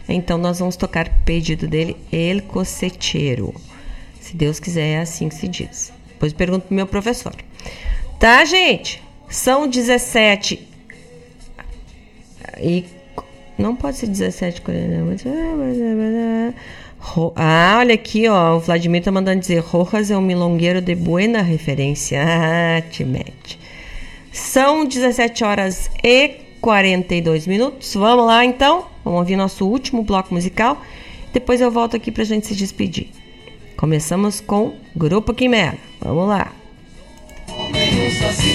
Então 0.08 0.38
nós 0.38 0.58
vamos 0.58 0.76
tocar 0.76 1.08
pedido 1.24 1.66
dele, 1.66 1.96
El 2.12 2.42
Coceteiro. 2.42 3.54
Se 4.20 4.36
Deus 4.36 4.60
quiser, 4.60 4.86
é 4.86 5.00
assim 5.00 5.28
que 5.28 5.34
se 5.34 5.48
diz. 5.48 5.92
Depois 6.08 6.32
pergunto 6.32 6.66
pro 6.66 6.74
meu 6.74 6.86
professor. 6.86 7.34
Tá, 8.18 8.44
gente? 8.44 9.02
São 9.28 9.66
17 9.68 10.68
e 12.60 12.84
não 13.58 13.74
pode 13.74 13.96
ser 13.96 14.06
17 14.06 14.62
ah, 17.36 17.76
olha 17.78 17.94
aqui, 17.94 18.28
ó. 18.28 18.56
O 18.56 18.60
Vladimir 18.60 19.02
tá 19.02 19.12
mandando 19.12 19.40
dizer: 19.40 19.60
Rojas 19.60 20.10
é 20.10 20.16
um 20.16 20.22
milongueiro 20.22 20.80
de 20.80 20.94
buena 20.94 21.42
referência. 21.42 22.22
Ah, 22.26 22.80
te 22.80 23.04
mete. 23.04 23.58
São 24.32 24.84
17 24.84 25.44
horas 25.44 25.90
e 26.02 26.30
42 26.60 27.46
minutos. 27.46 27.94
Vamos 27.94 28.26
lá 28.26 28.44
então. 28.44 28.86
Vamos 29.04 29.20
ouvir 29.20 29.36
nosso 29.36 29.66
último 29.66 30.02
bloco 30.02 30.34
musical. 30.34 30.80
Depois 31.32 31.60
eu 31.60 31.70
volto 31.70 31.96
aqui 31.96 32.10
pra 32.10 32.24
gente 32.24 32.46
se 32.46 32.54
despedir. 32.54 33.08
Começamos 33.76 34.40
com 34.40 34.74
Grupo 34.96 35.32
Quimera. 35.32 35.78
Vamos 36.00 36.28
lá. 36.28 36.52
El 37.74 38.53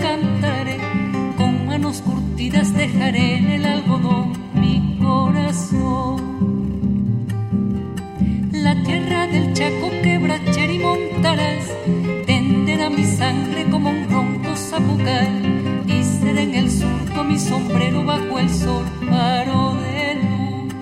cantaré 0.00 0.78
con 1.36 1.66
manos 1.66 2.02
curtidas 2.02 2.74
dejaré 2.74 3.36
en 3.36 3.50
el 3.52 3.66
algodón 3.66 4.32
mi 4.54 4.98
corazón 5.00 6.34
la 8.52 8.74
tierra 8.82 9.26
del 9.26 9.52
Chaco, 9.52 9.90
quebracher 10.02 10.70
y 10.70 10.78
montarás, 10.78 11.68
tenderá 12.26 12.88
mi 12.88 13.04
sangre 13.04 13.66
como 13.70 13.90
un 13.90 14.08
ronco 14.08 14.56
zapucal, 14.56 15.84
y 15.86 16.02
será 16.02 16.40
en 16.40 16.54
el 16.54 16.70
surco 16.70 17.24
mi 17.24 17.38
sombrero 17.38 18.04
bajo 18.04 18.38
el 18.38 18.48
sol, 18.48 18.84
faro 19.06 19.74
de 19.82 20.14
luz. 20.22 20.74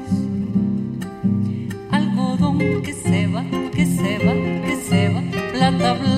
Algodón 1.91 2.83
que 2.83 2.93
se 2.93 3.27
va, 3.27 3.45
que 3.75 3.85
se 3.85 4.19
va, 4.25 4.35
que 4.67 4.77
se 4.89 5.09
va, 5.09 5.21
plata 5.53 5.95
blanda 5.95 6.12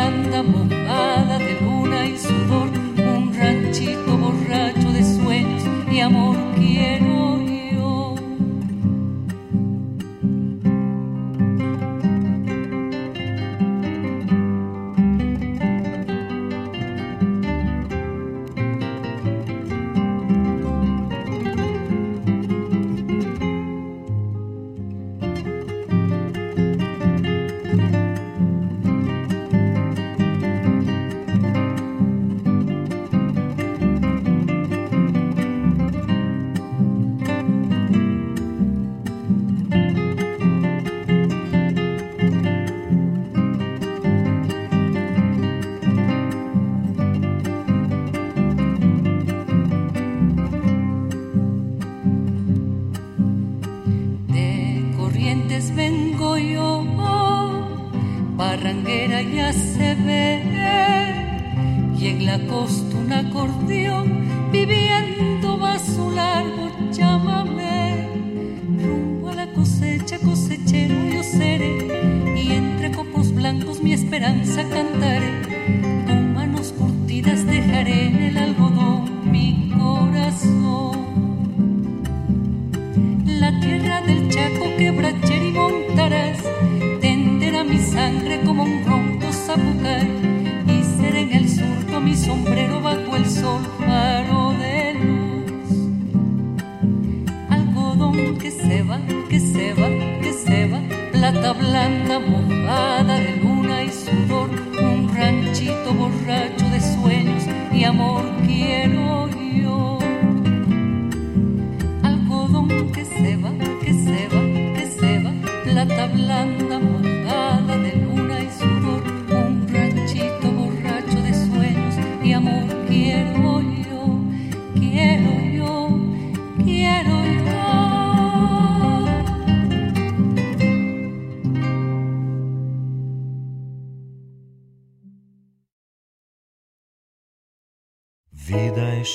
blanda 0.00 0.42
mojada 0.42 1.38
de 1.38 1.60
luna 1.60 2.06
y 2.06 2.16
sudor, 2.16 2.79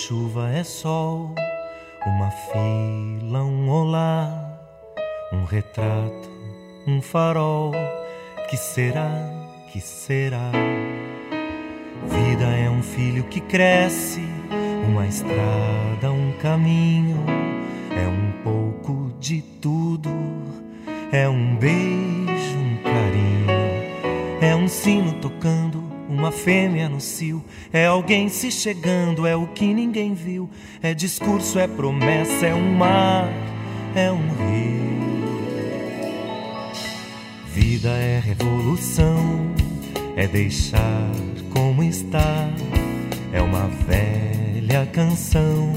chuva, 0.07 0.52
é 0.52 0.64
sol, 0.64 1.34
uma 2.06 2.30
fila, 2.30 3.44
um 3.44 3.68
olá, 3.69 4.60
um 5.34 5.45
retrato, 5.45 6.30
um 6.86 7.02
farol. 7.02 7.72
Que 8.48 8.56
será, 8.56 9.10
que 9.72 9.82
será? 9.82 10.52
Vida 12.07 12.45
é 12.45 12.69
um 12.69 12.84
filho 12.84 13.23
que 13.23 13.41
cresce, 13.41 14.22
uma 14.88 15.07
estrada, 15.07 16.11
um 16.11 16.34
caminho, 16.34 17.26
é 17.90 18.07
um 18.07 18.44
pouco 18.44 19.11
de 19.19 19.41
tudo, 19.41 20.11
é 21.11 21.27
um 21.27 21.56
beijo, 21.56 22.57
um 22.60 22.77
carinho, 22.84 24.40
é 24.40 24.56
um 24.56 24.68
sino 24.68 25.14
tocando 25.14 25.85
uma 26.15 26.31
fêmea 26.31 26.87
no 26.87 27.01
cio, 27.01 27.43
é 27.71 27.85
alguém 27.85 28.29
se 28.29 28.49
chegando, 28.49 29.27
é 29.27 29.35
o 29.35 29.47
que 29.47 29.73
ninguém 29.73 30.13
viu. 30.13 30.49
É 30.81 30.93
discurso, 30.93 31.59
é 31.59 31.67
promessa, 31.67 32.45
é 32.45 32.55
um 32.55 32.73
mar, 32.73 33.29
é 33.93 34.11
um 34.11 34.29
rio. 34.49 34.85
Vida 37.53 37.89
é 37.89 38.19
revolução, 38.19 39.53
é 40.15 40.25
deixar 40.25 41.11
como 41.53 41.83
está. 41.83 42.49
É 43.33 43.41
uma 43.41 43.67
velha 43.67 44.85
canção. 44.93 45.73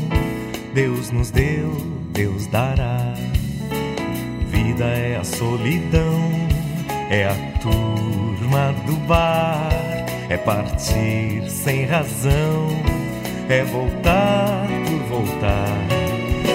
Deus 0.73 1.10
nos 1.10 1.31
deu, 1.32 1.73
Deus 2.12 2.47
dará. 2.47 3.15
Vida 4.51 4.85
é 4.85 5.16
a 5.16 5.24
solidão, 5.24 6.31
é 7.10 7.27
a 7.27 7.35
turma 7.60 8.73
do 8.86 8.97
bar 9.06 9.88
é 10.29 10.37
partir 10.37 11.49
sem 11.49 11.85
razão, 11.87 12.69
é 13.49 13.65
voltar 13.65 14.67
por 14.87 15.17
voltar. 15.17 15.89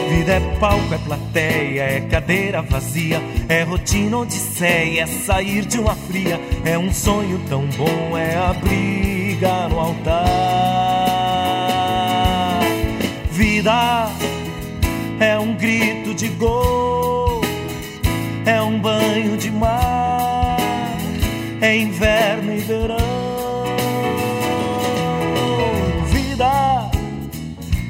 Vida 0.10 0.34
é 0.34 0.40
palco, 0.60 0.94
é 0.94 0.98
plateia, 1.00 1.82
é 1.82 2.02
cadeira 2.02 2.62
vazia, 2.62 3.20
é 3.50 3.64
rotina 3.64 4.20
odisseia, 4.20 5.02
é 5.02 5.08
sair 5.08 5.66
de 5.66 5.80
uma 5.80 5.96
fria, 5.96 6.40
é 6.64 6.78
um 6.78 6.94
sonho 6.94 7.42
tão 7.50 7.66
bom, 7.78 8.16
é 8.16 8.36
a 8.36 8.54
briga 8.54 9.68
no 9.70 9.80
altar. 9.80 10.14
Vida 13.32 14.08
é 15.20 15.40
um 15.40 15.56
grito 15.56 16.14
de 16.14 16.28
gol, 16.30 17.42
é 18.46 18.62
um 18.62 18.80
banho 18.80 19.36
de 19.36 19.50
mar, 19.50 20.58
é 21.60 21.76
inverno 21.76 22.54
e 22.54 22.60
verão. 22.60 23.23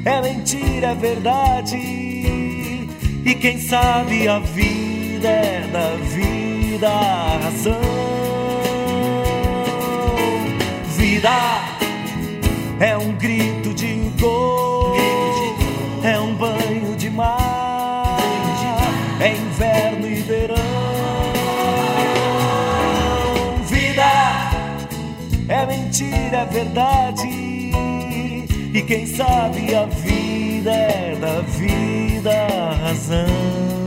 É 0.04 0.20
mentira, 0.20 0.88
é 0.88 0.94
verdade. 0.94 1.76
E 1.76 3.34
quem 3.40 3.58
sabe 3.58 4.28
a 4.28 4.38
vida 4.38 5.28
é 5.28 5.66
da 5.72 5.96
vida 5.96 6.88
a 6.88 7.38
razão. 7.42 7.80
Vida 10.96 11.30
é 12.80 12.98
um 12.98 13.12
grito 13.12 13.72
de 13.72 13.94
gol, 14.20 14.94
é 16.02 16.20
um 16.20 16.34
banho 16.34 16.94
de 16.96 17.08
mar, 17.08 18.18
é 19.20 19.32
inverno 19.32 20.06
e 20.06 20.14
verão. 20.16 20.56
Vida 23.66 24.04
é 25.48 25.66
mentira, 25.66 26.36
é 26.36 26.44
verdade. 26.44 27.53
E 28.74 28.82
quem 28.82 29.06
sabe 29.06 29.72
a 29.72 29.86
vida 29.86 30.72
é 30.72 31.14
da 31.14 31.42
vida 31.42 32.32
a 32.32 32.74
razão. 32.74 33.83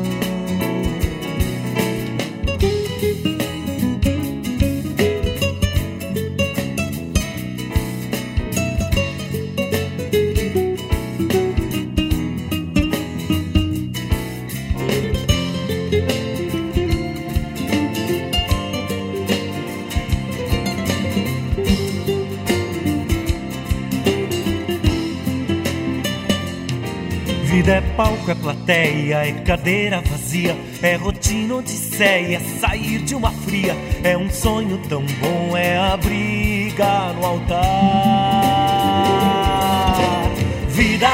Vida 27.68 27.80
é 27.80 27.96
palco, 27.98 28.32
é 28.32 28.36
plateia, 28.36 29.28
é 29.28 29.32
cadeira 29.44 30.00
vazia, 30.00 30.56
é 30.82 30.96
rotina 30.96 31.56
odisseia, 31.56 32.38
é 32.38 32.60
sair 32.62 33.00
de 33.00 33.14
uma 33.14 33.30
fria, 33.30 33.76
é 34.06 34.18
um 34.18 34.30
sonho 34.30 34.78
tão 34.88 35.02
bom, 35.20 35.58
é 35.58 35.78
a 35.78 35.98
briga 35.98 37.12
no 37.12 37.26
altar. 37.26 37.58
Vida 40.70 41.10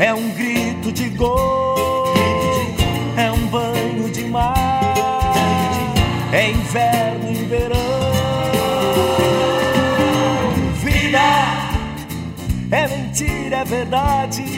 é 0.00 0.12
um 0.12 0.28
grito 0.30 0.90
de 0.90 1.08
gol, 1.10 2.12
é 3.16 3.30
um 3.30 3.46
banho 3.46 4.10
de 4.10 4.24
mar, 4.24 4.56
é 6.32 6.50
inverno 6.50 7.30
e 7.30 7.44
verão. 7.44 7.78
Vida 10.82 11.20
é 12.72 12.88
mentira, 12.88 13.58
é 13.58 13.64
verdade. 13.64 14.55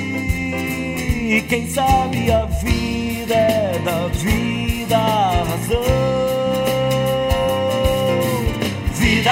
E 1.28 1.42
quem 1.42 1.68
sabe 1.68 2.32
a 2.32 2.46
vida 2.46 3.34
é 3.34 3.78
da 3.84 4.06
vida 4.06 4.96
a 4.96 5.44
razão. 5.44 5.82
Vida 8.94 9.30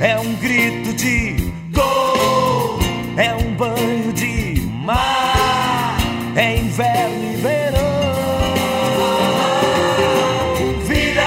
é 0.00 0.18
um 0.18 0.34
grito 0.34 0.92
de 0.96 1.50
gol, 1.72 2.78
é 3.16 3.34
um 3.34 3.54
banho 3.54 4.12
de 4.12 4.60
mar, 4.84 5.96
é 6.36 6.58
inverno 6.58 7.32
e 7.32 7.36
verão. 7.36 8.04
Vida 10.86 11.22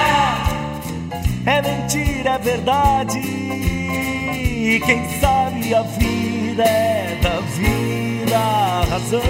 é 1.44 1.61
mentira, 1.64 2.30
é 2.30 2.38
verdade. 2.38 3.18
E 3.18 4.80
quem 4.85 5.10
sabe 5.19 5.73
a 5.73 5.81
vida 5.81 6.64
é 6.64 7.18
da 7.23 7.39
vida 7.39 7.76
razão. 8.98 9.22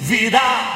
Vida 0.00 0.67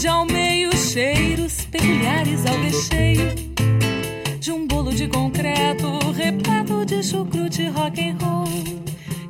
verde 0.00 0.08
ao 0.08 0.24
meio, 0.24 0.74
cheiros 0.74 1.66
peculiares 1.66 2.46
ao 2.46 2.56
recheio 2.58 3.34
de 4.38 4.50
um 4.50 4.66
bolo 4.66 4.92
de 4.94 5.06
concreto 5.08 5.98
repleto 6.12 6.86
de 6.86 7.02
chucrute 7.02 7.68
rock 7.68 8.00
and 8.00 8.16
roll. 8.22 8.48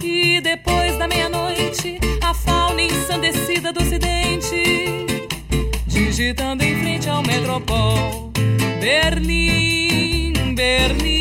E 0.01 0.41
depois 0.41 0.97
da 0.97 1.09
meia-noite, 1.09 1.99
a 2.23 2.33
fauna 2.33 2.83
ensandecida 2.83 3.73
do 3.73 3.81
ocidente, 3.81 5.07
digitando 5.87 6.63
em 6.63 6.79
frente 6.79 7.09
ao 7.09 7.23
metropol. 7.23 8.31
Berlim, 8.81 10.55
Berlim, 10.55 11.20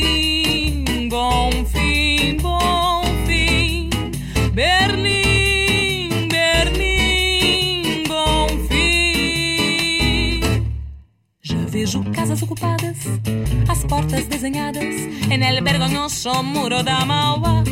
desenhadas 14.50 15.30
en 15.30 15.44
el 15.44 15.64
vergonhoso 15.64 16.44
muro 16.44 16.84
da 16.84 17.06
Mauá. 17.06 17.64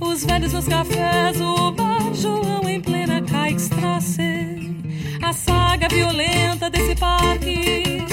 Os 0.00 0.24
velhos 0.24 0.52
nos 0.52 0.66
cafés, 0.66 1.40
o 1.40 1.72
bar 1.72 2.14
João 2.14 2.68
em 2.68 2.80
plena 2.80 3.22
Kaikstrasse. 3.22 4.84
A 5.22 5.32
saga 5.32 5.88
violenta 5.88 6.68
desse 6.70 6.94
parque, 6.94 8.04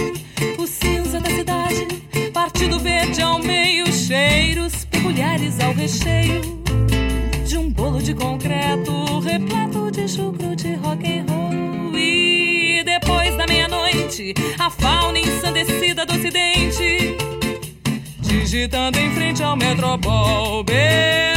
o 0.57 0.65
cinza 0.65 1.19
da 1.19 1.29
cidade, 1.29 1.85
partido 2.33 2.79
verde 2.79 3.21
ao 3.21 3.39
meio, 3.39 3.91
cheiros 3.91 4.85
peculiares 4.85 5.59
ao 5.59 5.73
recheio 5.73 6.41
de 7.45 7.57
um 7.57 7.69
bolo 7.69 8.01
de 8.01 8.13
concreto 8.13 9.19
repleto 9.19 9.91
de 9.91 10.07
chucrute 10.07 10.75
rock 10.75 11.05
and 11.07 11.25
roll. 11.29 11.97
E 11.97 12.83
depois 12.83 13.35
da 13.35 13.45
meia-noite, 13.45 14.33
a 14.57 14.69
fauna 14.69 15.19
ensandecida 15.19 16.05
do 16.05 16.13
ocidente, 16.13 16.92
digitando 18.53 18.99
em 18.99 19.11
frente 19.15 19.41
ao 19.41 19.57
metropol. 19.57 20.63
Berlim, 20.63 21.32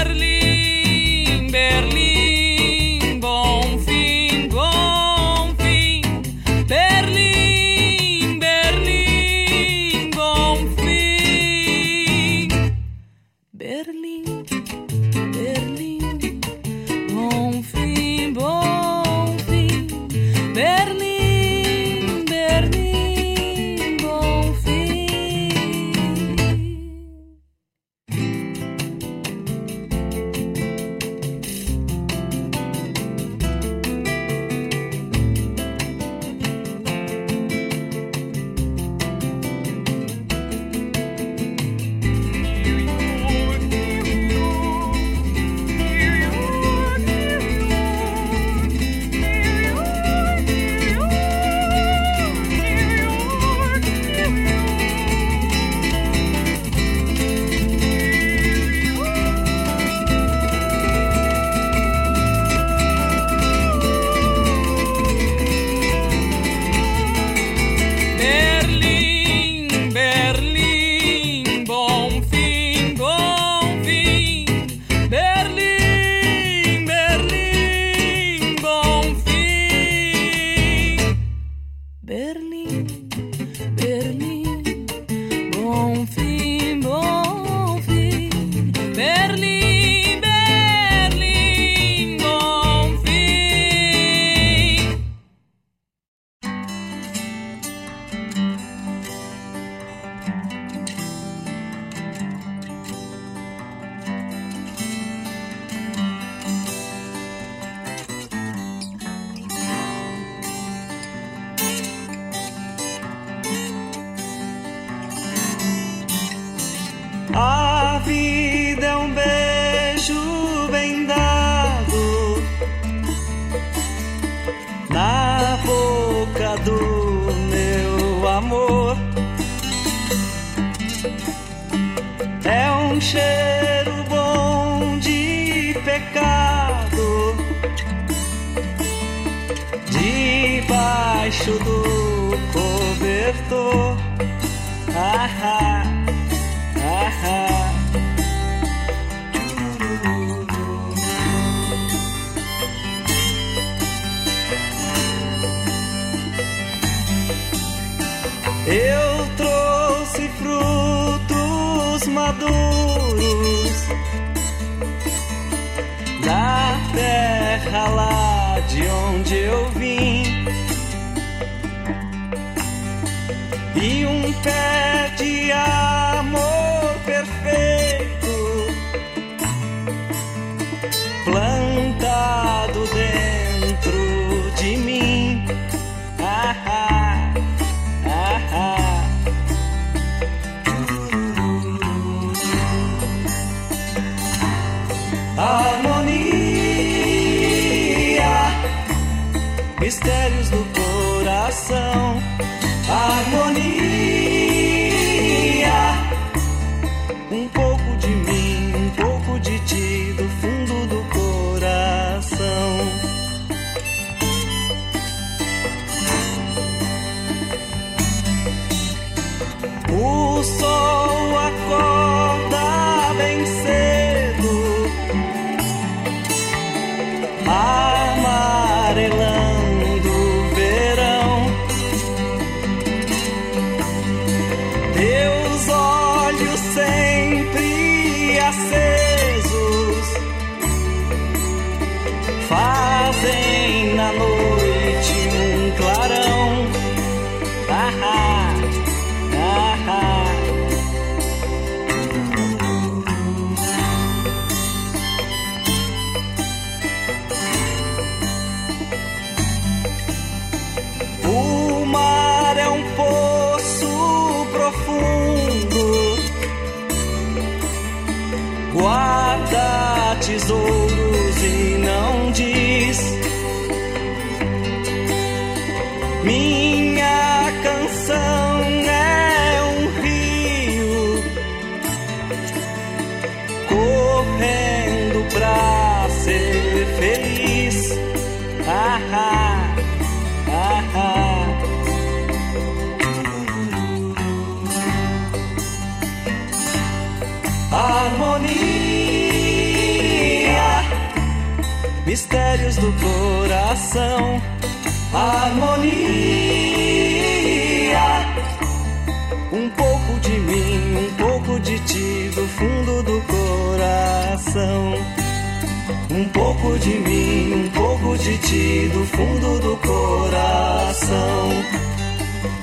Um 316.11 316.29
pouco 316.29 316.79
de 316.79 316.91
mim, 316.91 317.55
um 317.55 317.71
pouco 317.71 318.19
de 318.19 318.37
ti, 318.39 318.91
do 318.93 319.05
fundo 319.07 319.59
do 319.61 319.77
coração. 319.77 321.51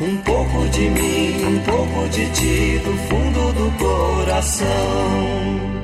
Um 0.01 0.17
pouco 0.17 0.67
de 0.69 0.89
mim, 0.89 1.45
um 1.45 1.59
pouco 1.59 2.09
de 2.09 2.29
ti, 2.31 2.81
do 2.83 2.93
fundo 3.07 3.53
do 3.53 3.71
coração. 3.77 5.82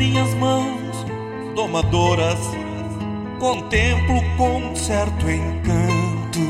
Minhas 0.00 0.32
mãos 0.36 1.04
domadoras 1.54 2.38
contemplo 3.38 4.18
com 4.38 4.74
certo 4.74 5.30
encanto. 5.30 6.40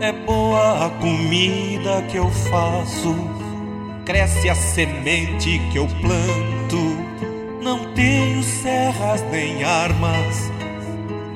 É 0.00 0.10
boa 0.10 0.86
a 0.86 0.90
comida 0.90 2.00
que 2.10 2.16
eu 2.16 2.30
faço, 2.30 3.14
cresce 4.06 4.48
a 4.48 4.54
semente 4.54 5.58
que 5.70 5.76
eu 5.76 5.86
planto. 5.86 6.96
Não 7.62 7.92
tenho 7.92 8.42
serras 8.42 9.22
nem 9.30 9.62
armas 9.62 10.50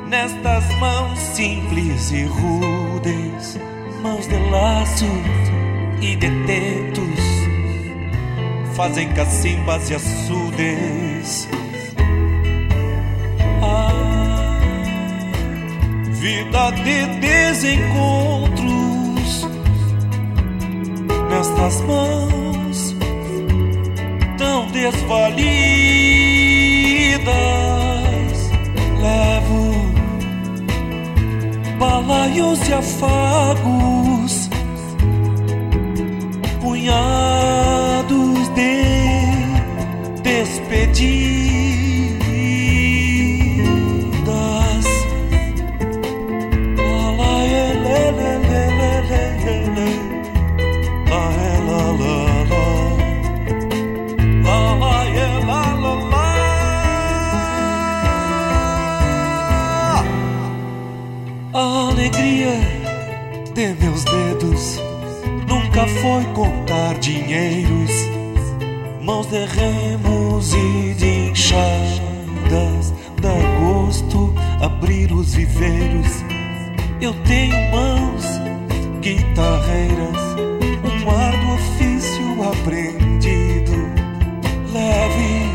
nestas 0.09 0.65
mãos 0.79 1.19
simples 1.19 2.13
e 2.13 2.23
rudes, 2.25 3.61
mãos 4.03 4.27
de 4.27 4.39
laço 4.51 5.05
e 6.01 6.17
de 6.17 6.31
tentos, 6.47 7.45
fazem 8.77 9.09
cacimbas 9.15 9.90
e 9.90 9.94
açudes. 9.94 11.48
Ah, 13.62 14.61
vida 16.12 16.70
de 16.73 17.07
desencontros 17.20 19.48
nestas 21.31 21.81
mãos 21.81 22.94
tão 24.36 24.70
desvalidas. 24.70 25.47
Levo 29.01 29.74
balaios 31.78 32.69
e 32.69 32.74
afagos, 32.74 34.51
punhados 36.61 37.26
despedidas. 40.47 42.06
La, 46.77 47.01
la, 47.18 47.32
le, 47.85 48.01
le, 48.18 48.32
le. 48.47 49.90
La, 51.10 51.23
eh, 51.44 51.59
la, 51.68 51.82
la, 52.01 52.16
la. 52.51 52.66
La, 54.47 54.59
la, 54.81 54.94
eh, 55.23 55.36
la, 55.48 55.62
la, 55.82 55.93
la. 56.12 56.27
A 61.55 61.62
alegria 61.90 62.55
de 63.55 63.66
meus 63.81 64.02
dedos 64.05 64.64
nunca 65.48 65.82
foi 66.01 66.24
contar 66.35 66.93
dinheiros, 66.98 67.94
mãos 69.02 69.27
de 69.27 69.44
remos 69.47 70.06
e 70.55 70.94
de 70.94 71.31
enxadas, 71.31 72.93
dá 73.20 73.35
gosto 73.60 74.35
abrir 74.60 75.12
os 75.12 75.35
viveiros. 75.35 76.24
Eu 77.01 77.14
tenho 77.24 77.70
mãos 77.70 78.24
guitarreiras, 79.01 80.23
um 80.85 81.10
árduo 81.10 81.55
ofício 81.55 82.43
aprendido, 82.43 83.77
leve 84.73 85.47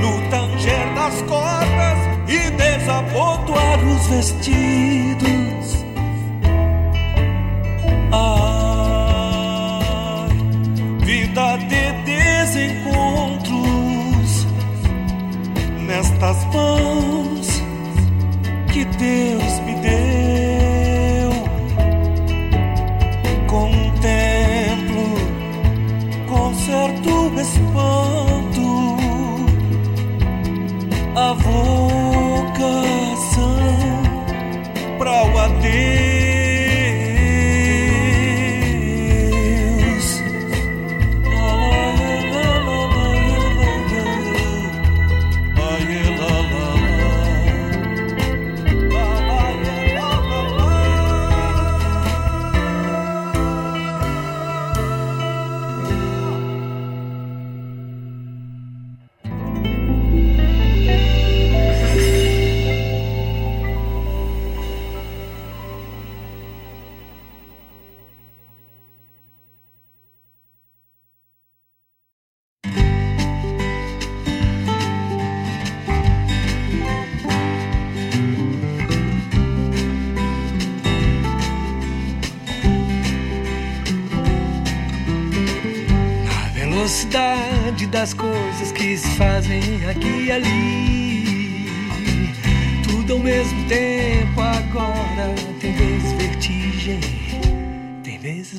no 0.00 0.30
tanger 0.30 0.94
das 0.94 1.22
cordas 1.22 1.98
e 2.28 2.50
desabotoar 2.50 3.78
os 3.84 4.06
vestidos. 4.06 5.59
Nestas 16.20 16.44
mãos 16.52 17.48
que 18.72 18.84
Deus 18.84 19.60
me 19.60 19.74
deu. 19.76 21.30
Contemplo 23.48 25.04
com 26.28 26.54
certo 26.54 27.32
espanto 27.40 28.96
a 31.16 31.32
vocação 31.32 32.60
para 34.98 35.24
o 35.24 35.38
adeus. 35.38 36.09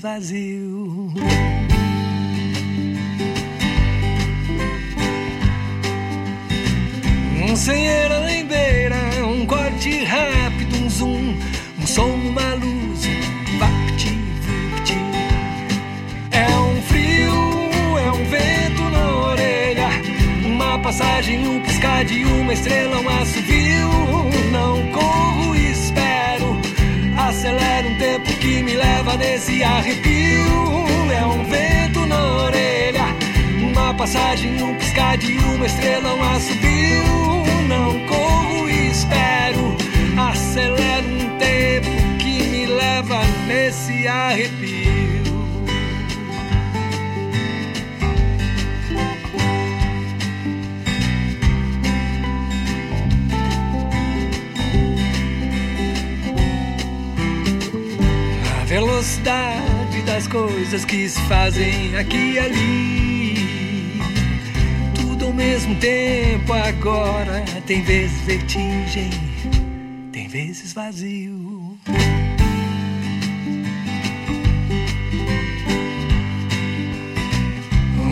vazio. 0.01 0.60
Das 59.21 60.27
coisas 60.27 60.83
que 60.85 61.07
se 61.07 61.21
fazem 61.21 61.95
aqui 61.95 62.33
e 62.33 62.39
ali. 62.39 64.01
Tudo 64.95 65.25
ao 65.25 65.33
mesmo 65.33 65.75
tempo 65.75 66.53
agora. 66.53 67.43
Tem 67.65 67.81
vezes 67.81 68.19
vertigem, 68.21 69.09
tem 70.11 70.27
vezes 70.27 70.73
vazio. 70.73 71.77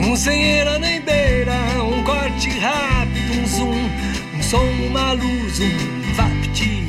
Um 0.04 0.16
sem 0.16 0.44
era 0.44 0.80
nem 0.80 1.02
beira, 1.02 1.54
um 1.84 2.04
corte 2.04 2.50
rápido, 2.60 3.42
um 3.42 3.46
zoom, 3.48 3.90
um 4.38 4.44
som, 4.44 4.66
uma 4.88 5.14
luz, 5.14 5.60
um 5.60 6.14
vapt, 6.14 6.86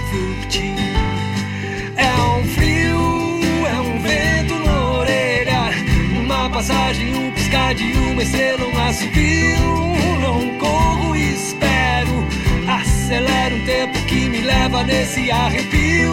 passagem, 6.60 7.14
um 7.14 7.30
piscar 7.30 7.74
de 7.74 7.84
uma 7.84 8.22
estrela, 8.22 8.66
um 8.66 8.78
assovio. 8.86 9.80
Não 10.20 10.58
corro 10.58 11.16
espero. 11.16 12.26
Acelera 12.68 13.54
um 13.54 13.64
tempo 13.64 13.98
que 14.04 14.28
me 14.28 14.42
leva 14.42 14.84
nesse 14.84 15.30
arrepio. 15.30 16.12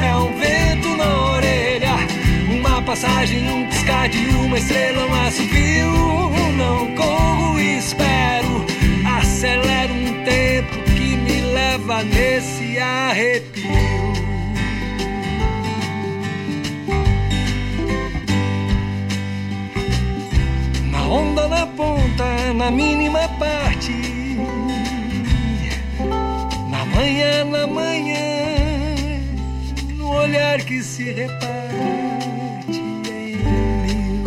É 0.00 0.14
um 0.14 0.32
vento 0.36 0.96
na 0.96 1.32
orelha, 1.32 1.96
uma 2.48 2.80
passagem, 2.82 3.50
um 3.50 3.66
piscar 3.66 4.08
de 4.08 4.24
uma 4.36 4.56
estrela, 4.56 5.04
um 5.04 5.26
assovio. 5.26 6.52
Não 6.56 6.94
corro 6.94 7.58
espero. 7.58 8.64
Acelera 9.18 9.92
um 9.92 10.22
tempo 10.22 10.78
que 10.94 11.16
me 11.16 11.40
leva 11.40 12.04
nesse 12.04 12.78
arrepio. 12.78 14.01
Onda, 21.12 21.46
na 21.46 21.66
ponta, 21.66 22.54
na 22.54 22.70
mínima 22.70 23.28
parte. 23.38 23.92
Na 26.70 26.84
manhã, 26.86 27.44
na 27.44 27.66
manhã, 27.66 28.18
no 29.94 30.08
olhar 30.10 30.64
que 30.64 30.82
se 30.82 31.12
reparte 31.12 32.80
em 33.10 33.36
mil. 33.36 34.22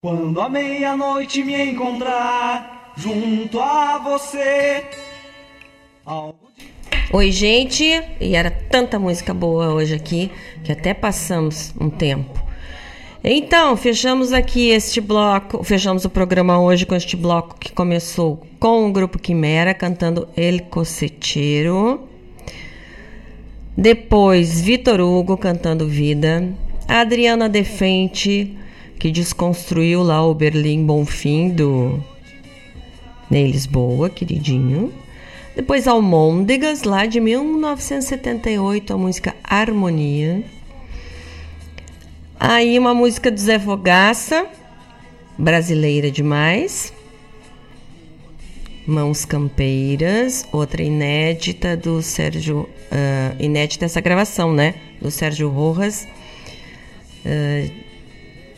Quando 0.00 0.40
a 0.40 0.48
meia-noite 0.48 1.44
me 1.44 1.70
encontrar 1.70 2.81
junto 2.96 3.60
a 3.60 3.98
você. 3.98 4.84
Oi, 7.12 7.30
gente! 7.30 7.84
E 8.20 8.34
era 8.34 8.50
tanta 8.50 8.98
música 8.98 9.32
boa 9.32 9.72
hoje 9.72 9.94
aqui 9.94 10.30
que 10.64 10.72
até 10.72 10.92
passamos 10.94 11.72
um 11.80 11.88
tempo. 11.88 12.40
Então, 13.24 13.76
fechamos 13.76 14.32
aqui 14.32 14.70
este 14.70 15.00
bloco, 15.00 15.62
fechamos 15.62 16.04
o 16.04 16.10
programa 16.10 16.60
hoje 16.60 16.84
com 16.84 16.94
este 16.94 17.16
bloco 17.16 17.56
que 17.56 17.72
começou 17.72 18.44
com 18.58 18.88
o 18.88 18.92
grupo 18.92 19.18
Quimera 19.18 19.72
cantando 19.72 20.28
El 20.36 20.62
Cossetero. 20.62 22.08
Depois, 23.76 24.60
Vitor 24.60 25.00
Hugo 25.00 25.36
cantando 25.36 25.86
Vida. 25.86 26.52
A 26.88 27.00
Adriana 27.00 27.48
Defente, 27.48 28.58
que 28.98 29.10
desconstruiu 29.10 30.02
lá 30.02 30.26
o 30.26 30.34
Berlim 30.34 30.84
Bonfim 30.84 31.50
do 31.50 32.02
Ney 33.32 33.50
Lisboa, 33.50 34.10
queridinho. 34.10 34.92
Depois 35.56 35.88
Almôndegas, 35.88 36.82
lá 36.82 37.06
de 37.06 37.18
1978, 37.18 38.92
a 38.92 38.98
música 38.98 39.34
Harmonia. 39.42 40.44
Aí 42.38 42.78
uma 42.78 42.92
música 42.92 43.30
do 43.30 43.40
Zé 43.40 43.58
Fogaça, 43.58 44.46
brasileira 45.38 46.10
demais. 46.10 46.92
Mãos 48.86 49.24
Campeiras, 49.24 50.46
outra 50.52 50.82
inédita 50.82 51.74
do 51.74 52.02
Sérgio. 52.02 52.68
Uh, 52.92 53.42
inédita 53.42 53.86
essa 53.86 54.02
gravação, 54.02 54.52
né? 54.52 54.74
Do 55.00 55.10
Sérgio 55.10 55.48
Rojas. 55.48 56.06
Uh, 57.24 57.72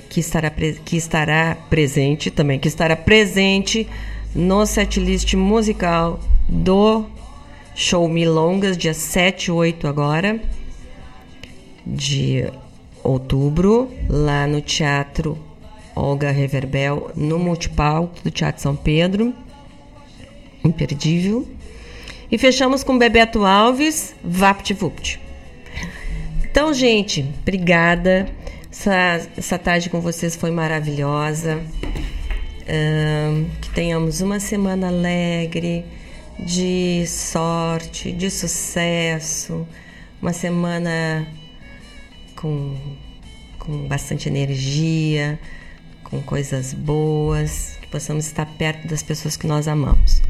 que, 0.09 0.19
estará 0.19 0.51
que 0.51 0.97
estará 0.97 1.57
presente 1.71 2.29
também, 2.29 2.59
que 2.59 2.67
estará 2.67 2.97
presente 2.97 3.89
no 4.35 4.67
setlist 4.67 5.35
musical 5.35 6.19
do 6.49 7.07
show 7.75 8.09
Milongas, 8.09 8.77
dia 8.77 8.95
7 8.95 9.47
e 9.47 9.51
8 9.51 9.87
agora, 9.87 10.41
de 11.87 12.45
outubro, 13.03 13.91
lá 14.09 14.47
no 14.47 14.61
Teatro 14.61 15.39
Olga 15.95 16.31
Reverbel, 16.31 17.11
no 17.15 17.39
Multipalco 17.39 18.15
do 18.25 18.31
Teatro 18.31 18.61
São 18.61 18.75
Pedro. 18.75 19.33
Imperdível. 20.65 21.47
E 22.31 22.39
fechamos 22.39 22.83
com 22.83 22.99
Bebeto 22.99 23.45
Alves, 23.45 24.15
VaptVupt. 24.25 25.21
Então, 26.43 26.73
gente, 26.73 27.25
obrigada. 27.43 28.29
Essa, 28.71 29.29
essa 29.37 29.59
tarde 29.59 29.91
com 29.91 30.01
vocês 30.01 30.35
foi 30.35 30.51
maravilhosa. 30.51 31.63
Que 33.61 33.71
tenhamos 33.71 34.21
uma 34.21 34.41
semana 34.41 34.89
alegre, 34.89 35.85
de 36.39 37.07
sorte, 37.07 38.13
de 38.13 38.31
sucesso, 38.31 39.67
uma 40.21 40.33
semana 40.33 41.27
com, 42.37 42.77
com 43.59 43.87
bastante 43.87 44.29
energia, 44.29 45.39
com 46.05 46.21
coisas 46.23 46.73
boas, 46.73 47.77
que 47.81 47.89
possamos 47.89 48.27
estar 48.27 48.47
perto 48.47 48.87
das 48.89 49.03
pessoas 49.03 49.37
que 49.37 49.47
nós 49.47 49.69
amamos. 49.69 50.23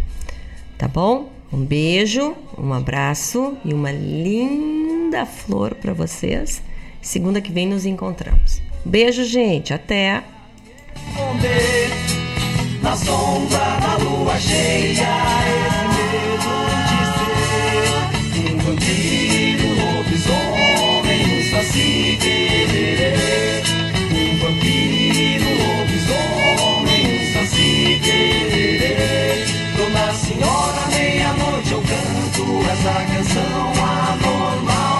Tá 0.78 0.89
bom? 0.89 1.31
Um 1.52 1.65
beijo, 1.65 2.35
um 2.59 2.73
abraço 2.73 3.56
e 3.65 3.73
uma 3.73 3.93
linda 3.93 5.24
flor 5.24 5.74
para 5.74 5.93
vocês. 5.93 6.62
Segunda 7.01 7.40
que 7.40 7.52
vem 7.52 7.66
nos 7.66 7.86
encontramos. 7.86 8.61
Beijo, 8.85 9.24
gente. 9.24 9.73
Até. 9.73 10.24
Na 12.85 12.94
sombra 12.94 13.78
da 13.81 13.97
lua 13.97 14.39
cheia 14.39 15.09
esse 15.56 15.89
medo 15.94 16.55
de 16.90 17.01
ser 18.36 18.70
um 18.70 18.77